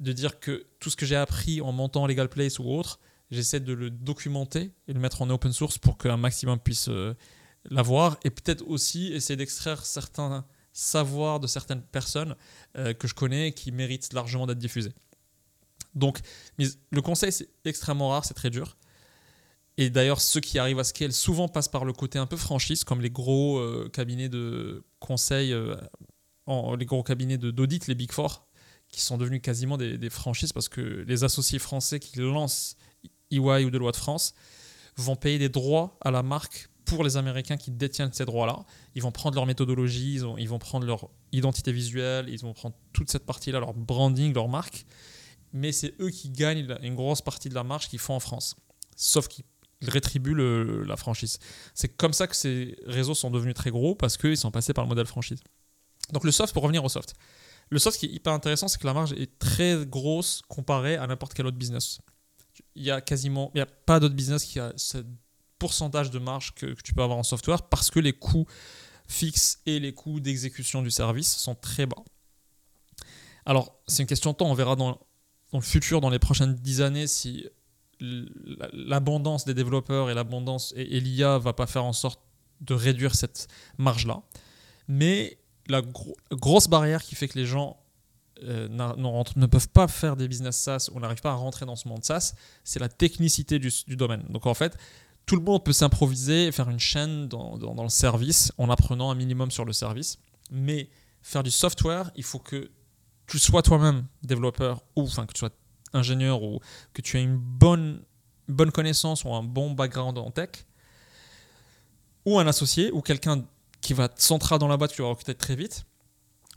de 0.00 0.12
dire 0.12 0.40
que 0.40 0.66
tout 0.80 0.90
ce 0.90 0.96
que 0.96 1.06
j'ai 1.06 1.16
appris 1.16 1.60
en 1.60 1.72
montant 1.72 2.06
Legal 2.06 2.28
Place 2.28 2.58
ou 2.58 2.64
autre, 2.64 2.98
j'essaie 3.30 3.60
de 3.60 3.72
le 3.72 3.90
documenter 3.90 4.72
et 4.88 4.92
le 4.92 4.98
mettre 4.98 5.22
en 5.22 5.30
open 5.30 5.52
source 5.52 5.78
pour 5.78 5.98
qu'un 5.98 6.16
maximum 6.16 6.58
puisse 6.58 6.88
euh, 6.88 7.14
l'avoir 7.70 8.18
et 8.24 8.30
peut-être 8.30 8.66
aussi 8.66 9.12
essayer 9.12 9.36
d'extraire 9.36 9.84
certains 9.84 10.44
savoirs 10.72 11.38
de 11.38 11.46
certaines 11.46 11.82
personnes 11.82 12.34
euh, 12.78 12.94
que 12.94 13.06
je 13.06 13.14
connais 13.14 13.52
qui 13.52 13.72
méritent 13.72 14.12
largement 14.12 14.46
d'être 14.46 14.58
diffusés. 14.58 14.92
Donc 15.94 16.20
le 16.58 17.00
conseil 17.02 17.32
c'est 17.32 17.48
extrêmement 17.64 18.10
rare, 18.10 18.24
c'est 18.24 18.34
très 18.34 18.50
dur. 18.50 18.76
Et 19.76 19.90
d'ailleurs 19.90 20.20
ceux 20.20 20.40
qui 20.40 20.58
arrivent 20.58 20.78
à 20.78 20.84
scale 20.84 21.12
souvent 21.12 21.48
passent 21.48 21.68
par 21.68 21.84
le 21.84 21.92
côté 21.92 22.18
un 22.18 22.26
peu 22.26 22.36
franchise 22.36 22.84
comme 22.84 23.00
les 23.02 23.10
gros 23.10 23.58
euh, 23.58 23.90
cabinets 23.92 24.28
de 24.28 24.82
conseil, 24.98 25.54
les 26.48 26.86
gros 26.86 27.02
cabinets 27.02 27.38
d'audit, 27.38 27.86
les 27.86 27.94
Big 27.94 28.12
Four 28.12 28.46
qui 28.90 29.00
sont 29.00 29.18
devenus 29.18 29.40
quasiment 29.42 29.76
des, 29.76 30.10
franchises 30.10 30.52
parce 30.52 30.68
que 30.68 30.80
les 30.80 31.24
associés 31.24 31.58
français 31.58 32.00
qui 32.00 32.18
lancent 32.18 32.76
EY 33.30 33.64
ou 33.64 33.70
Deloitte 33.70 33.96
France 33.96 34.34
vont 34.96 35.16
payer 35.16 35.38
des 35.38 35.48
droits 35.48 35.96
à 36.00 36.10
la 36.10 36.22
marque 36.22 36.68
pour 36.84 37.04
les 37.04 37.16
Américains 37.16 37.56
qui 37.56 37.70
détiennent 37.70 38.12
ces 38.12 38.24
droits-là. 38.24 38.64
Ils 38.96 39.02
vont 39.02 39.12
prendre 39.12 39.36
leur 39.36 39.46
méthodologie, 39.46 40.20
ils, 40.38 40.48
vont 40.48 40.58
prendre 40.58 40.86
leur 40.86 41.08
identité 41.30 41.70
visuelle, 41.70 42.28
ils 42.28 42.40
vont 42.40 42.52
prendre 42.52 42.74
toute 42.92 43.10
cette 43.10 43.24
partie-là, 43.24 43.60
leur 43.60 43.74
branding, 43.74 44.34
leur 44.34 44.48
marque. 44.48 44.84
Mais 45.52 45.70
c'est 45.70 45.94
eux 46.00 46.10
qui 46.10 46.30
gagnent 46.30 46.76
une 46.82 46.96
grosse 46.96 47.22
partie 47.22 47.48
de 47.48 47.54
la 47.54 47.62
marge 47.62 47.88
qu'ils 47.88 48.00
font 48.00 48.14
en 48.14 48.20
France. 48.20 48.56
Sauf 48.96 49.28
qu'ils 49.28 49.44
rétribuent 49.82 50.34
la 50.84 50.96
franchise. 50.96 51.38
C'est 51.74 51.96
comme 51.96 52.12
ça 52.12 52.26
que 52.26 52.34
ces 52.34 52.76
réseaux 52.86 53.14
sont 53.14 53.30
devenus 53.30 53.54
très 53.54 53.70
gros 53.70 53.94
parce 53.94 54.16
qu'ils 54.16 54.36
sont 54.36 54.50
passés 54.50 54.72
par 54.72 54.84
le 54.84 54.88
modèle 54.88 55.06
franchise. 55.06 55.40
Donc 56.12 56.24
le 56.24 56.32
soft, 56.32 56.52
pour 56.52 56.64
revenir 56.64 56.84
au 56.84 56.88
soft. 56.88 57.14
Le 57.70 57.78
soft, 57.78 57.94
ce 57.94 58.00
qui 58.00 58.06
est 58.06 58.14
hyper 58.14 58.32
intéressant, 58.32 58.66
c'est 58.66 58.80
que 58.80 58.86
la 58.86 58.94
marge 58.94 59.12
est 59.12 59.38
très 59.38 59.86
grosse 59.86 60.42
comparée 60.48 60.96
à 60.96 61.06
n'importe 61.06 61.34
quel 61.34 61.46
autre 61.46 61.56
business. 61.56 62.00
Il 62.74 62.82
y 62.82 62.90
a 62.90 63.00
quasiment, 63.00 63.50
il 63.54 63.58
y 63.58 63.60
a 63.60 63.66
pas 63.66 64.00
d'autre 64.00 64.14
business 64.14 64.44
qui 64.44 64.58
a 64.58 64.72
ce 64.76 64.98
pourcentage 65.58 66.10
de 66.10 66.18
marge 66.18 66.52
que, 66.54 66.74
tu 66.82 66.94
peux 66.94 67.02
avoir 67.02 67.18
en 67.18 67.22
software 67.22 67.62
parce 67.62 67.90
que 67.90 68.00
les 68.00 68.12
coûts 68.12 68.46
fixes 69.06 69.60
et 69.66 69.78
les 69.78 69.94
coûts 69.94 70.18
d'exécution 70.18 70.82
du 70.82 70.90
service 70.90 71.36
sont 71.36 71.54
très 71.54 71.86
bas. 71.86 72.02
Alors, 73.46 73.80
c'est 73.86 74.02
une 74.02 74.08
question 74.08 74.32
de 74.32 74.36
temps. 74.36 74.50
On 74.50 74.54
verra 74.54 74.74
dans, 74.74 74.98
le 75.52 75.60
futur, 75.60 76.00
dans 76.00 76.10
les 76.10 76.18
prochaines 76.18 76.54
dix 76.54 76.80
années, 76.80 77.06
si 77.06 77.46
l'abondance 78.00 79.44
des 79.44 79.54
développeurs 79.54 80.10
et 80.10 80.14
l'abondance 80.14 80.72
et, 80.76 80.96
et 80.96 81.00
l'IA 81.00 81.38
va 81.38 81.52
pas 81.52 81.66
faire 81.66 81.84
en 81.84 81.92
sorte 81.92 82.20
de 82.60 82.74
réduire 82.74 83.14
cette 83.14 83.46
marge 83.78 84.06
là. 84.06 84.22
Mais 84.88 85.38
la 85.70 85.82
grosse 86.32 86.68
barrière 86.68 87.02
qui 87.02 87.14
fait 87.14 87.28
que 87.28 87.38
les 87.38 87.46
gens 87.46 87.80
euh, 88.42 88.68
ne 88.68 89.46
peuvent 89.46 89.68
pas 89.68 89.86
faire 89.88 90.16
des 90.16 90.26
business 90.26 90.56
SaaS 90.56 90.90
ou 90.92 91.00
n'arrivent 91.00 91.20
pas 91.20 91.32
à 91.32 91.34
rentrer 91.34 91.66
dans 91.66 91.76
ce 91.76 91.88
monde 91.88 92.04
SaaS, 92.04 92.34
c'est 92.64 92.78
la 92.78 92.88
technicité 92.88 93.58
du, 93.58 93.70
domaine. 93.96 94.24
Donc 94.30 94.46
en 94.46 94.54
fait, 94.54 94.78
tout 95.26 95.36
le 95.36 95.42
monde 95.42 95.62
peut 95.62 95.72
s'improviser 95.72 96.46
et 96.46 96.52
faire 96.52 96.70
une 96.70 96.80
chaîne 96.80 97.28
dans, 97.28 97.82
le 97.82 97.88
service 97.88 98.52
en 98.56 98.70
apprenant 98.70 99.10
un 99.10 99.14
minimum 99.14 99.50
sur 99.50 99.64
le 99.64 99.72
service. 99.72 100.18
Mais 100.50 100.88
faire 101.22 101.42
du 101.42 101.50
software, 101.50 102.10
il 102.16 102.24
faut 102.24 102.38
que 102.38 102.70
tu 103.26 103.38
sois 103.38 103.62
toi-même 103.62 104.06
développeur 104.22 104.82
ou 104.96 105.02
enfin 105.02 105.26
que 105.26 105.32
tu 105.32 105.40
sois 105.40 105.50
ingénieur 105.92 106.42
ou 106.42 106.60
que 106.94 107.02
tu 107.02 107.18
aies 107.18 107.22
une 107.22 107.36
bonne, 107.36 108.02
bonne 108.48 108.72
connaissance 108.72 109.24
ou 109.24 109.34
un 109.34 109.42
bon 109.42 109.72
background 109.72 110.16
en 110.18 110.30
tech 110.30 110.50
ou 112.24 112.38
un 112.38 112.46
associé 112.46 112.90
ou 112.90 113.02
quelqu'un 113.02 113.44
qui 113.80 113.94
va 113.94 114.08
te 114.08 114.58
dans 114.58 114.68
la 114.68 114.76
boîte, 114.76 114.92
tu 114.92 115.02
vas 115.02 115.08
recruter 115.08 115.34
très 115.34 115.56
vite. 115.56 115.84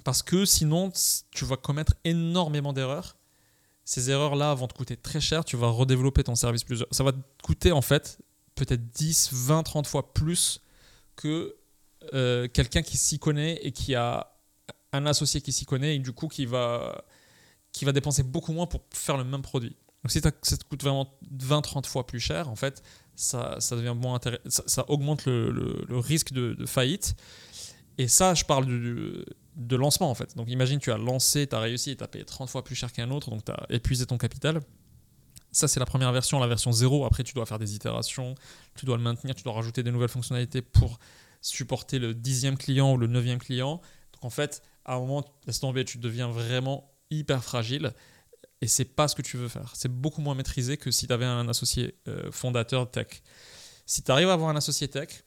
Parce 0.04 0.22
que 0.24 0.46
sinon, 0.46 0.92
tu 1.32 1.46
vas 1.46 1.58
commettre 1.58 1.94
énormément 2.04 2.74
d'erreurs. 2.74 3.16
Ces 3.86 4.10
erreurs-là 4.10 4.54
vont 4.54 4.68
te 4.68 4.74
coûter 4.74 4.98
très 4.98 5.22
cher. 5.22 5.46
Tu 5.46 5.56
vas 5.56 5.68
redévelopper 5.68 6.24
ton 6.24 6.36
service 6.36 6.64
plusieurs. 6.64 6.88
Ça 6.92 7.04
va 7.04 7.12
te 7.12 7.18
coûter 7.42 7.72
en 7.72 7.82
fait 7.82 8.20
peut-être 8.56 8.92
10, 8.92 9.30
20, 9.32 9.64
30 9.64 9.88
fois 9.88 10.14
plus 10.14 10.62
que 11.16 11.56
euh, 12.14 12.48
quelqu'un 12.48 12.82
qui 12.82 12.98
s'y 12.98 13.20
connaît 13.20 13.60
et 13.64 13.72
qui 13.72 13.96
a 13.96 14.32
un 14.92 15.06
associé 15.06 15.42
qui 15.42 15.52
s'y 15.52 15.66
connaît 15.66 15.96
et 15.96 16.00
du 16.00 16.12
coup 16.12 16.28
qui 16.28 16.46
va, 16.46 17.04
qui 17.72 17.86
va 17.86 17.92
dépenser 17.92 18.24
beaucoup 18.24 18.54
moins 18.54 18.68
pour 18.68 18.82
faire 18.94 19.18
le 19.18 19.24
même 19.24 19.42
produit. 19.42 19.76
Donc 20.04 20.12
si 20.12 20.20
ça 20.20 20.32
te 20.32 20.64
coûte 20.66 20.84
vraiment 20.84 21.18
20-30 21.34 21.86
fois 21.86 22.06
plus 22.06 22.20
cher, 22.20 22.50
en 22.50 22.56
fait, 22.56 22.84
ça, 23.16 23.58
ça 23.60 23.76
devient 23.76 23.96
moins 23.96 24.20
ça, 24.48 24.86
augmente 24.90 25.26
le, 25.26 25.86
risque 25.92 26.34
de, 26.34 26.66
faillite. 26.66 27.16
Et 27.98 28.08
ça, 28.08 28.34
je 28.34 28.44
parle 28.44 28.66
de, 28.66 29.26
de 29.56 29.76
lancement 29.76 30.10
en 30.10 30.16
fait. 30.16 30.36
Donc 30.36 30.50
imagine, 30.50 30.80
tu 30.80 30.92
as 30.92 30.98
lancé, 30.98 31.48
tu 31.48 31.56
as 31.56 31.60
réussi 31.60 31.92
et 31.92 31.96
tu 31.96 32.04
as 32.04 32.08
payé 32.08 32.26
30 32.26 32.50
fois 32.50 32.64
plus 32.64 32.76
cher 32.76 32.92
qu'un 32.92 33.12
autre, 33.12 33.30
donc 33.30 33.46
tu 33.46 33.52
as 33.52 33.66
épuisé 33.70 34.06
ton 34.06 34.18
capital. 34.18 34.62
Ça, 35.52 35.68
c'est 35.68 35.80
la 35.80 35.86
première 35.86 36.12
version, 36.12 36.40
la 36.40 36.48
version 36.48 36.72
0. 36.72 37.06
Après, 37.06 37.24
tu 37.24 37.36
dois 37.36 37.46
faire 37.46 37.60
des 37.60 37.76
itérations, 37.76 38.34
tu 38.76 38.88
dois 38.88 38.98
le 38.98 39.04
maintenir, 39.04 39.36
tu 39.36 39.44
dois 39.44 39.54
rajouter 39.54 39.84
des 39.84 39.92
nouvelles 39.92 40.10
fonctionnalités 40.10 40.64
pour 40.64 40.98
supporter 41.42 42.00
le 42.00 42.16
dixième 42.16 42.58
client 42.58 42.94
ou 42.94 42.98
le 42.98 43.06
neuvième 43.06 43.38
client. 43.38 43.80
Donc 44.14 44.26
en 44.26 44.32
fait, 44.32 44.64
à 44.86 44.96
un 44.96 45.00
moment, 45.00 45.24
laisse 45.46 45.60
tomber, 45.60 45.86
tu 45.86 46.00
deviens 46.00 46.28
vraiment 46.28 46.92
hyper 47.12 47.44
fragile 47.44 47.94
et 48.64 48.68
c'est 48.68 48.86
pas 48.86 49.10
ce 49.10 49.16
que 49.16 49.22
tu 49.22 49.36
veux 49.36 49.50
faire. 49.50 49.74
C'est 49.76 49.92
beaucoup 49.92 50.22
moins 50.22 50.36
maîtrisé 50.36 50.78
que 50.78 50.90
si 50.90 51.06
tu 51.06 51.12
avais 51.12 51.26
un 51.26 51.50
associé 51.50 51.96
euh, 52.08 52.32
fondateur 52.32 52.90
tech. 52.90 53.22
Si 53.86 54.04
tu 54.04 54.10
arrives 54.10 54.30
à 54.30 54.34
avoir 54.34 54.50
un 54.50 54.56
associé 54.56 54.88
tech, 54.88 55.26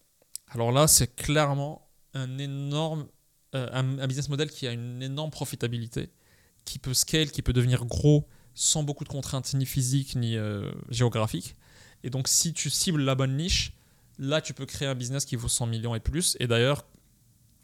alors 0.49 0.73
là, 0.73 0.87
c'est 0.87 1.15
clairement 1.15 1.87
un 2.15 2.39
énorme 2.39 3.07
euh, 3.55 3.69
un, 3.73 4.07
business 4.07 4.31
model 4.31 4.51
qui 4.51 4.67
a 4.67 4.73
une 4.73 5.03
énorme 5.03 5.31
profitabilité, 5.31 6.09
qui 6.65 6.79
peut 6.79 6.95
scale, 6.95 7.31
qui 7.31 7.43
peut 7.43 7.53
devenir 7.53 7.85
gros 7.85 8.27
sans 8.55 8.83
beaucoup 8.83 9.05
de 9.05 9.11
contraintes 9.11 9.53
ni 9.53 9.67
physiques 9.67 10.17
ni 10.17 10.39
euh, 10.39 10.73
géographiques. 10.89 11.57
Et 12.05 12.09
donc, 12.09 12.29
si 12.29 12.55
tu 12.55 12.71
cibles 12.71 13.03
la 13.03 13.15
bonne 13.15 13.37
niche, 13.37 13.75
là, 14.19 14.41
tu 14.41 14.55
peux 14.55 14.65
créer 14.65 14.89
un 14.89 14.95
business 14.95 15.27
qui 15.27 15.37
vaut 15.37 15.49
100 15.49 15.67
millions 15.67 15.95
et 15.95 16.01
plus. 16.01 16.39
Et 16.41 16.47
d'ailleurs, 16.47 16.87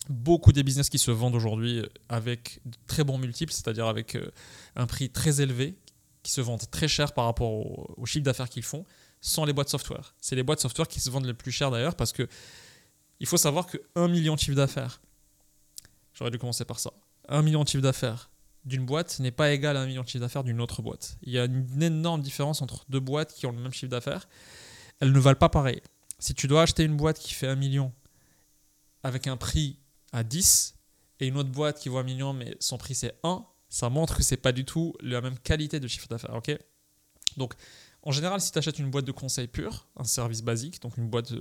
beaucoup 0.09 0.53
des 0.53 0.63
business 0.63 0.89
qui 0.89 0.99
se 0.99 1.11
vendent 1.11 1.35
aujourd'hui 1.35 1.83
avec 2.09 2.61
de 2.65 2.77
très 2.87 3.05
bons 3.05 3.19
multiples, 3.19 3.53
c'est-à-dire 3.53 3.87
avec 3.87 4.15
euh, 4.15 4.31
un 4.77 4.87
prix 4.87 5.11
très 5.11 5.41
élevé, 5.41 5.77
qui 6.23 6.33
se 6.33 6.41
vendent 6.41 6.69
très 6.71 6.89
cher 6.89 7.13
par 7.13 7.25
rapport 7.25 7.51
au, 7.51 8.07
chiffre 8.07 8.25
d'affaires 8.25 8.49
qu'ils 8.49 8.63
font, 8.63 8.85
sont 9.21 9.45
les 9.45 9.53
boîtes 9.53 9.69
software. 9.69 10.15
C'est 10.21 10.37
les 10.37 10.43
boîtes 10.43 10.61
software 10.61 10.89
qui 10.89 11.01
se 11.01 11.11
vendent 11.11 11.27
le 11.27 11.35
plus 11.35 11.53
cher 11.53 11.71
d'ailleurs 11.71 11.97
parce 11.97 12.13
que 12.13 12.29
il 13.21 13.27
faut 13.27 13.37
savoir 13.37 13.67
que 13.67 13.79
1 13.95 14.09
million 14.09 14.35
de 14.35 14.41
chiffre 14.41 14.57
d'affaires, 14.57 15.01
j'aurais 16.15 16.31
dû 16.31 16.39
commencer 16.39 16.65
par 16.65 16.79
ça, 16.79 16.93
1 17.29 17.43
million 17.43 17.63
de 17.63 17.69
chiffre 17.69 17.83
d'affaires 17.83 18.31
d'une 18.65 18.85
boîte 18.85 19.19
n'est 19.19 19.33
pas 19.33 19.53
égal 19.53 19.77
à 19.77 19.81
un 19.81 19.87
million 19.87 20.03
de 20.03 20.09
chiffre 20.09 20.21
d'affaires 20.21 20.45
d'une 20.45 20.61
autre 20.61 20.83
boîte. 20.83 21.17
Il 21.23 21.33
y 21.33 21.39
a 21.39 21.45
une 21.45 21.83
énorme 21.83 22.23
différence 22.23 22.63
entre 22.63 22.85
deux 22.89 23.01
boîtes 23.01 23.33
qui 23.33 23.47
ont 23.47 23.53
le 23.53 23.59
même 23.59 23.73
chiffre 23.73 23.91
d'affaires. 23.91 24.29
Elles 25.01 25.13
ne 25.13 25.19
valent 25.19 25.39
pas 25.39 25.49
pareil. 25.49 25.81
Si 26.21 26.35
tu 26.35 26.47
dois 26.47 26.63
acheter 26.63 26.85
une 26.85 26.97
boîte 26.97 27.19
qui 27.19 27.35
fait 27.35 27.49
un 27.49 27.57
million 27.57 27.93
avec 29.03 29.27
un 29.27 29.37
prix 29.37 29.79
à 30.13 30.23
10 30.23 30.75
et 31.21 31.27
une 31.27 31.37
autre 31.37 31.51
boîte 31.51 31.79
qui 31.79 31.89
vaut 31.89 31.99
un 31.99 32.05
million 32.05 32.33
mais 32.33 32.57
son 32.61 32.79
prix 32.79 32.95
c'est 32.95 33.19
1, 33.23 33.45
ça 33.69 33.89
montre 33.89 34.17
que 34.17 34.23
c'est 34.23 34.37
pas 34.37 34.53
du 34.53 34.65
tout 34.65 34.95
la 35.01 35.21
même 35.21 35.39
qualité 35.39 35.81
de 35.81 35.89
chiffre 35.89 36.09
d'affaires. 36.09 36.35
ok? 36.35 36.57
Donc, 37.37 37.55
en 38.03 38.11
général, 38.13 38.41
si 38.41 38.53
tu 38.53 38.59
achètes 38.59 38.79
une 38.79 38.91
boîte 38.91 39.07
de 39.07 39.13
conseil 39.13 39.47
pur, 39.47 39.87
un 39.97 40.05
service 40.05 40.43
basique, 40.43 40.83
donc 40.83 40.99
une 40.99 41.09
boîte 41.09 41.33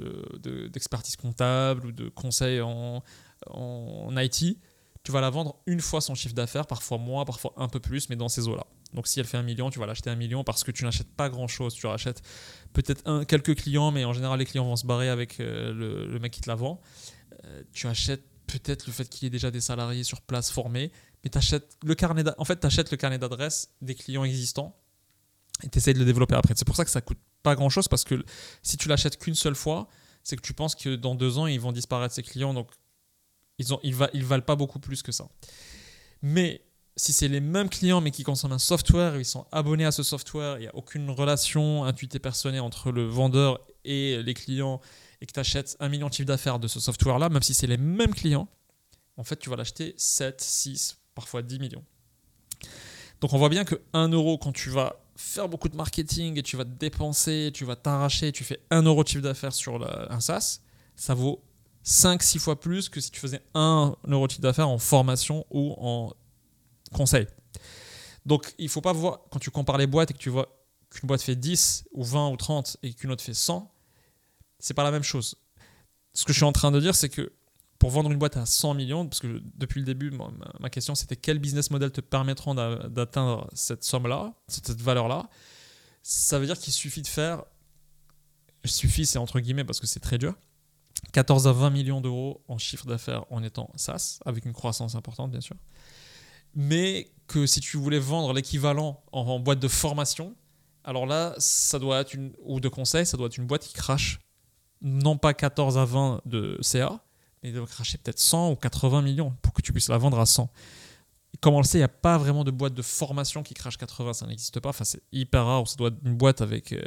d'expertise 0.71 1.15
comptable 1.15 1.87
ou 1.87 1.91
de 1.91 2.07
conseil 2.07 2.61
en, 2.61 3.03
en 3.47 4.17
IT, 4.17 4.57
tu 5.03 5.11
vas 5.11 5.21
la 5.21 5.29
vendre 5.29 5.59
une 5.65 5.81
fois 5.81 5.99
son 5.99 6.13
chiffre 6.13 6.35
d'affaires, 6.35 6.67
parfois 6.67 6.97
moins, 6.97 7.25
parfois 7.25 7.53
un 7.57 7.67
peu 7.67 7.79
plus, 7.79 8.09
mais 8.09 8.15
dans 8.15 8.29
ces 8.29 8.47
eaux-là. 8.47 8.67
Donc 8.93 9.07
si 9.07 9.19
elle 9.19 9.25
fait 9.25 9.37
un 9.37 9.43
million, 9.43 9.69
tu 9.69 9.79
vas 9.79 9.85
l'acheter 9.85 10.09
un 10.09 10.15
million 10.15 10.43
parce 10.43 10.63
que 10.63 10.71
tu 10.71 10.83
n'achètes 10.83 11.11
pas 11.15 11.29
grand-chose. 11.29 11.73
Tu 11.73 11.87
rachètes 11.87 12.21
peut-être 12.73 13.23
quelques 13.23 13.55
clients, 13.55 13.91
mais 13.91 14.05
en 14.05 14.13
général 14.13 14.39
les 14.39 14.45
clients 14.45 14.65
vont 14.65 14.75
se 14.75 14.85
barrer 14.85 15.09
avec 15.09 15.39
euh, 15.39 15.73
le, 15.73 16.19
mec 16.19 16.33
qui 16.33 16.41
te 16.41 16.49
la 16.49 16.55
vend. 16.55 16.81
Euh, 17.45 17.63
tu 17.71 17.87
achètes 17.87 18.23
peut-être 18.59 18.87
le 18.87 18.93
fait 18.93 19.07
qu'il 19.07 19.25
y 19.25 19.27
ait 19.27 19.31
déjà 19.31 19.51
des 19.51 19.61
salariés 19.61 20.03
sur 20.03 20.21
place 20.21 20.51
formés, 20.51 20.91
mais 21.23 21.29
tu 21.29 21.39
le 21.83 21.95
carnet 21.95 22.23
en 22.37 22.45
fait, 22.45 22.63
achètes 22.65 22.91
le 22.91 22.97
carnet 22.97 23.17
d'adresse 23.17 23.69
des 23.81 23.95
clients 23.95 24.23
existants 24.23 24.75
et 25.63 25.69
tu 25.69 25.77
essaies 25.77 25.93
de 25.93 25.99
le 25.99 26.05
développer 26.05 26.35
après. 26.35 26.53
C'est 26.55 26.65
pour 26.65 26.75
ça 26.75 26.85
que 26.85 26.91
ça 26.91 27.01
coûte 27.01 27.19
pas 27.43 27.55
grand-chose 27.55 27.87
parce 27.87 28.03
que 28.03 28.23
si 28.63 28.77
tu 28.77 28.87
l'achètes 28.87 29.17
qu'une 29.17 29.35
seule 29.35 29.55
fois, 29.55 29.87
c'est 30.23 30.35
que 30.35 30.41
tu 30.41 30.53
penses 30.53 30.75
que 30.75 30.95
dans 30.95 31.15
deux 31.15 31.37
ans, 31.37 31.47
ils 31.47 31.59
vont 31.59 31.71
disparaître 31.71 32.13
ces 32.13 32.23
clients, 32.23 32.53
donc 32.53 32.69
ils, 33.57 33.73
ont, 33.73 33.79
ils 33.83 33.93
valent 33.93 34.43
pas 34.43 34.55
beaucoup 34.55 34.79
plus 34.79 35.01
que 35.01 35.11
ça. 35.11 35.27
Mais 36.21 36.61
si 36.95 37.13
c'est 37.13 37.27
les 37.27 37.39
mêmes 37.39 37.69
clients 37.69 38.01
mais 38.01 38.11
qui 38.11 38.23
consomment 38.23 38.53
un 38.53 38.59
software, 38.59 39.17
ils 39.17 39.25
sont 39.25 39.45
abonnés 39.51 39.85
à 39.85 39.91
ce 39.91 40.03
software, 40.03 40.57
il 40.57 40.61
n'y 40.61 40.67
a 40.67 40.75
aucune 40.75 41.09
relation 41.09 41.83
intuitée 41.83 42.19
personnelle 42.19 42.61
entre 42.61 42.91
le 42.91 43.05
vendeur 43.05 43.59
et 43.85 44.21
les 44.21 44.33
clients, 44.33 44.81
et 45.21 45.25
que 45.25 45.31
tu 45.31 45.39
achètes 45.39 45.77
un 45.79 45.87
million 45.87 46.09
de 46.09 46.13
chiffre 46.13 46.27
d'affaires 46.27 46.59
de 46.59 46.67
ce 46.67 46.79
software-là, 46.79 47.29
même 47.29 47.43
si 47.43 47.53
c'est 47.53 47.67
les 47.67 47.77
mêmes 47.77 48.13
clients, 48.13 48.47
en 49.17 49.23
fait, 49.23 49.37
tu 49.37 49.49
vas 49.49 49.55
l'acheter 49.55 49.93
7, 49.97 50.41
6, 50.41 50.97
parfois 51.13 51.41
10 51.41 51.59
millions. 51.59 51.83
Donc 53.21 53.33
on 53.33 53.37
voit 53.37 53.49
bien 53.49 53.63
que 53.63 53.75
1 53.93 54.09
euro, 54.09 54.37
quand 54.37 54.51
tu 54.51 54.69
vas 54.71 54.95
faire 55.15 55.47
beaucoup 55.47 55.69
de 55.69 55.75
marketing 55.75 56.39
et 56.39 56.43
tu 56.43 56.57
vas 56.57 56.65
te 56.65 56.71
dépenser, 56.71 57.51
tu 57.53 57.65
vas 57.65 57.75
t'arracher, 57.75 58.31
tu 58.31 58.43
fais 58.43 58.59
1 58.71 58.81
euro 58.83 59.03
de 59.03 59.09
chiffre 59.09 59.21
d'affaires 59.21 59.53
sur 59.53 59.87
un 60.11 60.19
SaaS, 60.19 60.61
ça 60.95 61.13
vaut 61.13 61.43
5-6 61.85 62.39
fois 62.39 62.59
plus 62.59 62.89
que 62.89 62.99
si 62.99 63.11
tu 63.11 63.19
faisais 63.19 63.43
1 63.53 63.95
euro 64.07 64.25
de 64.25 64.31
chiffre 64.31 64.41
d'affaires 64.41 64.69
en 64.69 64.79
formation 64.79 65.45
ou 65.51 65.75
en 65.77 66.13
conseil. 66.91 67.27
Donc 68.25 68.53
il 68.57 68.69
faut 68.69 68.81
pas 68.81 68.93
voir, 68.93 69.21
quand 69.29 69.39
tu 69.39 69.51
compares 69.51 69.77
les 69.77 69.87
boîtes 69.87 70.11
et 70.11 70.13
que 70.15 70.19
tu 70.19 70.29
vois 70.29 70.57
qu'une 70.89 71.07
boîte 71.07 71.21
fait 71.21 71.35
10 71.35 71.85
ou 71.93 72.03
20 72.03 72.29
ou 72.29 72.37
30 72.37 72.77
et 72.81 72.93
qu'une 72.93 73.11
autre 73.11 73.23
fait 73.23 73.35
100, 73.35 73.71
c'est 74.61 74.73
pas 74.73 74.83
la 74.83 74.91
même 74.91 75.03
chose. 75.03 75.35
Ce 76.13 76.23
que 76.25 76.33
je 76.33 76.37
suis 76.37 76.45
en 76.45 76.51
train 76.51 76.71
de 76.71 76.79
dire, 76.79 76.95
c'est 76.95 77.09
que 77.09 77.33
pour 77.81 77.89
vendre 77.89 78.11
une 78.11 78.19
boîte 78.19 78.37
à 78.37 78.45
100 78.45 78.75
millions, 78.75 79.07
parce 79.07 79.19
que 79.19 79.41
depuis 79.55 79.79
le 79.79 79.85
début, 79.85 80.11
ma, 80.59 80.69
question 80.69 80.93
c'était 80.93 81.15
quel 81.15 81.39
business 81.39 81.71
model 81.71 81.91
te 81.91 81.99
permettront 81.99 82.53
d'atteindre 82.53 83.49
cette 83.53 83.83
somme-là, 83.83 84.35
cette 84.47 84.79
valeur-là, 84.79 85.29
ça 86.03 86.37
veut 86.37 86.45
dire 86.45 86.59
qu'il 86.59 86.73
suffit 86.73 87.01
de 87.01 87.07
faire, 87.07 87.43
suffit 88.65 89.07
c'est 89.07 89.17
entre 89.17 89.39
guillemets 89.39 89.63
parce 89.63 89.79
que 89.79 89.87
c'est 89.87 89.99
très 89.99 90.19
dur, 90.19 90.35
14 91.11 91.47
à 91.47 91.53
20 91.53 91.71
millions 91.71 92.01
d'euros 92.01 92.43
en 92.47 92.59
chiffre 92.59 92.85
d'affaires 92.85 93.25
en 93.31 93.41
étant 93.41 93.71
SaaS, 93.75 94.19
avec 94.27 94.45
une 94.45 94.53
croissance 94.53 94.93
importante 94.93 95.31
bien 95.31 95.41
sûr, 95.41 95.55
mais 96.53 97.11
que 97.25 97.47
si 97.47 97.61
tu 97.61 97.77
voulais 97.77 97.97
vendre 97.97 98.31
l'équivalent 98.33 99.03
en, 99.11 99.39
boîte 99.39 99.59
de 99.59 99.67
formation, 99.67 100.35
alors 100.83 101.07
là, 101.07 101.33
ça 101.39 101.79
doit 101.79 102.01
être 102.01 102.13
une, 102.13 102.33
ou 102.43 102.59
de 102.59 102.69
conseil, 102.69 103.07
ça 103.07 103.17
doit 103.17 103.25
être 103.25 103.37
une 103.37 103.47
boîte 103.47 103.63
qui 103.63 103.73
crache 103.73 104.19
non 104.81 105.17
pas 105.17 105.33
14 105.33 105.77
à 105.77 105.85
20 105.85 106.21
de 106.25 106.57
CA, 106.61 106.99
mais 107.43 107.51
doit 107.51 107.67
cracher 107.67 107.97
peut-être 107.97 108.19
100 108.19 108.51
ou 108.51 108.55
80 108.55 109.01
millions 109.01 109.33
pour 109.41 109.53
que 109.53 109.61
tu 109.61 109.71
puisses 109.71 109.89
la 109.89 109.97
vendre 109.97 110.19
à 110.19 110.25
100. 110.25 110.49
comme 111.39 111.55
on 111.55 111.59
le 111.59 111.63
sait, 111.63 111.77
il 111.77 111.81
n'y 111.81 111.85
a 111.85 111.89
pas 111.89 112.17
vraiment 112.17 112.43
de 112.43 112.51
boîte 112.51 112.73
de 112.73 112.81
formation 112.81 113.43
qui 113.43 113.53
crache 113.53 113.77
80, 113.77 114.13
ça 114.13 114.27
n'existe 114.27 114.59
pas. 114.59 114.69
Enfin, 114.69 114.83
c'est 114.83 115.01
hyper 115.11 115.45
rare. 115.45 115.67
Ça 115.67 115.75
doit 115.75 115.89
être 115.89 115.97
une 116.03 116.15
boîte 116.15 116.41
avec 116.41 116.73
euh, 116.73 116.81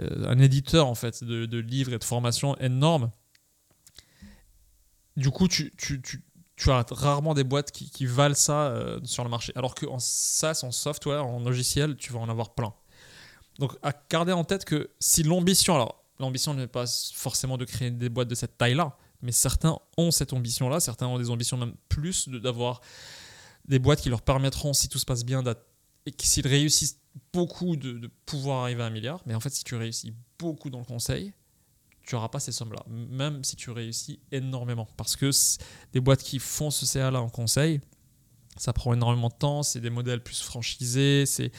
euh, 0.00 0.28
un 0.28 0.38
éditeur 0.38 0.86
en 0.86 0.94
fait 0.94 1.22
de, 1.22 1.58
livres 1.58 1.92
et 1.92 1.98
de 1.98 2.04
formation 2.04 2.56
énorme. 2.58 3.10
Du 5.16 5.30
coup, 5.30 5.48
tu, 5.48 5.72
tu, 5.78 6.02
tu, 6.02 6.24
tu 6.56 6.70
as 6.70 6.84
rarement 6.90 7.34
des 7.34 7.44
boîtes 7.44 7.70
qui, 7.70 7.90
qui 7.90 8.06
valent 8.06 8.34
ça 8.34 8.66
euh, 8.66 9.00
sur 9.04 9.24
le 9.24 9.30
marché. 9.30 9.52
Alors 9.56 9.74
qu'en 9.74 9.98
SaaS, 9.98 10.62
en 10.62 10.72
software, 10.72 11.24
en 11.24 11.40
logiciel, 11.40 11.96
tu 11.96 12.12
vas 12.12 12.18
en 12.18 12.28
avoir 12.28 12.54
plein. 12.54 12.74
Donc, 13.58 13.72
à 13.82 13.92
garder 14.10 14.32
en 14.32 14.44
tête 14.44 14.64
que 14.64 14.90
si 15.00 15.22
l'ambition, 15.22 15.74
alors 15.74 16.05
l'ambition 16.18 16.54
n'est 16.54 16.66
pas 16.66 16.86
forcément 17.14 17.58
de 17.58 17.64
créer 17.64 17.90
des 17.90 18.08
boîtes 18.08 18.28
de 18.28 18.34
cette 18.34 18.56
taille-là, 18.58 18.96
mais 19.22 19.32
certains 19.32 19.78
ont 19.96 20.10
cette 20.10 20.32
ambition-là, 20.32 20.80
certains 20.80 21.06
ont 21.06 21.18
des 21.18 21.30
ambitions 21.30 21.56
même 21.56 21.74
plus 21.88 22.28
d'avoir 22.28 22.80
des 23.66 23.78
boîtes 23.78 24.00
qui 24.00 24.08
leur 24.08 24.22
permettront, 24.22 24.72
si 24.72 24.88
tout 24.88 24.98
se 24.98 25.06
passe 25.06 25.24
bien, 25.24 25.42
et 26.06 26.14
s'ils 26.22 26.46
réussissent 26.46 27.00
beaucoup, 27.32 27.76
de, 27.76 28.10
pouvoir 28.26 28.64
arriver 28.64 28.82
à 28.82 28.86
un 28.86 28.90
milliard. 28.90 29.20
Mais 29.26 29.34
en 29.34 29.40
fait, 29.40 29.50
si 29.50 29.64
tu 29.64 29.74
réussis 29.74 30.14
beaucoup 30.38 30.70
dans 30.70 30.78
le 30.78 30.84
conseil, 30.84 31.32
tu 32.02 32.14
n'auras 32.14 32.28
pas 32.28 32.38
ces 32.38 32.52
sommes-là, 32.52 32.84
même 32.88 33.42
si 33.42 33.56
tu 33.56 33.70
réussis 33.70 34.20
énormément. 34.30 34.86
Parce 34.96 35.16
que 35.16 35.30
des 35.92 36.00
boîtes 36.00 36.22
qui 36.22 36.38
font 36.38 36.70
ce 36.70 36.86
CA-là 36.86 37.20
en 37.20 37.28
conseil, 37.28 37.80
ça 38.56 38.72
prend 38.72 38.94
énormément 38.94 39.28
de 39.28 39.34
temps, 39.34 39.62
c'est 39.62 39.80
des 39.80 39.90
modèles 39.90 40.22
plus 40.22 40.40
franchisés, 40.40 41.26
c'est 41.26 41.52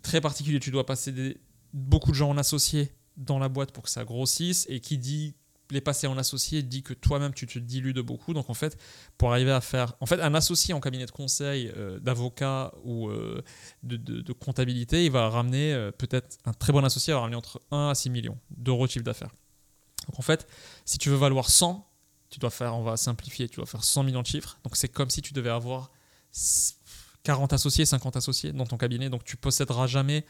très 0.00 0.20
particulier. 0.20 0.58
Tu 0.58 0.70
dois 0.70 0.86
passer 0.86 1.38
beaucoup 1.74 2.10
de 2.10 2.16
gens 2.16 2.30
en 2.30 2.38
associé 2.38 2.92
dans 3.16 3.38
la 3.38 3.48
boîte 3.48 3.72
pour 3.72 3.84
que 3.84 3.90
ça 3.90 4.04
grossisse 4.04 4.66
et 4.68 4.80
qui 4.80 4.98
dit 4.98 5.34
les 5.72 5.80
passer 5.80 6.06
en 6.06 6.18
associé 6.18 6.62
dit 6.62 6.82
que 6.82 6.92
toi-même 6.92 7.32
tu 7.32 7.46
te 7.46 7.58
dilues 7.58 7.94
de 7.94 8.02
beaucoup. 8.02 8.34
Donc 8.34 8.50
en 8.50 8.54
fait, 8.54 8.78
pour 9.18 9.32
arriver 9.32 9.50
à 9.50 9.60
faire, 9.60 9.94
en 10.00 10.06
fait, 10.06 10.20
un 10.20 10.34
associé 10.34 10.74
en 10.74 10.80
cabinet 10.80 11.06
de 11.06 11.10
conseil, 11.10 11.72
euh, 11.76 11.98
d'avocat 11.98 12.72
ou 12.84 13.08
euh, 13.08 13.42
de, 13.82 14.32
comptabilité, 14.32 15.04
il 15.04 15.10
va 15.10 15.28
ramener 15.28 15.72
euh, 15.72 15.90
peut-être 15.90 16.38
un 16.44 16.52
très 16.52 16.72
bon 16.72 16.84
associé, 16.84 17.12
va 17.12 17.20
ramener 17.20 17.36
entre 17.36 17.60
1 17.70 17.88
à 17.88 17.94
6 17.94 18.10
millions 18.10 18.38
d'euros 18.50 18.86
de 18.86 18.92
chiffre 18.92 19.04
d'affaires. 19.04 19.34
Donc 20.06 20.18
en 20.18 20.22
fait, 20.22 20.46
si 20.84 20.98
tu 20.98 21.08
veux 21.08 21.16
valoir 21.16 21.48
100, 21.48 21.88
tu 22.28 22.38
dois 22.38 22.50
faire, 22.50 22.76
on 22.76 22.82
va 22.82 22.96
simplifier, 22.96 23.48
tu 23.48 23.56
dois 23.56 23.66
faire 23.66 23.84
100 23.84 24.04
millions 24.04 24.22
de 24.22 24.26
chiffres. 24.26 24.58
Donc 24.64 24.76
c'est 24.76 24.88
comme 24.88 25.10
si 25.10 25.22
tu 25.22 25.32
devais 25.32 25.50
avoir 25.50 25.90
40 27.24 27.52
associés, 27.52 27.86
50 27.86 28.16
associés 28.16 28.52
dans 28.52 28.66
ton 28.66 28.76
cabinet. 28.76 29.10
Donc 29.10 29.24
tu 29.24 29.36
posséderas 29.36 29.86
jamais 29.86 30.24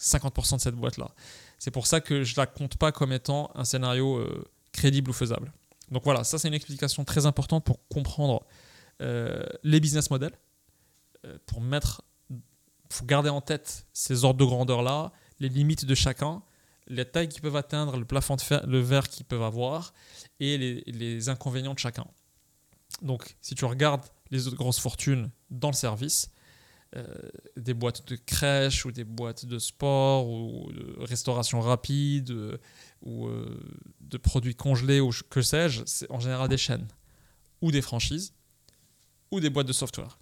50% 0.00 0.56
de 0.56 0.60
cette 0.60 0.74
boîte-là. 0.74 1.10
C'est 1.60 1.70
pour 1.70 1.86
ça 1.86 2.00
que 2.00 2.24
je 2.24 2.34
la 2.36 2.46
compte 2.46 2.76
pas 2.78 2.90
comme 2.90 3.12
étant 3.12 3.50
un 3.54 3.64
scénario 3.64 4.16
euh, 4.16 4.44
crédible 4.72 5.10
ou 5.10 5.12
faisable. 5.12 5.52
Donc 5.90 6.04
voilà, 6.04 6.24
ça 6.24 6.38
c'est 6.38 6.48
une 6.48 6.54
explication 6.54 7.04
très 7.04 7.26
importante 7.26 7.64
pour 7.64 7.86
comprendre 7.88 8.46
euh, 9.02 9.44
les 9.62 9.78
business 9.78 10.10
models, 10.10 10.32
euh, 11.26 11.36
pour 11.44 11.60
mettre, 11.60 12.02
faut 12.88 13.04
garder 13.04 13.28
en 13.28 13.42
tête 13.42 13.86
ces 13.92 14.24
ordres 14.24 14.40
de 14.40 14.44
grandeur-là, 14.46 15.12
les 15.38 15.50
limites 15.50 15.84
de 15.84 15.94
chacun, 15.94 16.42
les 16.86 17.04
tailles 17.04 17.28
qu'ils 17.28 17.42
peuvent 17.42 17.56
atteindre, 17.56 17.98
le 17.98 18.06
plafond 18.06 18.36
de 18.36 18.40
fer, 18.40 18.66
le 18.66 18.80
verre 18.80 19.06
qu'ils 19.06 19.26
peuvent 19.26 19.42
avoir 19.42 19.92
et 20.40 20.56
les, 20.56 20.80
les 20.86 21.28
inconvénients 21.28 21.74
de 21.74 21.78
chacun. 21.78 22.06
Donc, 23.02 23.36
si 23.42 23.54
tu 23.54 23.66
regardes 23.66 24.06
les 24.30 24.46
autres 24.46 24.56
grosses 24.56 24.80
fortunes 24.80 25.30
dans 25.50 25.68
le 25.68 25.74
service, 25.74 26.30
des 27.56 27.74
boîtes 27.74 28.08
de 28.08 28.16
crèche 28.16 28.84
ou 28.84 28.90
des 28.90 29.04
boîtes 29.04 29.46
de 29.46 29.58
sport 29.58 30.28
ou 30.28 30.72
de 30.72 30.96
restauration 30.98 31.60
rapide 31.60 32.30
euh, 32.32 32.58
ou 33.02 33.28
euh, 33.28 33.60
de 34.00 34.18
produits 34.18 34.56
congelés 34.56 35.00
ou 35.00 35.10
que 35.30 35.40
sais-je, 35.40 35.82
c'est 35.86 36.10
en 36.10 36.18
général 36.18 36.48
des 36.48 36.56
chaînes 36.56 36.88
ou 37.60 37.70
des 37.70 37.80
franchises 37.80 38.34
ou 39.30 39.38
des 39.38 39.50
boîtes 39.50 39.68
de 39.68 39.72
software. 39.72 40.18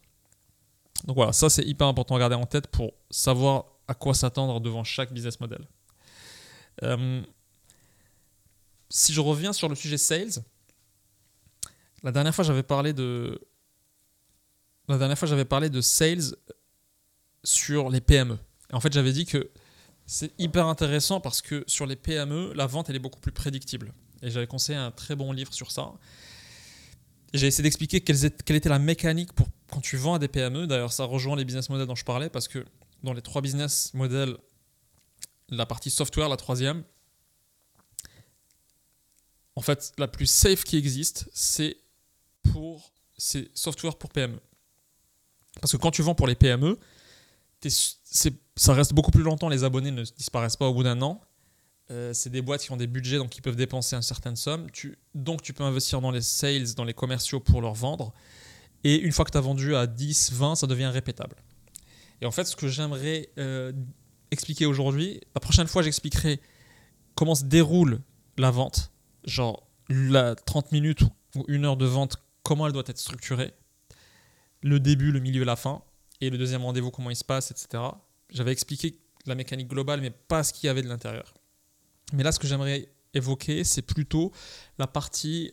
Donc 1.05 1.17
voilà, 1.17 1.33
ça 1.33 1.49
c'est 1.49 1.65
hyper 1.65 1.87
important 1.87 2.17
à 2.17 2.19
garder 2.19 2.35
en 2.35 2.45
tête 2.45 2.67
pour 2.67 2.93
savoir 3.11 3.65
à 3.87 3.95
quoi 3.95 4.13
s'attendre 4.13 4.61
devant 4.61 4.85
chaque 4.85 5.13
business 5.13 5.41
model. 5.41 5.67
si 8.91 9.13
je 9.15 9.21
reviens 9.23 9.55
sur 9.55 9.71
le 9.71 9.75
sujet 9.75 9.97
sales, 9.97 10.43
la 12.03 12.13
dernière 12.13 12.35
fois 12.35 12.45
j'avais 12.45 12.63
parlé 12.63 12.93
de 12.93 13.41
la 14.89 14.99
dernière 14.99 15.19
fois 15.19 15.29
j'avais 15.29 15.47
parlé 15.47 15.71
de 15.71 15.81
sales 15.81 16.35
sur 17.45 17.91
les 17.91 18.01
PME. 18.01 18.39
en 18.73 18.81
fait, 18.81 18.93
j'avais 18.93 19.13
dit 19.13 19.27
que 19.27 19.51
c'est 20.07 20.33
hyper 20.39 20.67
intéressant 20.67 21.21
parce 21.21 21.43
que 21.43 21.65
sur 21.67 21.87
les 21.87 21.97
PME, 21.97 22.53
la 22.55 22.67
vente, 22.67 22.89
elle 22.89 22.97
est 22.97 23.01
beaucoup 23.01 23.21
plus 23.21 23.33
prédictible. 23.33 23.93
Et 24.23 24.31
j'avais 24.31 24.47
conseillé 24.47 24.79
un 24.79 24.91
très 24.91 25.15
bon 25.15 25.33
livre 25.33 25.53
sur 25.53 25.71
ça. 25.71 25.93
J'ai 27.35 27.47
essayé 27.47 27.63
d'expliquer 27.63 28.01
quelle 28.01 28.57
était 28.57 28.69
la 28.69 28.79
mécanique 28.79 29.33
pour 29.35 29.49
quand 29.71 29.81
tu 29.81 29.97
vends 29.97 30.15
à 30.15 30.19
des 30.19 30.29
PME. 30.29 30.67
D'ailleurs, 30.67 30.93
ça 30.93 31.05
rejoint 31.05 31.37
les 31.37 31.45
business 31.45 31.69
models 31.69 31.87
dont 31.87 31.95
je 31.95 32.05
parlais 32.05 32.31
parce 32.31 32.49
que 32.49 32.65
dans 33.03 33.13
les 33.13 33.23
trois 33.23 33.43
business 33.43 33.93
models, 33.93 34.37
la 35.51 35.67
partie 35.67 35.91
software, 35.91 36.29
la 36.29 36.37
troisième, 36.37 36.85
en 39.57 39.61
fait, 39.61 39.93
la 39.99 40.09
plus 40.09 40.27
safe 40.27 40.65
qui 40.65 40.77
existe, 40.77 41.29
c'est 41.33 41.77
pour 42.53 42.93
c'est 43.17 43.51
software 43.55 43.97
pour 43.97 44.11
PME. 44.11 44.41
Parce 45.61 45.73
que 45.73 45.77
quand 45.77 45.91
tu 45.91 46.03
vends 46.03 46.15
pour 46.15 46.29
les 46.29 46.37
PME, 46.37 46.79
ça 47.67 48.73
reste 48.73 48.95
beaucoup 48.95 49.11
plus 49.11 49.23
longtemps, 49.23 49.49
les 49.49 49.65
abonnés 49.65 49.91
ne 49.91 50.03
disparaissent 50.03 50.57
pas 50.57 50.69
au 50.69 50.75
bout 50.75 50.83
d'un 50.83 51.01
an. 51.03 51.21
Euh, 51.91 52.13
c'est 52.13 52.31
des 52.31 52.43
boîtes 52.43 52.63
qui 52.63 52.71
ont 52.71 52.77
des 52.77 52.87
budgets, 52.87 53.17
donc 53.17 53.37
ils 53.37 53.41
peuvent 53.41 53.57
dépenser 53.57 53.97
une 53.97 54.03
certaine 54.03 54.37
somme. 54.37 54.67
Donc 55.15 55.43
tu 55.43 55.53
peux 55.53 55.65
investir 55.65 56.01
dans 56.01 56.11
les 56.11 56.21
sales, 56.21 56.75
dans 56.75 56.85
les 56.85 56.95
commerciaux 56.95 57.41
pour 57.41 57.63
leur 57.63 57.75
vendre. 57.75 58.13
Et 58.85 58.97
une 58.97 59.13
fois 59.13 59.25
que 59.25 59.31
tu 59.31 59.39
as 59.39 59.43
vendu 59.43 59.75
à 59.75 59.87
10, 59.87 60.33
20, 60.33 60.57
ça 60.57 60.67
devient 60.67 60.87
répétable. 60.87 61.37
Et 62.21 62.27
en 62.27 62.31
fait, 62.31 62.45
ce 62.45 62.57
que 62.57 62.69
j'aimerais 62.69 63.31
euh, 63.39 63.73
expliquer 64.31 64.67
aujourd'hui, 64.67 65.21
la 65.35 65.41
prochaine 65.41 65.67
fois, 65.67 65.83
j'expliquerai 65.83 66.41
comment 67.15 67.35
se 67.35 67.45
déroule 67.45 68.01
la 68.37 68.51
vente. 68.51 68.93
Genre, 69.25 69.67
la 69.89 70.35
30 70.35 70.73
minutes 70.73 71.03
ou 71.35 71.45
une 71.49 71.65
heure 71.65 71.77
de 71.77 71.87
vente, 71.87 72.17
comment 72.43 72.67
elle 72.67 72.73
doit 72.73 72.85
être 72.87 72.99
structurée. 72.99 73.55
Le 74.63 74.79
début, 74.79 75.11
le 75.11 75.21
milieu, 75.21 75.45
la 75.45 75.57
fin 75.57 75.83
et 76.21 76.31
le 76.31 76.39
deuxième 76.39 76.63
rendez-vous, 76.63 76.91
comment 76.91 77.11
il 77.11 77.17
se 77.17 77.25
passe, 77.25 77.51
etc. 77.51 77.83
J'avais 78.31 78.53
expliqué 78.53 78.99
la 79.27 79.35
mécanique 79.35 79.69
globale, 79.69 80.01
mais 80.01 80.11
pas 80.11 80.43
ce 80.43 80.53
qu'il 80.53 80.67
y 80.67 80.71
avait 80.71 80.83
de 80.83 80.89
l'intérieur. 80.89 81.35
Mais 82.13 82.23
là, 82.23 82.33
ce 82.33 82.39
que 82.39 82.47
j'aimerais 82.47 82.89
évoquer, 83.15 83.65
c'est 83.65 83.83
plutôt 83.83 84.33
la 84.79 84.87
partie 84.87 85.53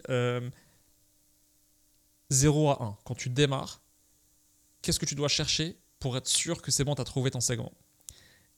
0 2.30 2.69
euh, 2.69 2.73
à 2.73 2.84
1. 2.84 2.97
Quand 3.04 3.15
tu 3.15 3.30
démarres, 3.30 3.82
qu'est-ce 4.82 4.99
que 4.99 5.06
tu 5.06 5.15
dois 5.15 5.28
chercher 5.28 5.78
pour 5.99 6.17
être 6.17 6.28
sûr 6.28 6.62
que 6.62 6.71
c'est 6.71 6.84
bon, 6.84 6.95
tu 6.95 7.01
as 7.01 7.06
trouvé 7.06 7.32
ton 7.32 7.41
segment? 7.41 7.73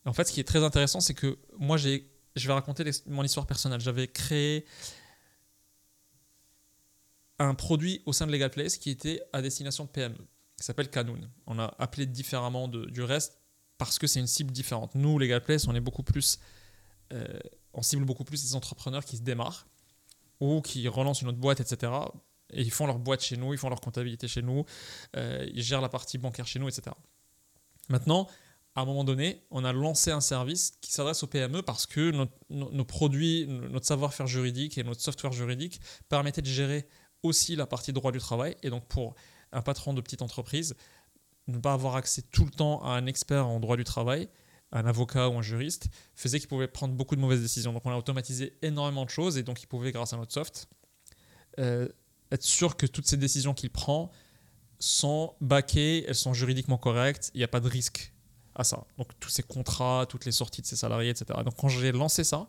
En 0.06 0.14
fait, 0.14 0.26
ce 0.26 0.32
qui 0.32 0.40
est 0.40 0.46
très 0.46 0.64
intéressant, 0.64 1.02
c'est 1.02 1.14
que 1.14 1.38
moi, 1.58 1.76
j'ai, 1.76 2.10
je 2.36 2.48
vais 2.48 2.54
raconter 2.54 2.90
mon 3.08 3.24
histoire 3.24 3.46
personnelle. 3.46 3.82
J'avais 3.82 4.08
créé 4.08 4.66
un 7.40 7.54
produit 7.54 8.02
au 8.06 8.14
sein 8.14 8.26
de 8.26 8.32
Legal 8.32 8.50
Place 8.50 8.78
qui 8.78 8.90
était 8.90 9.22
à 9.34 9.42
destination 9.42 9.84
de 9.84 9.90
PME 9.90 10.18
qui 10.58 10.66
s'appelle 10.66 10.90
Canoon. 10.90 11.22
On 11.46 11.60
a 11.60 11.74
appelé 11.80 12.06
différemment 12.06 12.68
du 12.68 13.02
reste 13.04 13.40
parce 13.78 14.00
que 14.00 14.08
c'est 14.08 14.20
une 14.20 14.28
cible 14.28 14.52
différente. 14.52 14.96
Nous, 14.96 15.20
Place, 15.46 15.68
on 15.68 15.76
est 15.76 15.80
beaucoup 15.80 16.04
plus, 16.04 16.40
euh, 17.14 17.40
cible 17.82 18.06
beaucoup 18.06 18.24
plus 18.24 18.44
les 18.44 18.56
entrepreneurs 18.56 19.06
qui 19.06 19.18
se 19.18 19.22
démarrent 19.22 19.68
ou 20.40 20.62
qui 20.62 20.88
relancent 20.88 21.22
une 21.22 21.30
autre 21.30 21.38
boîte, 21.38 21.60
etc. 21.60 21.92
Et 22.52 22.62
ils 22.62 22.72
font 22.72 22.88
leur 22.88 22.98
boîte 22.98 23.22
chez 23.22 23.38
nous, 23.38 23.54
ils 23.54 23.60
font 23.60 23.70
leur 23.70 23.82
comptabilité 23.82 24.28
chez 24.28 24.42
nous, 24.42 24.66
euh, 25.16 25.48
ils 25.54 25.62
gèrent 25.62 25.82
la 25.82 25.90
partie 25.90 26.18
bancaire 26.18 26.48
chez 26.48 26.60
nous, 26.60 26.68
etc. 26.68 26.96
Maintenant, 27.90 28.28
à 28.76 28.82
un 28.82 28.86
moment 28.86 29.04
donné, 29.04 29.44
on 29.52 29.64
a 29.64 29.74
lancé 29.74 30.12
un 30.12 30.22
service 30.22 30.74
qui 30.82 30.92
s'adresse 30.92 31.24
aux 31.24 31.28
PME 31.28 31.62
parce 31.62 31.86
que 31.86 32.12
nos 32.50 32.86
produits, 32.86 33.48
notre 33.48 33.86
savoir-faire 33.86 34.28
juridique 34.28 34.78
et 34.78 34.84
notre 34.84 35.02
software 35.02 35.34
juridique 35.34 35.82
permettaient 36.10 36.44
de 36.44 36.48
gérer 36.48 36.88
aussi 37.24 37.56
la 37.56 37.66
partie 37.66 37.92
droit 37.92 38.12
du 38.12 38.20
travail. 38.20 38.56
Et 38.62 38.70
donc, 38.70 38.86
pour 38.88 39.16
un 39.52 39.62
patron 39.62 39.94
de 39.94 40.02
petite 40.02 40.22
entreprise, 40.22 40.76
ne 41.48 41.58
pas 41.58 41.74
avoir 41.74 41.96
accès 41.96 42.22
tout 42.22 42.46
le 42.46 42.52
temps 42.52 42.84
à 42.84 42.90
un 42.90 43.06
expert 43.06 43.48
en 43.48 43.60
droit 43.60 43.78
du 43.78 43.84
travail, 43.84 44.28
un 44.72 44.86
avocat 44.86 45.30
ou 45.30 45.38
un 45.38 45.42
juriste, 45.42 45.88
faisait 46.16 46.40
qu'il 46.40 46.50
pouvait 46.50 46.68
prendre 46.68 46.94
beaucoup 46.94 47.16
de 47.16 47.22
mauvaises 47.22 47.42
décisions. 47.42 47.74
Donc 47.74 47.86
on 47.86 47.92
a 47.92 47.98
automatisé 47.98 48.58
énormément 48.62 49.06
de 49.06 49.10
choses 49.10 49.38
et 49.38 49.44
donc 49.44 49.62
il 49.64 49.68
pouvait, 49.68 49.92
grâce 49.92 50.14
à 50.14 50.18
notre 50.18 50.34
soft, 50.34 50.68
euh, 51.60 51.88
être 52.32 52.44
sûr 52.44 52.76
que 52.76 52.86
toutes 52.86 53.08
ces 53.08 53.18
décisions 53.18 53.54
qu'il 53.54 53.70
prend 53.70 54.12
sont 54.80 55.34
backées, 55.42 56.06
elles 56.08 56.16
sont 56.16 56.34
juridiquement 56.34 56.78
correctes, 56.78 57.32
il 57.34 57.38
n'y 57.38 57.44
a 57.44 57.48
pas 57.48 57.62
de 57.62 57.70
risque 57.70 58.14
à 58.56 58.64
ça. 58.64 58.86
Donc 58.98 59.08
tous 59.20 59.30
ces 59.30 59.44
contrats, 59.44 60.06
toutes 60.08 60.26
les 60.26 60.32
sorties 60.32 60.62
de 60.62 60.68
ses 60.68 60.76
salariés, 60.76 61.12
etc. 61.12 61.40
Donc 61.46 61.56
quand 61.56 61.70
j'ai 61.70 61.92
lancé 61.92 62.24
ça, 62.24 62.48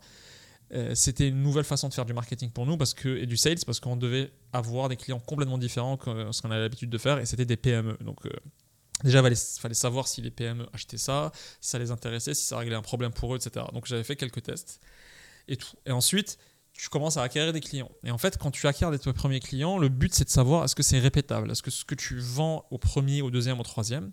euh, 0.75 0.95
c'était 0.95 1.29
une 1.29 1.43
nouvelle 1.43 1.65
façon 1.65 1.89
de 1.89 1.95
faire 1.95 2.05
du 2.05 2.13
marketing 2.13 2.51
pour 2.51 2.67
nous 2.67 2.77
parce 2.77 2.95
que, 2.95 3.09
et 3.09 3.27
du 3.27 3.37
sales 3.37 3.59
parce 3.65 3.81
qu'on 3.81 3.97
devait 3.97 4.31
avoir 4.53 4.89
des 4.89 4.97
clients 4.97 5.21
complètement 5.21 5.59
différents 5.59 5.97
que 5.97 6.31
ce 6.31 6.43
qu'on 6.43 6.51
avait 6.51 6.61
l'habitude 6.61 6.91
de 6.91 6.99
faire 6.99 7.19
et 7.19 7.27
c'était 7.27 7.47
des 7.47 7.57
PME. 7.57 7.97
Donc 8.01 8.27
euh, 8.27 8.31
déjà, 9.03 9.19
il 9.21 9.37
fallait, 9.37 9.75
savoir 9.75 10.09
si 10.09 10.21
les 10.21 10.31
PME 10.31 10.67
achetaient 10.73 10.99
ça, 10.99 11.33
si 11.61 11.71
ça 11.71 11.79
les 11.79 11.91
intéressait, 11.91 12.35
si 12.35 12.45
ça 12.45 12.59
réglait 12.59 12.77
un 12.77 12.83
problème 12.83 13.13
pour 13.13 13.35
eux, 13.35 13.39
etc. 13.39 13.65
Donc 13.73 13.87
j'avais 13.87 14.05
fait 14.05 14.17
quelques 14.17 14.43
tests 14.43 14.81
et 15.49 15.57
tout. 15.57 15.77
Et 15.87 15.93
ensuite, 15.93 16.39
tu 16.75 16.89
commences 16.91 17.17
à 17.17 17.23
acquérir 17.23 17.53
des 17.53 17.61
clients. 17.61 17.91
Et 18.05 18.11
en 18.11 18.19
fait, 18.19 18.37
quand 18.37 18.51
tu 18.51 18.67
acquiers 18.67 18.91
tes 18.99 19.13
premiers 19.13 19.41
clients, 19.41 19.79
le 19.79 19.89
but 19.89 20.15
c'est 20.15 20.25
de 20.25 20.31
savoir 20.31 20.65
est-ce 20.65 20.77
que 20.77 20.83
c'est 20.83 20.99
répétable, 20.99 21.51
est-ce 21.51 21.63
que 21.63 21.71
ce 21.71 21.85
que 21.85 21.95
tu 21.95 22.19
vends 22.19 22.67
au 22.71 22.79
premier, 22.79 23.23
au 23.23 23.31
deuxième, 23.31 23.59
au 23.59 23.65
troisième, 23.65 24.13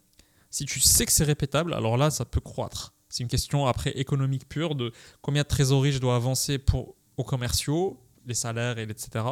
si 0.49 0.63
tu 0.63 0.79
sais 0.79 1.05
que 1.05 1.11
c'est 1.11 1.25
répétable, 1.25 1.73
alors 1.73 1.97
là, 1.97 2.09
ça 2.09 2.23
peut 2.23 2.39
croître. 2.39 2.94
C'est 3.15 3.23
une 3.23 3.29
question 3.29 3.65
après 3.65 3.91
économique 3.91 4.45
pure 4.49 4.75
de 4.75 4.91
combien 5.21 5.43
de 5.43 5.47
trésorerie 5.47 5.93
je 5.93 5.99
dois 5.99 6.17
avancer 6.17 6.57
pour, 6.57 6.95
aux 7.15 7.23
commerciaux, 7.23 7.97
les 8.25 8.33
salaires, 8.33 8.77
et 8.77 8.83
etc., 8.83 9.23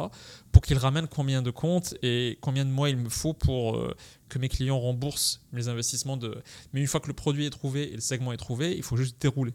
pour 0.52 0.62
qu'ils 0.62 0.78
ramènent 0.78 1.06
combien 1.06 1.42
de 1.42 1.50
comptes 1.50 1.94
et 2.02 2.38
combien 2.40 2.64
de 2.64 2.70
mois 2.70 2.88
il 2.88 2.96
me 2.96 3.10
faut 3.10 3.34
pour 3.34 3.76
euh, 3.76 3.94
que 4.30 4.38
mes 4.38 4.48
clients 4.48 4.80
remboursent 4.80 5.42
mes 5.52 5.68
investissements. 5.68 6.16
De... 6.16 6.42
Mais 6.72 6.80
une 6.80 6.86
fois 6.86 6.98
que 6.98 7.08
le 7.08 7.12
produit 7.12 7.44
est 7.44 7.50
trouvé 7.50 7.92
et 7.92 7.94
le 7.96 8.00
segment 8.00 8.32
est 8.32 8.38
trouvé, 8.38 8.74
il 8.74 8.82
faut 8.82 8.96
juste 8.96 9.20
dérouler. 9.20 9.52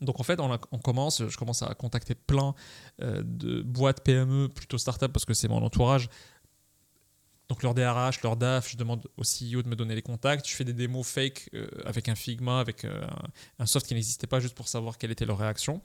Donc 0.00 0.18
en 0.18 0.24
fait, 0.24 0.40
on, 0.40 0.78
commence, 0.78 1.28
je 1.28 1.36
commence 1.36 1.62
à 1.62 1.72
contacter 1.74 2.16
plein 2.16 2.56
euh, 3.02 3.22
de 3.24 3.62
boîtes 3.62 4.02
PME, 4.02 4.48
plutôt 4.48 4.78
start-up 4.78 5.12
parce 5.12 5.24
que 5.24 5.34
c'est 5.34 5.48
mon 5.48 5.62
entourage, 5.62 6.08
donc 7.48 7.62
leur 7.62 7.74
DRH, 7.74 8.22
leur 8.22 8.36
DAF, 8.36 8.70
je 8.70 8.76
demande 8.76 9.08
au 9.16 9.22
CEO 9.22 9.62
de 9.62 9.68
me 9.68 9.76
donner 9.76 9.94
les 9.94 10.02
contacts. 10.02 10.46
Je 10.46 10.54
fais 10.54 10.64
des 10.64 10.74
démos 10.74 11.06
fake 11.06 11.48
euh, 11.54 11.66
avec 11.86 12.08
un 12.10 12.14
Figma, 12.14 12.60
avec 12.60 12.84
euh, 12.84 13.06
un, 13.58 13.66
soft 13.66 13.86
qui 13.86 13.94
n'existait 13.94 14.26
pas, 14.26 14.38
juste 14.38 14.54
pour 14.54 14.68
savoir 14.68 14.98
quelle 14.98 15.10
était 15.10 15.24
leur 15.24 15.38
réaction. 15.38 15.80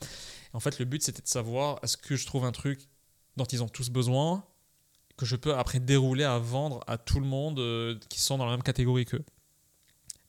en 0.51 0.59
fait, 0.59 0.77
le 0.79 0.85
but, 0.85 1.01
c'était 1.01 1.21
de 1.21 1.27
savoir 1.27 1.79
est-ce 1.81 1.95
que 1.95 2.17
je 2.17 2.25
trouve 2.25 2.43
un 2.43 2.51
truc 2.51 2.89
dont 3.37 3.45
ils 3.45 3.63
ont 3.63 3.69
tous 3.69 3.89
besoin, 3.89 4.45
que 5.15 5.25
je 5.25 5.37
peux 5.37 5.55
après 5.55 5.79
dérouler 5.79 6.25
à 6.25 6.37
vendre 6.37 6.81
à 6.85 6.97
tout 6.97 7.19
le 7.19 7.25
monde 7.25 7.59
euh, 7.59 7.97
qui 8.09 8.19
sont 8.19 8.37
dans 8.37 8.45
la 8.45 8.51
même 8.51 8.63
catégorie 8.63 9.05
qu'eux. 9.05 9.23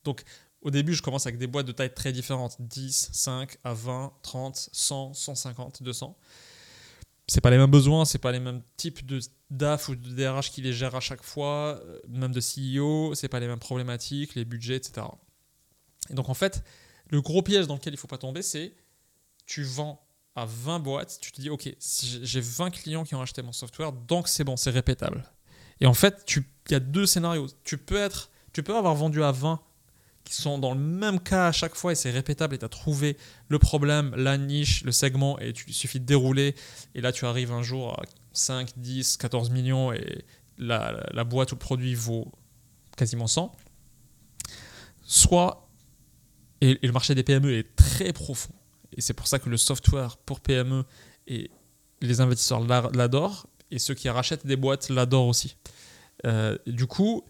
Donc, 0.05 0.23
au 0.62 0.70
début, 0.70 0.94
je 0.94 1.03
commence 1.03 1.27
avec 1.27 1.38
des 1.38 1.49
boîtes 1.49 1.66
de 1.66 1.73
taille 1.73 1.92
très 1.92 2.12
différentes 2.12 2.57
10, 2.61 3.11
5 3.12 3.57
à 3.64 3.75
20, 3.75 4.12
30, 4.23 4.68
100, 4.73 5.14
150, 5.14 5.83
200 5.83 6.16
c'est 7.26 7.40
pas 7.40 7.50
les 7.50 7.58
mêmes 7.58 7.70
besoins, 7.70 8.04
c'est 8.04 8.18
pas 8.18 8.32
les 8.32 8.40
mêmes 8.40 8.62
types 8.76 9.04
de 9.06 9.20
DAF 9.50 9.88
ou 9.88 9.96
de 9.96 10.10
DRH 10.10 10.50
qui 10.50 10.60
les 10.62 10.72
gèrent 10.72 10.94
à 10.94 11.00
chaque 11.00 11.22
fois, 11.22 11.80
euh, 11.84 12.00
même 12.08 12.32
de 12.32 12.40
CEO, 12.40 13.14
c'est 13.14 13.28
pas 13.28 13.40
les 13.40 13.46
mêmes 13.46 13.58
problématiques, 13.58 14.34
les 14.34 14.44
budgets, 14.44 14.76
etc. 14.76 15.06
Et 16.10 16.14
donc 16.14 16.28
en 16.28 16.34
fait, 16.34 16.62
le 17.10 17.20
gros 17.22 17.42
piège 17.42 17.66
dans 17.66 17.74
lequel 17.74 17.94
il 17.94 17.96
faut 17.96 18.08
pas 18.08 18.18
tomber, 18.18 18.42
c'est 18.42 18.74
tu 19.46 19.62
vends 19.62 20.06
à 20.37 20.46
20 20.46 20.80
boîtes, 20.80 21.18
tu 21.20 21.32
te 21.32 21.40
dis 21.40 21.48
ok, 21.48 21.70
j'ai 21.78 22.40
20 22.40 22.70
clients 22.70 23.04
qui 23.04 23.14
ont 23.14 23.22
acheté 23.22 23.42
mon 23.42 23.52
software, 23.52 23.92
donc 23.92 24.28
c'est 24.28 24.44
bon, 24.44 24.56
c'est 24.56 24.70
répétable. 24.70 25.24
Et 25.80 25.87
en 25.87 25.94
fait, 25.94 26.24
il 26.37 26.72
y 26.72 26.74
a 26.74 26.80
deux 26.80 27.06
scénarios. 27.06 27.46
Tu 27.64 27.78
peux 27.78 27.96
être, 27.96 28.30
tu 28.52 28.62
peux 28.62 28.76
avoir 28.76 28.94
vendu 28.94 29.22
à 29.22 29.32
20 29.32 29.60
qui 30.24 30.34
sont 30.34 30.58
dans 30.58 30.72
le 30.72 30.80
même 30.80 31.20
cas 31.20 31.48
à 31.48 31.52
chaque 31.52 31.74
fois 31.74 31.92
et 31.92 31.94
c'est 31.94 32.10
répétable 32.10 32.54
et 32.54 32.58
tu 32.58 32.64
as 32.64 32.68
trouvé 32.68 33.16
le 33.48 33.58
problème, 33.58 34.14
la 34.16 34.38
niche, 34.38 34.82
le 34.84 34.92
segment 34.92 35.38
et 35.38 35.52
il 35.66 35.74
suffit 35.74 36.00
de 36.00 36.06
dérouler 36.06 36.54
et 36.94 37.00
là 37.00 37.12
tu 37.12 37.26
arrives 37.26 37.52
un 37.52 37.62
jour 37.62 37.92
à 37.92 38.04
5, 38.32 38.70
10, 38.76 39.18
14 39.18 39.50
millions 39.50 39.92
et 39.92 40.24
la, 40.58 41.04
la 41.12 41.24
boîte 41.24 41.52
ou 41.52 41.54
le 41.56 41.60
produit 41.60 41.94
vaut 41.94 42.32
quasiment 42.96 43.26
100. 43.26 43.54
Soit, 45.02 45.68
et, 46.60 46.78
le 46.82 46.92
marché 46.92 47.14
des 47.14 47.22
PME 47.22 47.52
est 47.52 47.76
très 47.76 48.12
profond 48.12 48.54
Et 48.96 49.00
c'est 49.00 49.12
pour 49.12 49.26
ça 49.26 49.38
que 49.38 49.50
le 49.50 49.56
software 49.56 50.16
pour 50.16 50.40
PME 50.40 50.84
et 51.26 51.50
les 52.00 52.20
investisseurs 52.20 52.60
l'adorent 52.94 53.46
et 53.70 53.78
ceux 53.78 53.94
qui 53.94 54.08
rachètent 54.08 54.46
des 54.46 54.56
boîtes 54.56 54.88
l'adorent 54.88 55.28
aussi. 55.28 55.56
Euh, 56.26 56.56
du 56.66 56.87
coup, 56.87 57.24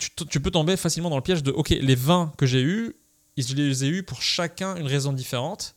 tu, 0.00 0.40
peux 0.40 0.50
tomber 0.50 0.76
facilement 0.76 1.10
dans 1.10 1.16
le 1.16 1.22
piège 1.22 1.42
de 1.42 1.50
OK, 1.50 1.70
les 1.70 1.94
20 1.94 2.32
que 2.36 2.46
j'ai 2.46 2.62
eus, 2.62 2.96
je 3.36 3.54
les 3.54 3.84
ai 3.84 3.88
eus 3.88 4.02
pour 4.02 4.22
chacun 4.22 4.76
une 4.76 4.86
raison 4.86 5.12
différente. 5.12 5.76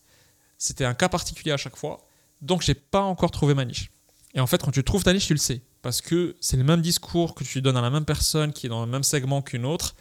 C'était 0.58 0.86
un 0.86 0.94
cas 0.94 1.10
particulier 1.10 1.52
à 1.52 1.58
chaque 1.58 1.76
fois. 1.76 2.08
Donc, 2.42 2.62
j'ai 2.62 2.74
pas 2.74 3.02
encore 3.02 3.32
trouvé 3.32 3.54
ma 3.54 3.66
niche. 3.66 3.92
Et 4.34 4.40
en 4.40 4.48
fait, 4.48 4.62
quand 4.62 4.72
tu 4.72 4.84
trouves 4.84 5.04
ta 5.04 5.14
niche, 5.14 5.28
tu 5.28 5.34
le 5.34 5.40
sais. 5.40 5.62
Parce 5.82 6.02
que 6.02 6.36
c'est 6.40 6.58
le 6.58 6.64
même 6.64 6.82
discours 6.82 7.36
que 7.36 7.44
tu 7.44 7.62
donnes 7.62 7.78
à 7.78 7.82
la 7.82 7.90
même 7.90 8.06
personne 8.06 8.54
qui 8.54 8.66
est 8.66 8.70
dans 8.70 8.84
le 8.84 8.92
même 8.92 9.04
segment 9.04 9.42
qu'une 9.42 9.66
autre. 9.66 9.96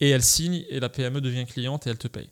Et 0.00 0.10
elle 0.10 0.22
signe 0.22 0.64
et 0.68 0.80
la 0.80 0.88
PME 0.88 1.20
devient 1.20 1.46
cliente 1.46 1.86
et 1.86 1.90
elle 1.90 1.98
te 1.98 2.08
paye. 2.08 2.30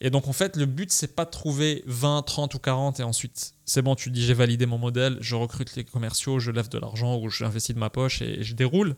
Et 0.00 0.10
donc, 0.10 0.26
en 0.26 0.32
fait, 0.32 0.56
le 0.56 0.66
but, 0.66 0.90
c'est 0.90 1.14
pas 1.14 1.24
de 1.24 1.30
trouver 1.30 1.84
20, 1.86 2.22
30 2.22 2.54
ou 2.54 2.58
40 2.58 3.00
et 3.00 3.02
ensuite, 3.04 3.54
c'est 3.64 3.82
bon, 3.82 3.94
tu 3.94 4.10
dis 4.10 4.24
j'ai 4.24 4.34
validé 4.34 4.66
mon 4.66 4.78
modèle, 4.78 5.16
je 5.20 5.36
recrute 5.36 5.76
les 5.76 5.84
commerciaux, 5.84 6.40
je 6.40 6.50
lève 6.50 6.68
de 6.68 6.78
l'argent 6.78 7.18
ou 7.18 7.28
j'investis 7.28 7.74
de 7.74 7.78
ma 7.78 7.90
poche 7.90 8.20
et 8.20 8.42
je 8.42 8.54
déroule. 8.54 8.96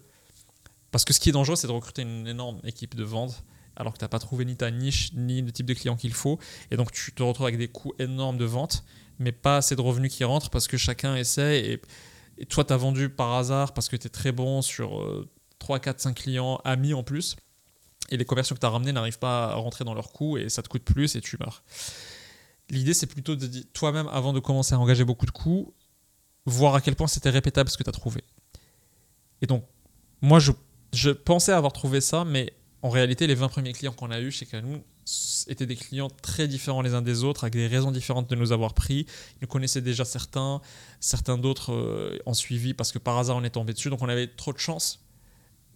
Parce 0.94 1.04
que 1.04 1.12
ce 1.12 1.18
qui 1.18 1.28
est 1.28 1.32
dangereux, 1.32 1.56
c'est 1.56 1.66
de 1.66 1.72
recruter 1.72 2.02
une 2.02 2.28
énorme 2.28 2.60
équipe 2.62 2.94
de 2.94 3.02
vente 3.02 3.42
alors 3.74 3.94
que 3.94 3.98
tu 3.98 4.04
n'as 4.04 4.08
pas 4.08 4.20
trouvé 4.20 4.44
ni 4.44 4.54
ta 4.54 4.70
niche, 4.70 5.10
ni 5.14 5.42
le 5.42 5.50
type 5.50 5.66
de 5.66 5.74
client 5.74 5.96
qu'il 5.96 6.12
faut. 6.12 6.38
Et 6.70 6.76
donc, 6.76 6.92
tu 6.92 7.10
te 7.10 7.20
retrouves 7.20 7.46
avec 7.48 7.58
des 7.58 7.66
coûts 7.66 7.94
énormes 7.98 8.38
de 8.38 8.44
vente, 8.44 8.84
mais 9.18 9.32
pas 9.32 9.56
assez 9.56 9.74
de 9.74 9.80
revenus 9.80 10.14
qui 10.14 10.22
rentrent 10.22 10.50
parce 10.50 10.68
que 10.68 10.76
chacun 10.76 11.16
essaie. 11.16 11.80
Et, 12.38 12.46
toi, 12.46 12.62
tu 12.62 12.72
as 12.72 12.76
vendu 12.76 13.08
par 13.08 13.32
hasard 13.32 13.74
parce 13.74 13.88
que 13.88 13.96
tu 13.96 14.06
es 14.06 14.08
très 14.08 14.30
bon 14.30 14.62
sur 14.62 15.04
3, 15.58 15.80
4, 15.80 15.98
5 15.98 16.14
clients, 16.14 16.60
amis 16.62 16.94
en 16.94 17.02
plus. 17.02 17.34
Et 18.10 18.16
les 18.16 18.24
commerciaux 18.24 18.54
que 18.54 18.60
tu 18.60 18.66
as 18.66 18.70
ramenés 18.70 18.92
n'arrivent 18.92 19.18
pas 19.18 19.46
à 19.46 19.54
rentrer 19.56 19.84
dans 19.84 19.94
leurs 19.94 20.12
coûts 20.12 20.38
et 20.38 20.48
ça 20.48 20.62
te 20.62 20.68
coûte 20.68 20.84
plus 20.84 21.16
et 21.16 21.20
tu 21.20 21.36
meurs. 21.40 21.64
L'idée, 22.70 22.94
c'est 22.94 23.08
plutôt 23.08 23.34
de 23.34 23.48
toi-même, 23.72 24.06
avant 24.12 24.32
de 24.32 24.38
commencer 24.38 24.76
à 24.76 24.78
engager 24.78 25.02
beaucoup 25.02 25.26
de 25.26 25.32
coûts, 25.32 25.74
voir 26.46 26.76
à 26.76 26.80
quel 26.80 26.94
point 26.94 27.08
c'était 27.08 27.30
répétable 27.30 27.68
ce 27.68 27.76
que 27.76 27.82
tu 27.82 27.90
as 27.90 27.92
trouvé. 27.92 28.22
Et 29.42 29.48
donc, 29.48 29.64
moi, 30.20 30.38
je, 30.38 30.52
je 30.94 31.10
pensais 31.10 31.52
avoir 31.52 31.72
trouvé 31.72 32.00
ça, 32.00 32.24
mais 32.24 32.52
en 32.82 32.90
réalité, 32.90 33.26
les 33.26 33.34
20 33.34 33.48
premiers 33.48 33.72
clients 33.72 33.92
qu'on 33.92 34.10
a 34.10 34.20
eus 34.20 34.30
chez 34.30 34.46
Canou 34.46 34.82
étaient 35.48 35.66
des 35.66 35.76
clients 35.76 36.10
très 36.22 36.48
différents 36.48 36.82
les 36.82 36.94
uns 36.94 37.02
des 37.02 37.24
autres, 37.24 37.44
avec 37.44 37.54
des 37.54 37.66
raisons 37.66 37.90
différentes 37.90 38.28
de 38.28 38.36
nous 38.36 38.52
avoir 38.52 38.74
pris. 38.74 39.06
Ils 39.36 39.38
nous 39.42 39.48
connaissaient 39.48 39.80
déjà 39.80 40.04
certains, 40.04 40.60
certains 41.00 41.38
d'autres 41.38 41.72
euh, 41.72 42.18
ont 42.26 42.34
suivi 42.34 42.74
parce 42.74 42.92
que 42.92 42.98
par 42.98 43.18
hasard 43.18 43.36
on 43.36 43.44
est 43.44 43.50
tombé 43.50 43.72
dessus, 43.72 43.90
donc 43.90 44.02
on 44.02 44.08
avait 44.08 44.28
trop 44.28 44.52
de 44.52 44.58
chance. 44.58 45.00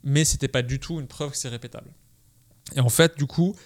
Mais 0.05 0.25
c'était 0.25 0.49
pas 0.49 0.63
du 0.63 0.79
tout 0.79 1.01
une 1.01 1.07
preuve 1.07 1.33
que 1.33 1.37
c'est 1.37 1.49
répétable. 1.49 1.91
Et 2.77 2.81
en 2.81 2.89
fait, 2.89 3.19
du 3.19 3.27
coup, 3.27 3.57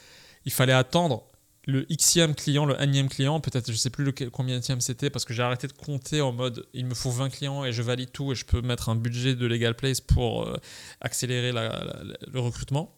il 0.45 0.53
fallait 0.53 0.73
attendre 0.73 1.25
le 1.65 1.85
xème 1.85 2.35
client, 2.35 2.65
le 2.65 2.81
énième 2.83 3.09
client, 3.09 3.41
peut-être 3.41 3.71
je 3.71 3.77
sais 3.77 3.91
plus 3.91 4.05
lequel, 4.05 4.31
combien 4.31 4.61
c'était 4.61 5.11
parce 5.11 5.25
que 5.25 5.33
j'ai 5.33 5.43
arrêté 5.43 5.69
de 5.69 5.73
compter 5.73 6.21
en 6.21 6.33
mode 6.33 6.67
il 6.75 6.87
me 6.87 6.95
faut 6.95 7.11
20 7.11 7.31
clients 7.31 7.65
et 7.65 7.73
je 7.73 7.83
valide 7.83 8.11
tout 8.11 8.33
et 8.33 8.35
je 8.35 8.45
peux 8.45 8.63
mettre 8.63 8.89
un 8.89 8.97
budget 8.97 9.37
de 9.37 9.47
Legal 9.47 9.77
Place 9.77 10.01
pour 10.01 10.47
euh, 10.47 10.57
accélérer 11.01 11.53
le 11.53 12.41
recrutement. 12.41 12.97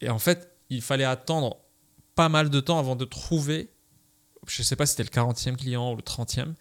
Et 0.00 0.08
en 0.08 0.18
fait, 0.18 0.56
il 0.70 0.80
fallait 0.80 1.04
attendre 1.04 1.58
pas 2.14 2.28
mal 2.28 2.48
de 2.48 2.60
temps 2.60 2.78
avant 2.78 2.96
de 2.96 3.04
trouver, 3.04 3.70
je 4.46 4.62
ne 4.62 4.64
sais 4.64 4.76
pas 4.76 4.86
si 4.86 4.94
c'était 4.96 5.10
le 5.14 5.22
40e 5.22 5.56
client 5.56 5.92
ou 5.92 5.96
le 5.96 6.02
30e, 6.02 6.54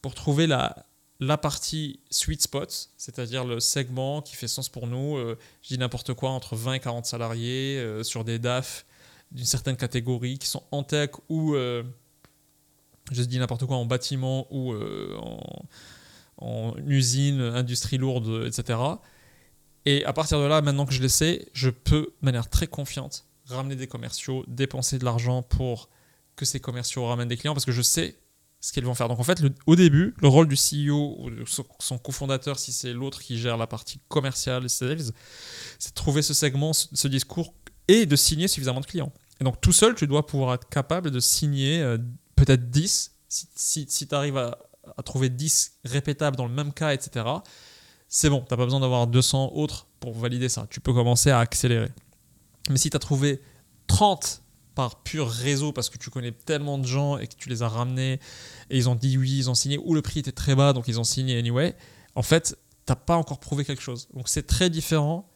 pour 0.00 0.14
trouver 0.14 0.46
la, 0.46 0.86
la 1.20 1.38
partie 1.38 2.00
sweet 2.10 2.42
spot, 2.42 2.90
c'est-à-dire 2.96 3.44
le 3.44 3.60
segment 3.60 4.22
qui 4.22 4.36
fait 4.36 4.48
sens 4.48 4.68
pour 4.68 4.86
nous. 4.86 5.16
Euh, 5.16 5.38
je 5.62 5.68
dis 5.68 5.78
n'importe 5.78 6.14
quoi, 6.14 6.30
entre 6.30 6.56
20 6.56 6.74
et 6.74 6.80
40 6.80 7.06
salariés, 7.06 7.78
euh, 7.78 8.02
sur 8.02 8.24
des 8.24 8.38
DAF 8.38 8.84
d'une 9.34 9.44
certaine 9.44 9.76
catégorie, 9.76 10.38
qui 10.38 10.46
sont 10.46 10.62
en 10.70 10.82
tech 10.82 11.10
ou, 11.28 11.54
euh, 11.54 11.82
je 13.12 13.22
dis 13.22 13.38
n'importe 13.38 13.66
quoi, 13.66 13.76
en 13.76 13.84
bâtiment 13.84 14.46
ou 14.50 14.74
en, 14.74 15.64
en, 16.38 16.74
usine, 16.86 17.40
industrie 17.40 17.98
lourde, 17.98 18.46
etc. 18.46 18.78
Et 19.86 20.04
à 20.04 20.12
partir 20.12 20.40
de 20.40 20.46
là, 20.46 20.62
maintenant 20.62 20.86
que 20.86 20.94
je 20.94 21.02
le 21.02 21.08
sais, 21.08 21.48
je 21.52 21.68
peux, 21.68 22.14
de 22.20 22.24
manière 22.24 22.48
très 22.48 22.66
confiante, 22.66 23.26
ramener 23.46 23.76
des 23.76 23.86
commerciaux, 23.86 24.44
dépenser 24.48 24.98
de 24.98 25.04
l'argent 25.04 25.42
pour 25.42 25.88
que 26.36 26.44
ces 26.44 26.60
commerciaux 26.60 27.06
ramènent 27.06 27.28
des 27.28 27.36
clients 27.36 27.54
parce 27.54 27.64
que 27.64 27.72
je 27.72 27.82
sais 27.82 28.18
ce 28.60 28.72
qu'ils 28.72 28.84
vont 28.84 28.94
faire. 28.94 29.08
Donc 29.08 29.20
en 29.20 29.24
fait, 29.24 29.42
au 29.66 29.76
début, 29.76 30.14
le 30.20 30.28
rôle 30.28 30.48
du 30.48 30.56
CEO 30.56 31.16
ou 31.18 31.30
de 31.30 31.44
son, 31.78 31.98
cofondateur, 31.98 32.58
si 32.58 32.72
c'est 32.72 32.92
l'autre 32.92 33.20
qui 33.20 33.38
gère 33.38 33.56
la 33.56 33.66
partie 33.66 34.00
commerciale, 34.08 34.70
sales, 34.70 35.12
c'est 35.78 35.90
de 35.90 35.94
trouver 35.94 36.22
ce 36.22 36.32
segment, 36.32 36.72
ce, 36.72 37.08
discours 37.08 37.52
et 37.88 38.06
de 38.06 38.16
signer 38.16 38.48
suffisamment 38.48 38.80
de 38.80 38.86
clients. 38.86 39.12
Donc 39.44 39.60
tout 39.60 39.72
seul, 39.72 39.94
tu 39.94 40.06
dois 40.06 40.26
pouvoir 40.26 40.54
être 40.54 40.68
capable 40.68 41.10
de 41.10 41.20
signer 41.20 41.80
euh, 41.80 41.98
peut-être 42.34 42.70
10. 42.70 43.12
Si, 43.28 43.86
tu 43.86 44.14
arrives 44.14 44.36
à, 44.36 44.58
à, 44.96 45.02
trouver 45.02 45.28
10 45.28 45.80
répétables 45.84 46.36
dans 46.36 46.46
le 46.46 46.52
même 46.52 46.72
cas, 46.72 46.92
etc., 46.92 47.26
c'est 48.08 48.30
bon, 48.30 48.40
tu 48.40 48.52
n'as 48.52 48.56
pas 48.56 48.64
besoin 48.64 48.80
d'avoir 48.80 49.06
200 49.06 49.52
autres 49.54 49.86
pour 50.00 50.14
valider 50.14 50.48
ça. 50.48 50.66
Tu 50.70 50.80
peux 50.80 50.92
commencer 50.92 51.30
à 51.30 51.40
accélérer. 51.40 51.90
Mais 52.70 52.76
si 52.76 52.90
tu 52.90 52.96
as 52.96 53.00
trouvé 53.00 53.42
30 53.86 54.42
par 54.74 55.02
pur 55.02 55.28
réseau 55.28 55.72
parce 55.72 55.88
que 55.88 55.98
tu 55.98 56.10
connais 56.10 56.32
tellement 56.32 56.78
de 56.78 56.86
gens 56.86 57.18
et 57.18 57.26
que 57.26 57.34
tu 57.36 57.48
les 57.48 57.62
as 57.62 57.68
ramenés 57.68 58.20
et 58.70 58.76
ils 58.76 58.88
ont 58.88 58.94
dit 58.94 59.16
oui, 59.18 59.36
ils 59.36 59.50
ont 59.50 59.54
signé, 59.54 59.78
ou 59.78 59.94
le 59.94 60.02
prix 60.02 60.20
était 60.20 60.32
très 60.32 60.54
bas 60.54 60.72
donc 60.72 60.88
ils 60.88 60.98
ont 60.98 61.04
signé 61.04 61.38
anyway, 61.38 61.76
en 62.14 62.22
fait, 62.22 62.58
tu 62.86 62.92
n'as 62.92 62.96
pas 62.96 63.16
encore 63.16 63.38
prouvé 63.38 63.64
quelque 63.64 63.82
chose. 63.82 64.08
Donc 64.14 64.28
c'est 64.28 64.46
très 64.46 64.70
différent. 64.70 65.28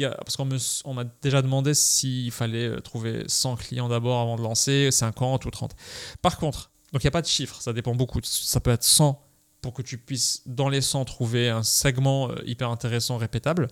Parce 0.00 0.36
qu'on 0.36 0.94
m'a 0.94 1.04
déjà 1.22 1.42
demandé 1.42 1.74
s'il 1.74 2.30
fallait 2.30 2.68
euh, 2.68 2.80
trouver 2.80 3.24
100 3.26 3.56
clients 3.56 3.88
d'abord 3.88 4.20
avant 4.20 4.36
de 4.36 4.42
lancer, 4.42 4.90
50 4.90 5.44
ou 5.44 5.50
30. 5.50 5.74
Par 6.22 6.38
contre, 6.38 6.70
donc 6.92 7.02
il 7.02 7.06
n'y 7.06 7.08
a 7.08 7.12
pas 7.12 7.22
de 7.22 7.26
chiffre, 7.26 7.60
ça 7.60 7.72
dépend 7.72 7.94
beaucoup. 7.94 8.20
Ça 8.22 8.60
peut 8.60 8.70
être 8.70 8.84
100 8.84 9.22
pour 9.60 9.72
que 9.72 9.82
tu 9.82 9.98
puisses, 9.98 10.42
dans 10.46 10.68
les 10.68 10.80
100, 10.80 11.04
trouver 11.04 11.48
un 11.48 11.62
segment 11.62 12.30
euh, 12.30 12.36
hyper 12.46 12.70
intéressant, 12.70 13.16
répétable. 13.16 13.68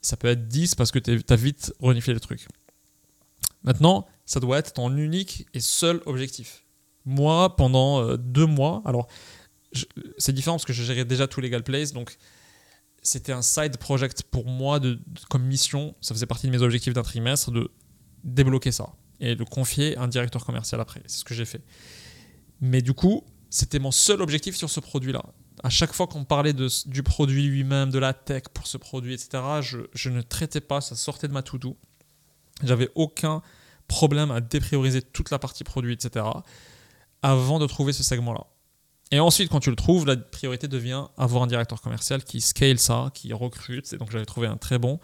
Ça 0.00 0.16
peut 0.16 0.28
être 0.28 0.48
10 0.48 0.74
parce 0.74 0.90
que 0.90 0.98
tu 0.98 1.22
as 1.28 1.36
vite 1.36 1.72
reniflé 1.80 2.14
le 2.14 2.20
truc. 2.20 2.46
Maintenant, 3.64 4.06
ça 4.26 4.40
doit 4.40 4.58
être 4.58 4.72
ton 4.72 4.96
unique 4.96 5.46
et 5.54 5.60
seul 5.60 6.00
objectif. 6.06 6.64
Moi, 7.04 7.56
pendant 7.56 8.02
euh, 8.02 8.16
deux 8.16 8.46
mois, 8.46 8.82
alors 8.84 9.08
c'est 10.18 10.32
différent 10.32 10.56
parce 10.56 10.64
que 10.64 10.72
je 10.72 10.82
gérais 10.82 11.04
déjà 11.04 11.26
tout 11.26 11.40
Legal 11.40 11.62
Place, 11.62 11.92
donc 11.92 12.16
c'était 13.02 13.32
un 13.32 13.42
side 13.42 13.76
project 13.76 14.22
pour 14.22 14.46
moi 14.46 14.78
de, 14.78 15.00
comme 15.28 15.42
mission. 15.44 15.94
Ça 16.00 16.14
faisait 16.14 16.26
partie 16.26 16.46
de 16.46 16.52
mes 16.52 16.62
objectifs 16.62 16.94
d'un 16.94 17.02
trimestre 17.02 17.50
de 17.50 17.70
débloquer 18.24 18.72
ça 18.72 18.92
et 19.20 19.34
de 19.34 19.44
confier 19.44 19.98
un 19.98 20.08
directeur 20.08 20.44
commercial 20.44 20.80
après. 20.80 21.02
C'est 21.06 21.18
ce 21.18 21.24
que 21.24 21.34
j'ai 21.34 21.44
fait. 21.44 21.62
Mais 22.60 22.80
du 22.80 22.94
coup, 22.94 23.24
c'était 23.50 23.80
mon 23.80 23.90
seul 23.90 24.22
objectif 24.22 24.56
sur 24.56 24.70
ce 24.70 24.80
produit-là. 24.80 25.22
À 25.64 25.68
chaque 25.68 25.92
fois 25.92 26.06
qu'on 26.06 26.24
parlait 26.24 26.54
du 26.54 27.02
produit 27.02 27.48
lui-même, 27.48 27.90
de 27.90 27.98
la 27.98 28.14
tech 28.14 28.44
pour 28.54 28.66
ce 28.66 28.78
produit, 28.78 29.14
etc., 29.14 29.42
je, 29.60 29.78
je 29.94 30.08
ne 30.08 30.22
traitais 30.22 30.60
pas, 30.60 30.80
ça 30.80 30.96
sortait 30.96 31.28
de 31.28 31.32
ma 31.32 31.42
to-do. 31.42 31.76
J'avais 32.62 32.88
aucun 32.94 33.42
problème 33.88 34.30
à 34.30 34.40
déprioriser 34.40 35.02
toute 35.02 35.30
la 35.30 35.38
partie 35.38 35.64
produit, 35.64 35.92
etc., 35.92 36.24
avant 37.20 37.58
de 37.58 37.66
trouver 37.66 37.92
ce 37.92 38.02
segment-là. 38.02 38.46
Et 39.12 39.20
ensuite, 39.20 39.50
quand 39.50 39.60
tu 39.60 39.70
le 39.70 39.76
trouves, 39.76 40.06
la 40.06 40.16
priorité 40.16 40.66
devient 40.66 41.04
avoir 41.16 41.42
un 41.42 41.46
directeur 41.46 41.80
commercial 41.80 42.24
qui 42.24 42.40
scale 42.40 42.78
ça, 42.78 43.10
qui 43.14 43.32
recrute. 43.32 43.92
Et 43.92 43.98
donc, 43.98 44.10
j'avais 44.10 44.24
trouvé 44.24 44.48
un 44.48 44.56
très 44.56 44.78
bon, 44.78 44.98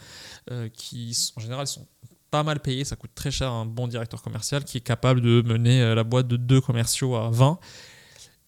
euh, 0.51 0.68
qui 0.71 1.16
en 1.37 1.40
général 1.40 1.66
sont 1.66 1.87
pas 2.31 2.42
mal 2.42 2.61
payés, 2.61 2.85
ça 2.85 2.97
coûte 2.97 3.12
très 3.14 3.31
cher 3.31 3.51
un 3.51 3.64
bon 3.64 3.87
directeur 3.87 4.23
commercial 4.23 4.64
qui 4.64 4.79
est 4.79 4.83
capable 4.83 5.21
de 5.21 5.42
mener 5.42 5.81
euh, 5.81 5.94
la 5.94 6.05
boîte 6.05 6.29
de 6.29 6.37
deux 6.37 6.61
commerciaux 6.61 7.16
à 7.16 7.31
20 7.31 7.59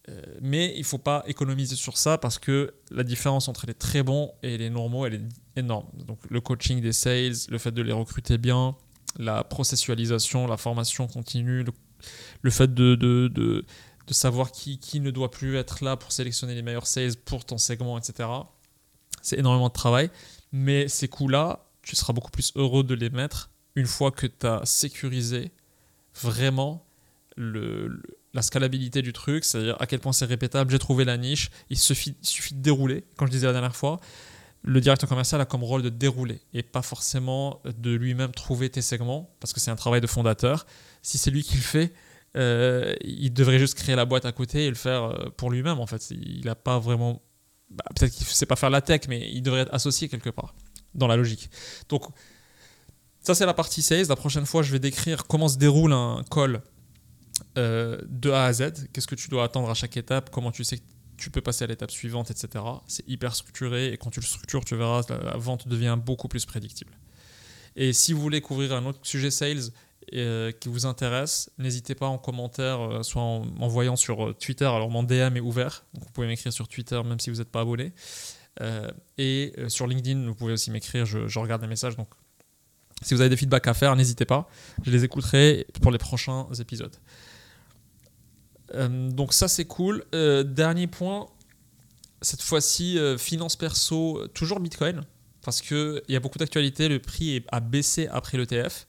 euh, 0.09 0.23
mais 0.41 0.73
il 0.75 0.81
ne 0.81 0.85
faut 0.85 0.99
pas 0.99 1.25
économiser 1.27 1.77
sur 1.77 1.99
ça 1.99 2.19
parce 2.19 2.39
que 2.39 2.75
la 2.91 3.05
différence 3.05 3.49
entre 3.49 3.67
les 3.67 3.75
très 3.75 4.03
bons 4.03 4.33
et 4.43 4.57
les 4.57 4.71
normaux, 4.71 5.07
elle 5.07 5.15
est 5.15 5.23
énorme. 5.57 5.87
Donc 6.07 6.19
le 6.29 6.41
coaching 6.41 6.81
des 6.81 6.93
sales, 6.93 7.35
le 7.49 7.59
fait 7.59 7.71
de 7.71 7.83
les 7.83 7.93
recruter 7.93 8.39
bien, 8.39 8.77
la 9.19 9.45
processualisation, 9.45 10.47
la 10.47 10.57
formation 10.57 11.07
continue, 11.07 11.65
le, 12.43 12.51
fait 12.51 12.73
de, 12.73 13.65
de, 14.11 14.15
savoir 14.15 14.53
qui, 14.53 14.79
qui 14.79 15.01
ne 15.01 15.11
doit 15.11 15.31
plus 15.31 15.57
être 15.57 15.85
là 15.85 15.97
pour 15.97 16.13
sélectionner 16.13 16.55
les 16.55 16.63
meilleurs 16.63 16.87
sales 16.87 17.17
pour 17.25 17.45
ton 17.45 17.59
segment, 17.59 17.99
etc. 17.99 18.29
C'est 19.23 19.39
énormément 19.39 19.69
de 19.69 19.73
travail. 19.73 20.11
Mais 20.53 20.89
ces 20.89 21.09
coûts-là, 21.09 21.65
tu 21.83 21.97
seras 21.97 22.13
beaucoup 22.13 22.31
plus 22.31 22.53
heureux 22.57 22.85
de 22.85 22.95
les 22.95 23.11
mettre 23.11 23.51
une 23.77 23.87
fois 23.87 24.11
que 24.11 24.27
tu 24.27 24.47
as 24.47 24.65
sécurisé 24.65 25.53
vraiment 26.15 26.85
le 27.37 28.03
la 28.33 28.43
scalabilité 28.43 29.03
du 29.03 29.13
truc, 29.13 29.45
c'est-à-dire 29.45 29.77
à 29.81 29.87
quel 29.87 29.99
point 29.99 30.13
c'est 30.13 30.25
répétable, 30.25 30.71
j'ai 30.71 30.79
trouvé 30.79 31.05
la 31.05 31.17
niche, 31.17 31.51
il 31.69 31.79
suffit, 31.79 32.15
suffit 32.23 32.55
de 32.55 32.61
dérouler, 32.61 33.05
comme 33.17 33.27
je 33.29 33.33
disais 33.33 33.47
la 33.47 33.53
dernière 33.53 33.75
fois, 33.75 34.01
le 34.63 34.81
directeur 34.81 35.09
commercial 35.09 35.41
a 35.41 35.47
comme 35.47 35.65
rôle 35.65 35.83
de 35.83 35.89
dérouler 35.89 36.41
et 36.53 36.63
pas 36.63 36.83
forcément 36.83 37.61
de 37.65 37.93
lui-même 37.93 38.31
trouver 38.33 38.71
tes 38.71 38.83
segments, 38.83 39.31
parce 39.41 39.53
que 39.53 39.61
c'est 39.61 39.71
un 39.71 39.77
travail 39.77 40.01
de 40.01 40.07
fondateur. 40.07 40.67
Si 41.03 41.19
c'est 41.19 41.31
lui 41.31 41.43
qui 41.43 41.57
le 41.57 41.63
fait, 41.63 41.93
euh, 42.37 42.95
il 43.03 43.33
devrait 43.33 43.59
juste 43.59 43.75
créer 43.75 43.97
la 43.97 44.05
boîte 44.05 44.25
à 44.25 44.33
côté 44.33 44.67
et 44.67 44.69
le 44.69 44.77
faire 44.77 45.05
euh, 45.05 45.31
pour 45.37 45.51
lui-même 45.51 45.79
en 45.79 45.87
fait. 45.87 46.11
Il 46.11 46.45
n'a 46.45 46.55
pas 46.55 46.79
vraiment... 46.79 47.23
Bah, 47.71 47.85
peut-être 47.95 48.13
qu'il 48.13 48.27
ne 48.27 48.33
sait 48.33 48.47
pas 48.47 48.57
faire 48.57 48.71
la 48.71 48.81
tech, 48.81 49.03
mais 49.09 49.31
il 49.33 49.43
devrait 49.43 49.61
être 49.61 49.75
associé 49.75 50.09
quelque 50.09 50.31
part, 50.31 50.55
dans 50.95 51.07
la 51.07 51.17
logique. 51.17 51.51
Donc 51.89 52.05
ça 53.21 53.35
c'est 53.35 53.47
la 53.47 53.55
partie 53.55 53.83
sales. 53.83 54.07
La 54.09 54.17
prochaine 54.17 54.47
fois, 54.47 54.63
je 54.63 54.73
vais 54.73 54.81
décrire 54.81 55.27
comment 55.27 55.49
se 55.49 55.59
déroule 55.59 55.93
un 55.93 56.25
call 56.31 56.63
de 57.57 58.31
A 58.31 58.45
à 58.45 58.53
Z. 58.53 58.89
Qu'est-ce 58.93 59.07
que 59.07 59.15
tu 59.15 59.29
dois 59.29 59.45
attendre 59.45 59.71
à 59.71 59.75
chaque 59.75 59.97
étape? 59.97 60.31
Comment 60.31 60.51
tu 60.51 60.65
sais 60.65 60.79
que 60.79 60.85
tu 61.21 61.31
peux 61.31 61.43
passer 61.43 61.65
à 61.65 61.67
l'étape 61.67 61.91
suivante, 61.91 62.31
etc. 62.31 62.65
C'est 62.89 63.07
hyper 63.09 63.35
structuré 63.35 63.93
et 63.93 63.97
quand 63.99 64.11
tu 64.11 64.21
le 64.21 64.27
structures, 64.27 64.65
tu 64.65 64.75
verras, 64.75 65.03
la 65.09 65.37
vente 65.37 65.69
devient 65.69 65.99
beaucoup 66.05 66.29
plus 66.29 66.47
prédictible. 66.47 66.99
Et 67.77 67.93
si 67.93 68.13
vous 68.13 68.21
voulez 68.21 68.41
couvrir 68.41 68.73
un 68.73 68.85
autre 68.87 68.99
sujet 69.03 69.31
sales 69.31 69.71
euh, 70.15 70.51
qui 70.51 70.69
vous 70.69 70.87
intéresse, 70.87 71.51
n'hésitez 71.59 71.95
pas 71.95 72.07
en 72.07 72.19
commentaire, 72.19 72.81
euh, 72.81 73.03
soit 73.03 73.23
en 73.23 73.47
envoyant 73.61 73.97
sur 73.97 74.31
euh, 74.31 74.33
Twitter. 74.35 74.65
Alors 74.65 74.91
mon 74.91 75.03
DM 75.03 75.37
est 75.37 75.41
ouvert, 75.41 75.85
donc 75.95 76.05
vous 76.05 76.11
pouvez 76.11 76.27
m'écrire 76.27 76.53
sur 76.53 76.67
Twitter 76.67 77.01
même 77.05 77.21
si 77.21 77.31
vous 77.31 77.37
n'êtes 77.37 77.51
pas 77.51 77.61
abonné. 77.61 77.93
et 79.19 79.55
sur 79.69 79.87
LinkedIn, 79.87 80.27
vous 80.27 80.35
pouvez 80.35 80.55
aussi 80.55 80.71
m'écrire, 80.71 81.07
je, 81.07 81.29
je, 81.29 81.39
regarde 81.39 81.63
les 81.63 81.69
messages. 81.69 81.97
Donc 81.97 82.09
si 83.03 83.15
vous 83.15 83.21
avez 83.21 83.31
des 83.31 83.37
feedbacks 83.37 83.69
à 83.69 83.75
faire, 83.75 83.95
n'hésitez 83.95 84.25
pas, 84.25 84.49
je 84.83 84.91
les 84.91 85.05
écouterai 85.05 85.67
pour 85.81 85.93
les 85.93 85.99
prochains 85.99 86.47
épisodes. 86.59 86.97
donc 88.75 89.33
ça 89.33 89.49
c'est 89.49 89.67
cool. 89.67 90.05
dernier 90.13 90.89
point, 90.89 91.29
cette 92.21 92.43
fois-ci, 92.43 92.99
finance 93.19 93.55
perso, 93.55 94.27
toujours 94.35 94.61
Bitcoin 94.61 95.05
parce 95.43 95.63
qu'il 95.63 96.03
y 96.09 96.17
a 96.17 96.21
beaucoup 96.21 96.39
d'actualités, 96.39 96.89
le 96.89 96.99
prix 96.99 97.43
a 97.51 97.61
baissé 97.61 98.09
après 98.09 98.37
l'ETF. 98.37 98.87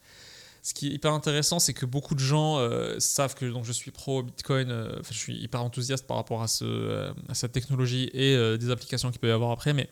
Ce 0.64 0.76
qui 0.76 0.89
est 0.89 0.91
hyper 0.91 1.14
intéressant, 1.14 1.57
c'est 1.59 1.74
que 1.74 1.88
beaucoup 1.88 2.14
de 2.14 2.20
gens 2.20 2.59
euh, 2.59 2.99
savent 2.99 3.34
que 3.34 3.45
donc, 3.45 3.66
je 3.66 3.72
suis 3.72 3.89
pro 3.89 4.22
Bitcoin, 4.22 4.70
euh, 4.70 4.91
je 5.09 5.18
suis 5.18 5.36
hyper 5.36 5.64
enthousiaste 5.64 6.05
par 6.05 6.18
rapport 6.18 6.43
à, 6.43 6.45
euh, 6.62 7.12
cette 7.34 7.51
technologie 7.51 8.12
et 8.14 8.57
des 8.57 8.70
applications 8.70 9.09
qu'il 9.09 9.20
peut 9.20 9.30
y 9.30 9.32
avoir 9.32 9.51
après, 9.51 9.74
mais 9.74 9.89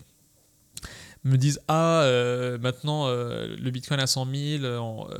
me 1.23 1.37
disent 1.37 1.59
Ah, 1.67 2.07
maintenant 2.61 3.09
le 3.09 3.69
Bitcoin 3.71 3.99
à 3.99 4.07
100 4.07 4.27
000, 4.59 5.19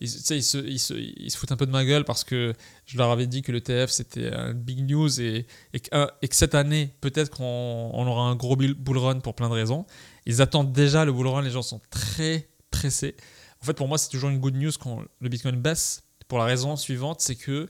ils, 0.00 0.08
se, 0.08 1.36
foutent 1.36 1.52
un 1.52 1.56
peu 1.56 1.66
de 1.66 1.72
ma 1.72 1.84
gueule 1.84 2.04
parce 2.04 2.22
que 2.22 2.52
je 2.86 2.96
leur 2.96 3.10
avais 3.10 3.26
dit 3.26 3.42
que 3.42 3.52
l'ETF 3.52 3.90
c'était 3.90 4.32
un 4.32 4.54
big 4.54 4.88
news 4.88 5.20
et 5.20 5.46
que 5.72 6.08
cette 6.30 6.54
année, 6.54 6.94
peut-être 7.00 7.30
qu'on 7.30 8.06
aura 8.06 8.22
un 8.28 8.36
gros 8.36 8.56
bull 8.56 8.98
run 8.98 9.18
pour 9.20 9.34
plein 9.34 9.48
de 9.48 9.54
raisons. 9.54 9.86
Ils 10.24 10.40
attendent 10.40 10.72
déjà 10.72 11.04
le 11.04 11.12
bull 11.12 11.26
run, 11.26 11.42
les 11.42 11.50
gens 11.50 11.62
sont 11.62 11.80
très 11.90 12.48
pressés. 12.70 13.16
En 13.64 13.66
fait, 13.66 13.72
pour 13.72 13.88
moi, 13.88 13.96
c'est 13.96 14.10
toujours 14.10 14.28
une 14.28 14.40
good 14.40 14.56
news 14.56 14.72
quand 14.78 15.02
le 15.20 15.28
Bitcoin 15.30 15.56
baisse, 15.56 16.02
pour 16.28 16.36
la 16.36 16.44
raison 16.44 16.76
suivante, 16.76 17.22
c'est 17.22 17.34
que 17.34 17.66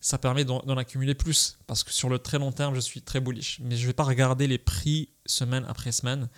ça 0.00 0.16
permet 0.16 0.46
d'en 0.46 0.76
accumuler 0.78 1.14
plus. 1.14 1.58
Parce 1.66 1.84
que 1.84 1.92
sur 1.92 2.08
le 2.08 2.18
très 2.18 2.38
long 2.38 2.50
terme, 2.50 2.74
je 2.74 2.80
suis 2.80 3.02
très 3.02 3.20
bullish. 3.20 3.60
Mais 3.62 3.76
je 3.76 3.82
ne 3.82 3.88
vais 3.88 3.92
pas 3.92 4.04
regarder 4.04 4.46
les 4.46 4.56
prix 4.56 5.10
semaine 5.26 5.66
après 5.68 5.92
semaine 5.92 6.30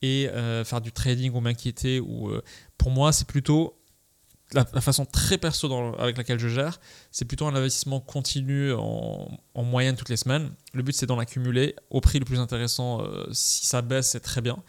et 0.00 0.28
euh, 0.28 0.64
faire 0.64 0.80
du 0.80 0.92
trading 0.92 1.32
ou 1.32 1.40
m'inquiéter. 1.40 1.98
Euh, 1.98 2.40
pour 2.78 2.92
moi, 2.92 3.12
c'est 3.12 3.26
plutôt 3.26 3.82
la, 4.52 4.64
façon 4.64 5.06
très 5.06 5.38
perso 5.38 5.72
avec 5.98 6.16
laquelle 6.16 6.38
je 6.38 6.46
gère. 6.46 6.78
C'est 7.10 7.24
plutôt 7.24 7.48
un 7.48 7.56
investissement 7.56 7.98
continu 7.98 8.72
en, 8.74 9.40
moyenne 9.56 9.96
toutes 9.96 10.08
les 10.08 10.16
semaines. 10.16 10.52
Le 10.72 10.84
but, 10.84 10.94
c'est 10.94 11.06
d'en 11.06 11.18
accumuler 11.18 11.74
au 11.90 12.00
prix 12.00 12.20
le 12.20 12.24
plus 12.24 12.38
intéressant. 12.38 13.02
Euh, 13.02 13.26
si 13.32 13.66
ça 13.66 13.82
baisse, 13.82 14.10
c'est 14.10 14.20
très 14.20 14.40
bien. 14.40 14.62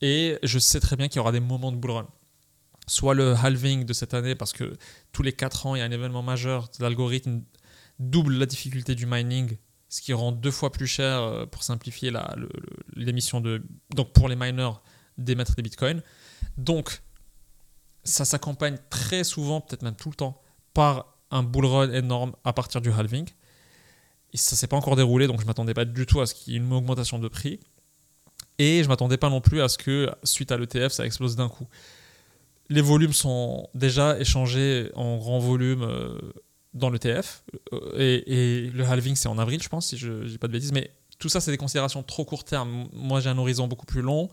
Et 0.00 0.38
je 0.42 0.58
sais 0.58 0.80
très 0.80 0.96
bien 0.96 1.08
qu'il 1.08 1.16
y 1.16 1.20
aura 1.20 1.32
des 1.32 1.40
moments 1.40 1.72
de 1.72 1.76
bull 1.76 1.90
run. 1.90 2.08
Soit 2.88 3.14
le 3.14 3.34
halving 3.34 3.84
de 3.84 3.92
cette 3.92 4.14
année, 4.14 4.34
parce 4.34 4.52
que 4.52 4.76
tous 5.12 5.22
les 5.22 5.32
4 5.32 5.66
ans, 5.66 5.74
il 5.74 5.80
y 5.80 5.82
a 5.82 5.84
un 5.84 5.90
événement 5.90 6.22
majeur. 6.22 6.68
L'algorithme 6.78 7.42
double 7.98 8.34
la 8.34 8.46
difficulté 8.46 8.94
du 8.94 9.06
mining, 9.06 9.56
ce 9.88 10.00
qui 10.00 10.12
rend 10.12 10.32
deux 10.32 10.50
fois 10.50 10.70
plus 10.70 10.86
cher 10.86 11.22
euh, 11.22 11.46
pour 11.46 11.62
simplifier 11.62 12.12
l'émission 12.94 13.40
de. 13.40 13.62
Donc 13.94 14.12
pour 14.12 14.28
les 14.28 14.36
miners, 14.36 14.70
d'émettre 15.18 15.54
des 15.54 15.62
bitcoins. 15.62 16.02
Donc, 16.56 17.02
ça 18.04 18.24
s'accompagne 18.24 18.78
très 18.90 19.24
souvent, 19.24 19.60
peut-être 19.60 19.82
même 19.82 19.96
tout 19.96 20.10
le 20.10 20.14
temps, 20.14 20.40
par 20.74 21.16
un 21.30 21.42
bull 21.42 21.66
run 21.66 21.92
énorme 21.92 22.34
à 22.44 22.52
partir 22.52 22.80
du 22.80 22.92
halving. 22.92 23.28
Et 24.32 24.36
ça 24.36 24.56
s'est 24.56 24.66
pas 24.66 24.76
encore 24.76 24.96
déroulé, 24.96 25.26
donc 25.26 25.40
je 25.40 25.46
m'attendais 25.46 25.74
pas 25.74 25.84
du 25.84 26.06
tout 26.06 26.20
à 26.20 26.26
ce 26.26 26.34
qu'il 26.34 26.52
y 26.52 26.56
ait 26.56 26.60
une 26.60 26.72
augmentation 26.72 27.18
de 27.18 27.28
prix. 27.28 27.60
Et 28.58 28.82
je 28.82 28.88
m'attendais 28.88 29.16
pas 29.16 29.28
non 29.28 29.40
plus 29.40 29.60
à 29.60 29.68
ce 29.68 29.78
que, 29.78 30.10
suite 30.22 30.52
à 30.52 30.56
l'ETF, 30.56 30.92
ça 30.92 31.04
explose 31.04 31.36
d'un 31.36 31.48
coup. 31.48 31.66
Les 32.68 32.80
volumes 32.80 33.12
sont 33.12 33.68
déjà 33.74 34.18
échangés 34.18 34.90
en 34.94 35.18
grand 35.18 35.38
volume 35.38 35.82
euh, 35.82 36.18
dans 36.74 36.90
l'ETF. 36.90 37.44
Euh, 37.72 38.22
et, 38.26 38.70
le 38.70 38.84
halving, 38.84 39.14
c'est 39.14 39.28
en 39.28 39.38
avril, 39.38 39.62
je 39.62 39.68
pense, 39.68 39.88
si 39.88 39.98
je 39.98 40.10
ne 40.10 40.28
dis 40.28 40.38
pas 40.38 40.48
de 40.48 40.52
bêtises. 40.52 40.72
Mais 40.72 40.90
tout 41.18 41.28
ça, 41.28 41.40
c'est 41.40 41.50
des 41.50 41.56
considérations 41.56 42.02
trop 42.02 42.24
court 42.24 42.44
terme. 42.44 42.88
Moi, 42.92 43.20
j'ai 43.20 43.30
un 43.30 43.38
horizon 43.38 43.68
beaucoup 43.68 43.86
plus 43.86 44.02
long. 44.02 44.28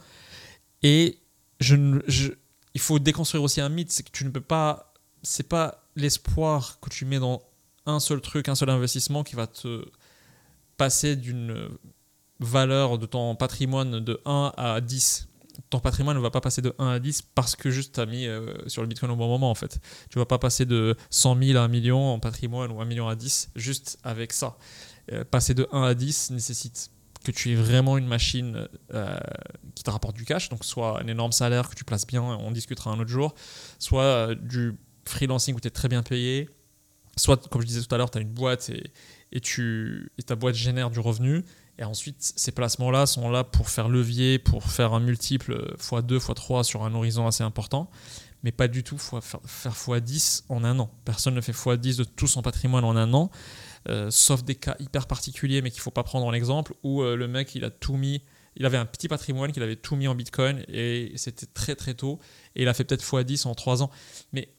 Et 0.81 1.19
il 1.61 2.79
faut 2.79 2.99
déconstruire 2.99 3.43
aussi 3.43 3.61
un 3.61 3.69
mythe 3.69 3.91
c'est 3.91 4.03
que 4.03 4.11
tu 4.11 4.25
ne 4.25 4.29
peux 4.29 4.41
pas. 4.41 4.93
C'est 5.21 5.47
pas 5.47 5.86
l'espoir 5.95 6.79
que 6.81 6.89
tu 6.89 7.05
mets 7.05 7.19
dans 7.19 7.41
un 7.86 7.99
seul 7.99 8.19
truc, 8.19 8.49
un 8.49 8.55
seul 8.55 8.69
investissement 8.69 9.23
qui 9.23 9.36
va 9.36 9.47
te 9.47 9.86
passer 10.75 11.15
d'une 11.15 11.69
valeur 12.39 12.97
de 12.97 13.05
ton 13.05 13.36
patrimoine 13.36 13.99
de 13.99 14.19
1 14.25 14.53
à 14.57 14.81
10, 14.81 15.27
ton 15.70 15.80
patrimoine 15.80 16.18
ne 16.18 16.22
va 16.22 16.32
pas 16.32 16.41
passer 16.41 16.62
de 16.62 16.74
1 16.80 16.88
à 16.88 16.99
10 16.99 17.24
parce 17.36 17.56
que 17.56 17.70
juste 17.70 17.95
tu 17.95 17.99
as 17.99 18.06
mis 18.06 18.28
euh, 18.28 18.54
sur 18.68 18.82
le 18.82 18.88
Bitcoin 18.88 19.12
au 19.12 19.16
bon 19.16 19.28
moment 19.28 19.51
en 19.51 19.56
fait. 19.56 19.80
Tu 20.10 20.20
vas 20.20 20.26
pas 20.26 20.39
passer 20.39 20.66
de 20.66 20.95
100 21.10 21.41
000 21.43 21.58
à 21.58 21.64
1 21.64 21.68
million 21.68 22.14
en 22.14 22.20
patrimoine 22.20 22.72
ou 22.72 22.82
1 22.82 22.86
million 22.86 23.08
à 23.08 23.16
10 23.16 23.51
juste 23.56 23.97
avec 24.04 24.34
ça. 24.34 24.58
Euh, 25.12 25.24
passer 25.24 25.54
de 25.54 25.68
1 25.72 25.84
à 25.84 25.93
10 25.93 26.32
nécessite 26.32 26.89
que 27.24 27.32
tu 27.32 27.51
aies 27.51 27.56
vraiment 27.56 27.97
une 27.97 28.08
machine 28.08 28.68
euh, 28.93 29.18
qui 29.76 29.84
te 29.84 29.89
rapporte 29.89 30.16
du 30.16 30.26
cash, 30.26 30.49
donc 30.49 30.66
soit 30.66 31.01
un 31.01 31.08
énorme 31.08 31.32
salaire 31.32 31.70
que 31.70 31.76
tu 31.76 31.86
places 31.86 32.06
bien, 32.06 32.22
on 32.22 32.51
discutera 32.51 32.91
un 32.91 32.99
autre 32.99 33.10
jour, 33.10 33.34
soit 33.80 34.36
du 34.36 34.78
freelancing 35.06 35.56
où 35.56 35.60
tu 35.62 35.70
es 35.70 35.72
très 35.72 35.88
bien 35.88 36.04
payé, 36.04 36.49
soit 37.16 37.47
comme 37.49 37.62
je 37.62 37.68
disais 37.68 37.82
tout 37.82 37.95
à 37.95 37.97
l'heure, 37.97 38.12
tu 38.12 38.18
as 38.18 38.22
une 38.22 38.34
boîte 38.34 38.70
et, 38.70 38.91
et, 39.32 40.24
ta 40.26 40.36
boîte 40.36 40.56
génère 40.56 40.89
du 40.89 40.99
revenu, 40.99 41.43
et 41.80 41.84
ensuite, 41.84 42.17
ces 42.19 42.51
placements-là 42.51 43.05
sont 43.05 43.30
là 43.32 43.43
pour 43.43 43.69
faire 43.69 43.89
levier, 43.89 44.38
pour 44.38 44.63
faire 44.63 44.93
un 44.93 44.99
multiple 44.99 45.76
x2, 45.80 46.19
x3 46.19 46.63
sur 46.63 46.84
un 46.84 46.93
horizon 46.93 47.26
assez 47.26 47.43
important, 47.43 47.89
mais 48.43 48.51
pas 48.51 48.67
du 48.67 48.84
tout 48.84 48.99
faire, 48.99 49.74
x10 49.74 50.43
en 50.49 50.63
un 50.63 50.78
an. 50.78 50.91
Personne 51.03 51.34
ne 51.34 51.41
fait 51.41 51.51
x10 51.51 51.97
de 51.97 52.03
tout 52.03 52.28
son 52.28 52.43
patrimoine 52.43 52.84
en 52.84 52.95
un 52.95 53.11
an, 53.13 53.32
euh, 53.89 54.11
sauf 54.11 54.43
des 54.43 54.53
cas 54.53 54.76
hyper 54.80 55.07
particuliers, 55.07 55.63
mais 55.63 55.71
qu'il 55.71 55.80
ne 55.80 55.84
faut 55.84 55.91
pas 55.91 56.03
prendre 56.03 56.28
en 56.28 56.34
exemple, 56.34 56.76
où 56.84 57.01
euh, 57.01 57.15
le 57.15 57.28
mec, 57.28 57.55
il 57.55 57.65
a 57.65 57.71
tout 57.71 57.97
mis, 57.97 58.21
il 58.55 58.67
avait 58.67 58.78
un 58.78 58.86
petit 58.86 59.07
patrimoine, 59.07 59.51
qu'il 59.51 59.63
avait 59.63 59.76
tout 59.76 59.95
mis 59.95 60.07
en 60.07 60.13
Bitcoin, 60.13 60.63
et 60.67 61.11
c'était 61.15 61.47
très 61.47 61.76
très 61.76 61.95
tôt, 61.95 62.19
et 62.55 62.61
il 62.61 62.67
a 62.67 62.76
fait 62.76 62.84
peut-être 62.84 63.03
x10 63.03 63.47
en 63.47 63.55
3 63.55 63.82
ans. 63.82 63.89
Mais 64.32 64.53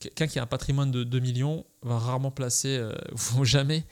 quelqu'un 0.00 0.26
qui 0.26 0.40
a 0.40 0.42
un 0.42 0.46
patrimoine 0.46 0.90
de 0.90 1.04
2 1.04 1.20
millions 1.20 1.64
va 1.82 1.98
rarement 1.98 2.32
placer, 2.32 2.76
euh, 2.78 2.92
jamais 3.44 3.86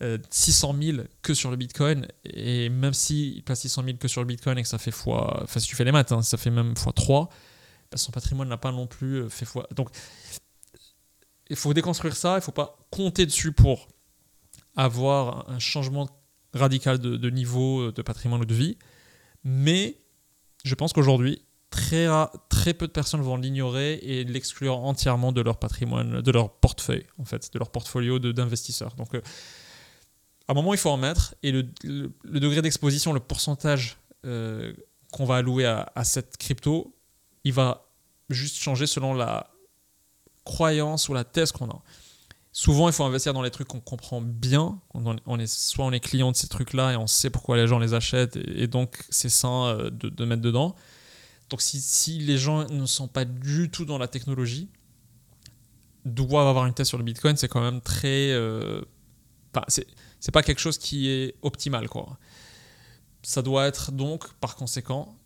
600 0.00 0.74
euh, 0.74 0.92
000 0.92 0.98
que 1.22 1.34
sur 1.34 1.50
le 1.50 1.56
Bitcoin. 1.56 2.06
Et 2.24 2.68
même 2.68 2.94
s'il 2.94 3.42
passe 3.42 3.60
600 3.60 3.84
000 3.84 3.96
que 3.98 4.08
sur 4.08 4.20
le 4.20 4.26
Bitcoin 4.26 4.58
et 4.58 4.62
que 4.62 4.68
ça 4.68 4.78
fait 4.78 4.90
fois. 4.90 5.42
Enfin, 5.42 5.60
si 5.60 5.68
tu 5.68 5.76
fais 5.76 5.84
les 5.84 5.92
maths, 5.92 6.12
hein, 6.12 6.22
ça 6.22 6.36
fait 6.36 6.50
même 6.50 6.76
fois 6.76 6.92
3, 6.92 7.28
bah, 7.90 7.96
son 7.96 8.12
patrimoine 8.12 8.48
n'a 8.48 8.56
pas 8.58 8.72
non 8.72 8.86
plus 8.86 9.22
euh, 9.22 9.28
fait 9.28 9.44
fois. 9.44 9.66
Donc, 9.74 9.90
il 11.50 11.56
faut 11.56 11.74
déconstruire 11.74 12.14
ça. 12.14 12.34
Il 12.34 12.36
ne 12.36 12.40
faut 12.40 12.52
pas 12.52 12.78
compter 12.90 13.26
dessus 13.26 13.52
pour 13.52 13.88
avoir 14.76 15.48
un 15.50 15.58
changement 15.58 16.08
radical 16.54 16.98
de, 16.98 17.30
niveau 17.30 17.80
euh, 17.80 17.92
de 17.92 18.02
patrimoine 18.02 18.42
ou 18.42 18.46
de 18.46 18.54
vie. 18.54 18.78
Mais 19.42 19.96
je 20.64 20.74
pense 20.74 20.92
qu'aujourd'hui, 20.92 21.42
très, 21.70 22.06
très 22.48 22.72
peu 22.72 22.86
de 22.86 22.92
personnes 22.92 23.20
vont 23.22 23.36
l'ignorer 23.36 23.94
et 23.94 24.24
l'exclure 24.24 24.78
entièrement 24.78 25.32
de 25.32 25.40
leur 25.40 25.58
patrimoine, 25.58 26.20
de 26.20 26.30
leur 26.30 26.50
portefeuille, 26.50 27.06
en 27.18 27.24
fait, 27.24 27.52
de 27.52 27.58
leur 27.58 27.70
portfolio 27.70 28.18
d'investisseurs. 28.18 28.94
Donc, 28.94 29.14
à 30.48 30.52
un 30.52 30.54
moment, 30.54 30.72
il 30.72 30.78
faut 30.78 30.90
en 30.90 30.96
mettre. 30.96 31.34
Et 31.42 31.52
le, 31.52 31.62
degré 32.24 32.62
d'exposition, 32.62 33.12
le 33.12 33.20
pourcentage 33.20 33.98
euh, 34.24 34.72
qu'on 35.12 35.26
va 35.26 35.36
allouer 35.36 35.66
à, 35.66 36.04
cette 36.04 36.38
crypto, 36.38 36.96
il 37.44 37.52
va 37.52 37.86
juste 38.30 38.56
changer 38.56 38.86
selon 38.86 39.14
la 39.14 39.50
croyance 40.44 41.10
ou 41.10 41.14
la 41.14 41.24
thèse 41.24 41.52
qu'on 41.52 41.68
a. 41.68 41.82
Souvent, 42.52 42.88
il 42.88 42.94
faut 42.94 43.04
investir 43.04 43.34
dans 43.34 43.42
les 43.42 43.50
trucs 43.50 43.68
qu'on 43.68 43.80
comprend 43.80 44.22
bien. 44.22 44.80
On 44.94 45.38
est, 45.38 45.46
soit 45.46 45.84
on 45.84 45.92
est 45.92 46.00
client 46.00 46.32
de 46.32 46.36
ces 46.36 46.48
trucs-là 46.48 46.92
et 46.92 46.96
on 46.96 47.06
sait 47.06 47.28
pourquoi 47.28 47.58
les 47.58 47.66
gens 47.66 47.78
les 47.78 47.92
achètent 47.92 48.36
et, 48.36 48.66
donc 48.66 49.04
c'est 49.10 49.28
sain 49.28 49.66
euh, 49.66 49.90
de, 49.90 50.24
mettre 50.24 50.42
dedans. 50.42 50.74
Donc 51.50 51.60
si, 51.60 52.18
les 52.20 52.38
gens 52.38 52.66
ne 52.68 52.86
sont 52.86 53.06
pas 53.06 53.26
du 53.26 53.70
tout 53.70 53.84
dans 53.84 53.98
la 53.98 54.08
technologie, 54.08 54.70
doivent 56.06 56.48
avoir 56.48 56.66
une 56.66 56.74
thèse 56.74 56.88
sur 56.88 56.98
le 56.98 57.04
Bitcoin, 57.04 57.36
c'est 57.36 57.48
quand 57.48 57.60
même 57.60 57.82
très... 57.82 58.30
Euh, 58.30 58.80
c'est 60.20 60.32
pas 60.32 60.42
quelque 60.42 60.60
chose 60.60 60.78
qui 60.78 61.08
est 61.08 61.34
optimal 61.42 61.88
quoi. 61.88 62.18
Ça 63.22 63.42
doit 63.42 63.66
être 63.66 63.92
donc 63.92 64.32
par 64.34 64.56
conséquent 64.56 65.16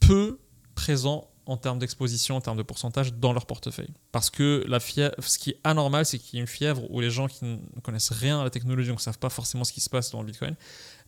peu 0.00 0.38
présent 0.74 1.28
en 1.48 1.56
termes 1.56 1.78
d'exposition, 1.78 2.36
en 2.36 2.40
termes 2.42 2.58
de 2.58 2.62
pourcentage 2.62 3.14
dans 3.14 3.32
leur 3.32 3.46
portefeuille. 3.46 3.88
Parce 4.12 4.28
que 4.28 4.64
la 4.68 4.80
fièvre, 4.80 5.14
ce 5.18 5.38
qui 5.38 5.50
est 5.50 5.60
anormal, 5.64 6.04
c'est 6.04 6.18
qu'il 6.18 6.36
y 6.36 6.40
a 6.40 6.42
une 6.42 6.46
fièvre 6.46 6.88
où 6.90 7.00
les 7.00 7.10
gens 7.10 7.26
qui 7.26 7.46
ne 7.46 7.80
connaissent 7.82 8.12
rien 8.12 8.40
à 8.40 8.44
la 8.44 8.50
technologie, 8.50 8.88
donc 8.88 8.98
ne 8.98 9.02
savent 9.02 9.18
pas 9.18 9.30
forcément 9.30 9.64
ce 9.64 9.72
qui 9.72 9.80
se 9.80 9.88
passe 9.88 10.10
dans 10.10 10.20
le 10.20 10.26
Bitcoin, 10.26 10.56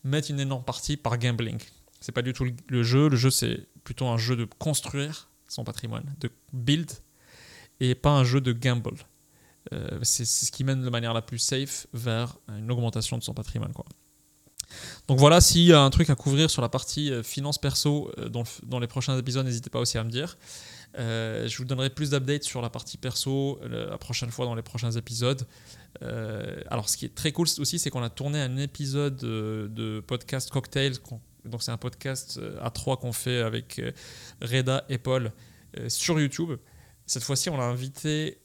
mettent 0.03 0.31
une 0.31 0.41
énorme 0.41 0.65
partie 0.65 0.97
par 0.97 1.19
gambling. 1.19 1.59
C'est 2.01 2.13
pas 2.13 2.23
du 2.23 2.33
tout 2.33 2.47
le 2.69 2.83
jeu. 2.83 3.11
Le 3.11 3.17
jeu, 3.17 3.31
c'est 3.31 3.69
plutôt 3.85 4.07
un 4.07 4.17
jeu 4.17 4.35
de 4.35 4.47
construire 4.47 5.29
son 5.47 5.63
patrimoine, 5.63 6.15
de 6.21 6.31
build, 6.55 6.91
et 7.81 7.95
pas 7.95 8.11
un 8.11 8.25
jeu 8.25 8.41
de 8.41 8.53
gamble. 8.53 8.97
C'est 10.03 10.25
ce 10.25 10.51
qui 10.51 10.65
mène 10.65 10.83
de 10.83 10.91
manière 10.91 11.15
la 11.15 11.23
plus 11.23 11.39
safe 11.39 11.87
vers 11.93 12.39
une 12.49 12.71
augmentation 12.71 13.19
de 13.19 13.23
son 13.23 13.35
patrimoine. 13.35 13.73
Quoi. 13.73 13.85
Donc 15.09 15.19
voilà, 15.19 15.41
s'il 15.41 15.63
y 15.63 15.73
a 15.73 15.81
un 15.81 15.91
truc 15.91 16.11
à 16.11 16.15
couvrir 16.15 16.51
sur 16.51 16.63
la 16.63 16.69
partie 16.69 17.13
finance 17.23 17.59
perso 17.59 18.11
dans, 18.31 18.45
dans 18.65 18.79
les 18.79 18.87
prochains 18.87 19.19
épisodes, 19.19 19.45
n'hésitez 19.45 19.71
pas 19.71 19.81
aussi 19.81 19.99
à 19.99 20.05
me 20.05 20.11
dire. 20.11 20.37
Euh, 20.99 21.47
je 21.47 21.57
vous 21.59 21.65
donnerai 21.65 21.91
plus 21.91 22.11
d'updates 22.11 22.43
sur 22.43 22.63
la 22.63 22.71
partie 22.71 22.97
perso 22.97 23.61
la 23.63 23.99
prochaine 23.99 24.31
fois 24.31 24.45
dans 24.45 24.55
les 24.55 24.63
prochains 24.63 24.91
épisodes. 24.93 25.47
Euh, 26.03 26.63
alors, 26.69 26.89
ce 26.89 26.97
qui 26.97 27.05
est 27.05 27.15
très 27.15 27.33
cool 27.33 27.47
aussi, 27.59 27.79
c'est 27.79 27.91
qu'on 27.91 28.03
a 28.03 28.11
tourné 28.11 28.41
un 28.41 28.57
épisode 28.57 29.17
de, 29.17 30.03
podcast 30.07 30.51
Cocktails. 30.51 30.97
Donc, 31.45 31.63
c'est 31.63 31.71
un 31.71 31.77
podcast 31.77 32.39
euh, 32.39 32.57
à 32.61 32.71
trois 32.71 32.97
qu'on 32.97 33.13
fait 33.13 33.41
avec 33.41 33.81
Reda 34.43 34.85
et 34.89 34.99
Paul 34.99 35.33
sur 35.89 36.19
YouTube. 36.19 36.59
Cette 37.07 37.23
fois-ci, 37.23 37.49
on 37.49 37.61
a 37.61 37.65
invité 37.65 38.39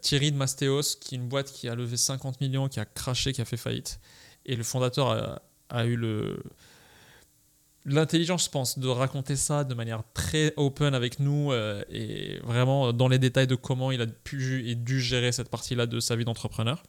Thierry 0.00 0.32
de 0.32 0.36
Mastéos, 0.36 0.96
qui 1.00 1.14
est 1.14 1.18
une 1.18 1.28
boîte 1.28 1.52
qui 1.52 1.68
a 1.68 1.74
levé 1.74 1.96
50 1.96 2.40
millions, 2.40 2.68
qui 2.68 2.80
a 2.80 2.84
craché, 2.84 3.32
qui 3.32 3.40
a 3.40 3.44
fait 3.44 3.56
faillite. 3.56 4.00
Et 4.44 4.56
le 4.56 4.64
fondateur 4.64 5.40
a 5.68 5.86
eu 5.86 5.96
l'intelligence, 7.86 8.44
je 8.44 8.50
pense, 8.50 8.78
de 8.78 8.88
raconter 8.88 9.36
ça 9.36 9.64
de 9.64 9.72
manière 9.72 10.02
très 10.12 10.52
open 10.56 10.94
avec 10.94 11.20
nous 11.20 11.52
euh, 11.52 11.82
et 11.88 12.38
vraiment 12.40 12.92
dans 12.92 13.08
les 13.08 13.18
détails 13.18 13.46
de 13.46 13.54
comment 13.54 13.92
il 13.92 14.02
a 14.02 14.06
pu 14.06 14.68
et 14.68 14.74
dû 14.74 15.00
gérer 15.00 15.32
cette 15.32 15.48
partie-là 15.48 15.86
de 15.86 16.00
sa 16.00 16.16
vie 16.16 16.24
d'entrepreneur. 16.24 16.82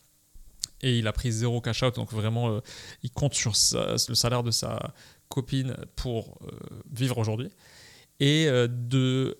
Et 0.81 0.97
il 0.97 1.07
a 1.07 1.13
pris 1.13 1.31
zéro 1.31 1.61
cash 1.61 1.83
out, 1.83 1.95
donc 1.95 2.11
vraiment, 2.11 2.49
euh, 2.49 2.59
il 3.03 3.11
compte 3.11 3.33
sur 3.33 3.51
le 3.51 4.15
salaire 4.15 4.43
de 4.43 4.51
sa 4.51 4.93
copine 5.29 5.75
pour 5.95 6.39
euh, 6.43 6.51
vivre 6.91 7.17
aujourd'hui. 7.17 7.49
Et 8.19 8.47
de, 8.47 9.37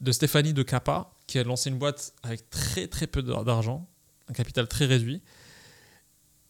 de 0.00 0.12
Stéphanie 0.12 0.54
de 0.54 0.62
Kappa, 0.62 1.12
qui 1.26 1.38
a 1.38 1.44
lancé 1.44 1.70
une 1.70 1.78
boîte 1.78 2.14
avec 2.22 2.48
très 2.50 2.86
très 2.86 3.06
peu 3.06 3.22
d'argent, 3.22 3.88
un 4.28 4.32
capital 4.32 4.68
très 4.68 4.86
réduit, 4.86 5.22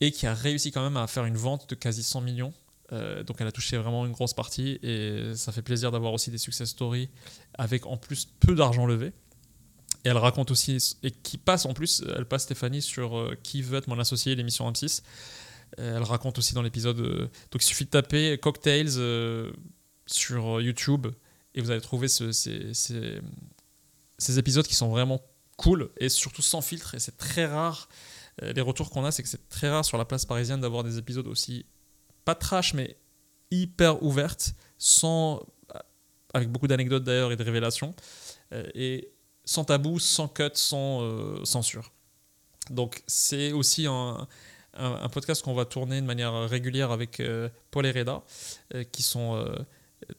et 0.00 0.12
qui 0.12 0.26
a 0.26 0.34
réussi 0.34 0.72
quand 0.72 0.82
même 0.82 0.96
à 0.96 1.06
faire 1.06 1.24
une 1.24 1.36
vente 1.36 1.68
de 1.68 1.74
quasi 1.74 2.02
100 2.02 2.20
millions 2.20 2.52
euh, 2.92 3.24
donc 3.24 3.40
elle 3.40 3.46
a 3.48 3.52
touché 3.52 3.76
vraiment 3.76 4.06
une 4.06 4.12
grosse 4.12 4.34
partie 4.34 4.78
et 4.82 5.32
ça 5.34 5.50
fait 5.50 5.62
plaisir 5.62 5.90
d'avoir 5.90 6.12
aussi 6.12 6.30
des 6.30 6.38
success 6.38 6.68
stories 6.68 7.08
avec 7.54 7.84
en 7.86 7.96
plus 7.96 8.28
peu 8.40 8.54
d'argent 8.54 8.86
levé. 8.86 9.12
Et 10.04 10.08
elle 10.08 10.18
raconte 10.18 10.52
aussi, 10.52 10.78
et 11.02 11.10
qui 11.10 11.36
passe 11.36 11.66
en 11.66 11.74
plus, 11.74 12.04
elle 12.16 12.26
passe 12.26 12.44
Stéphanie 12.44 12.80
sur 12.80 13.18
euh, 13.18 13.36
Qui 13.42 13.62
veut 13.62 13.76
être 13.76 13.88
mon 13.88 13.98
associé, 13.98 14.36
l'émission 14.36 14.70
M6. 14.70 15.02
Euh, 15.80 15.96
elle 15.96 16.04
raconte 16.04 16.38
aussi 16.38 16.54
dans 16.54 16.62
l'épisode. 16.62 16.98
donc 16.98 17.62
il 17.62 17.66
suffit 17.66 17.86
de 17.86 17.90
taper 17.90 18.38
Cocktails 18.38 19.00
sur 20.06 20.60
YouTube 20.60 21.08
et 21.54 21.60
vous 21.60 21.72
allez 21.72 21.80
trouver 21.80 22.06
ces, 22.06 22.32
ces, 22.32 23.20
épisodes 24.38 24.66
qui 24.66 24.74
sont 24.74 24.88
vraiment 24.88 25.20
cool 25.56 25.90
et 25.98 26.08
surtout 26.08 26.42
sans 26.42 26.60
filtre. 26.60 26.94
Et 26.94 26.98
c'est 26.98 27.16
très 27.16 27.46
rare. 27.46 27.88
les 28.42 28.60
retours 28.60 28.90
qu'on 28.90 29.04
a, 29.04 29.10
c'est 29.10 29.22
que 29.22 29.28
c'est 29.28 29.48
très 29.48 29.68
rare 29.68 29.84
sur 29.84 29.98
la 29.98 30.04
place 30.04 30.24
parisienne 30.24 30.60
d'avoir 30.60 30.84
des 30.84 30.98
épisodes 30.98 31.26
aussi 31.26 31.64
pas 32.26 32.34
trash, 32.34 32.74
mais 32.74 32.98
hyper 33.50 34.02
ouverte, 34.02 34.54
sans, 34.76 35.46
avec 36.34 36.50
beaucoup 36.50 36.66
d'anecdotes 36.66 37.04
d'ailleurs 37.04 37.32
et 37.32 37.36
de 37.36 37.42
révélations, 37.42 37.94
euh, 38.52 38.68
et 38.74 39.12
sans 39.44 39.64
tabou, 39.64 39.98
sans 39.98 40.28
cut, 40.28 40.50
sans 40.54 41.02
euh, 41.02 41.44
censure. 41.44 41.92
Donc 42.70 43.02
c'est 43.06 43.52
aussi 43.52 43.86
un, 43.86 44.26
un, 44.74 45.08
podcast 45.08 45.42
qu'on 45.42 45.54
va 45.54 45.64
tourner 45.64 46.00
de 46.00 46.06
manière 46.06 46.48
régulière 46.48 46.90
avec 46.90 47.20
euh, 47.20 47.48
Paul 47.70 47.86
et 47.86 47.92
Reda, 47.92 48.22
qui 48.90 49.02
sont 49.02 49.46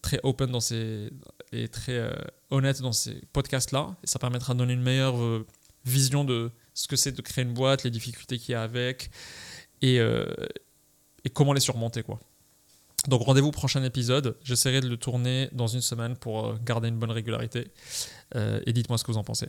très 0.02 0.22
open 0.24 0.50
dans 0.50 0.62
ces, 0.62 1.10
et 1.52 1.68
très 1.68 2.12
honnêtes 2.50 2.82
dans 2.82 2.92
ces 2.92 3.22
podcasts-là. 3.34 3.96
Et 4.04 4.08
ça 4.08 4.20
permettra 4.20 4.54
de 4.54 4.60
donner 4.60 4.74
une 4.74 4.82
meilleure 4.82 5.16
vision 5.86 6.24
de 6.24 6.52
ce 6.74 6.88
que 6.88 6.96
c'est 6.96 7.12
de 7.12 7.22
créer 7.22 7.44
une 7.44 7.54
boîte, 7.54 7.84
les 7.84 7.92
difficultés 7.92 8.38
qu'il 8.38 8.54
y 8.54 8.56
a 8.56 8.64
avec, 8.64 9.10
et, 9.82 9.98
et 9.98 11.30
comment 11.30 11.54
les 11.54 11.60
surmonter 11.60 12.04
quoi. 12.04 12.20
Donc 13.08 13.22
rendez-vous 13.22 13.52
prochain 13.52 13.84
épisode. 13.84 14.38
J'essaierai 14.44 14.82
de 14.82 14.90
le 14.90 14.98
tourner 14.98 15.50
dans 15.54 15.68
une 15.68 15.82
semaine 15.82 16.18
pour 16.18 16.46
euh, 16.46 16.56
garder 16.64 16.90
une 16.90 16.98
bonne 16.98 17.12
régularité. 17.12 17.72
Euh, 18.36 18.60
et 18.66 18.74
dites-moi 18.74 18.98
ce 18.98 19.04
que 19.04 19.12
vous 19.12 19.18
en 19.18 19.24
pensez. 19.24 19.48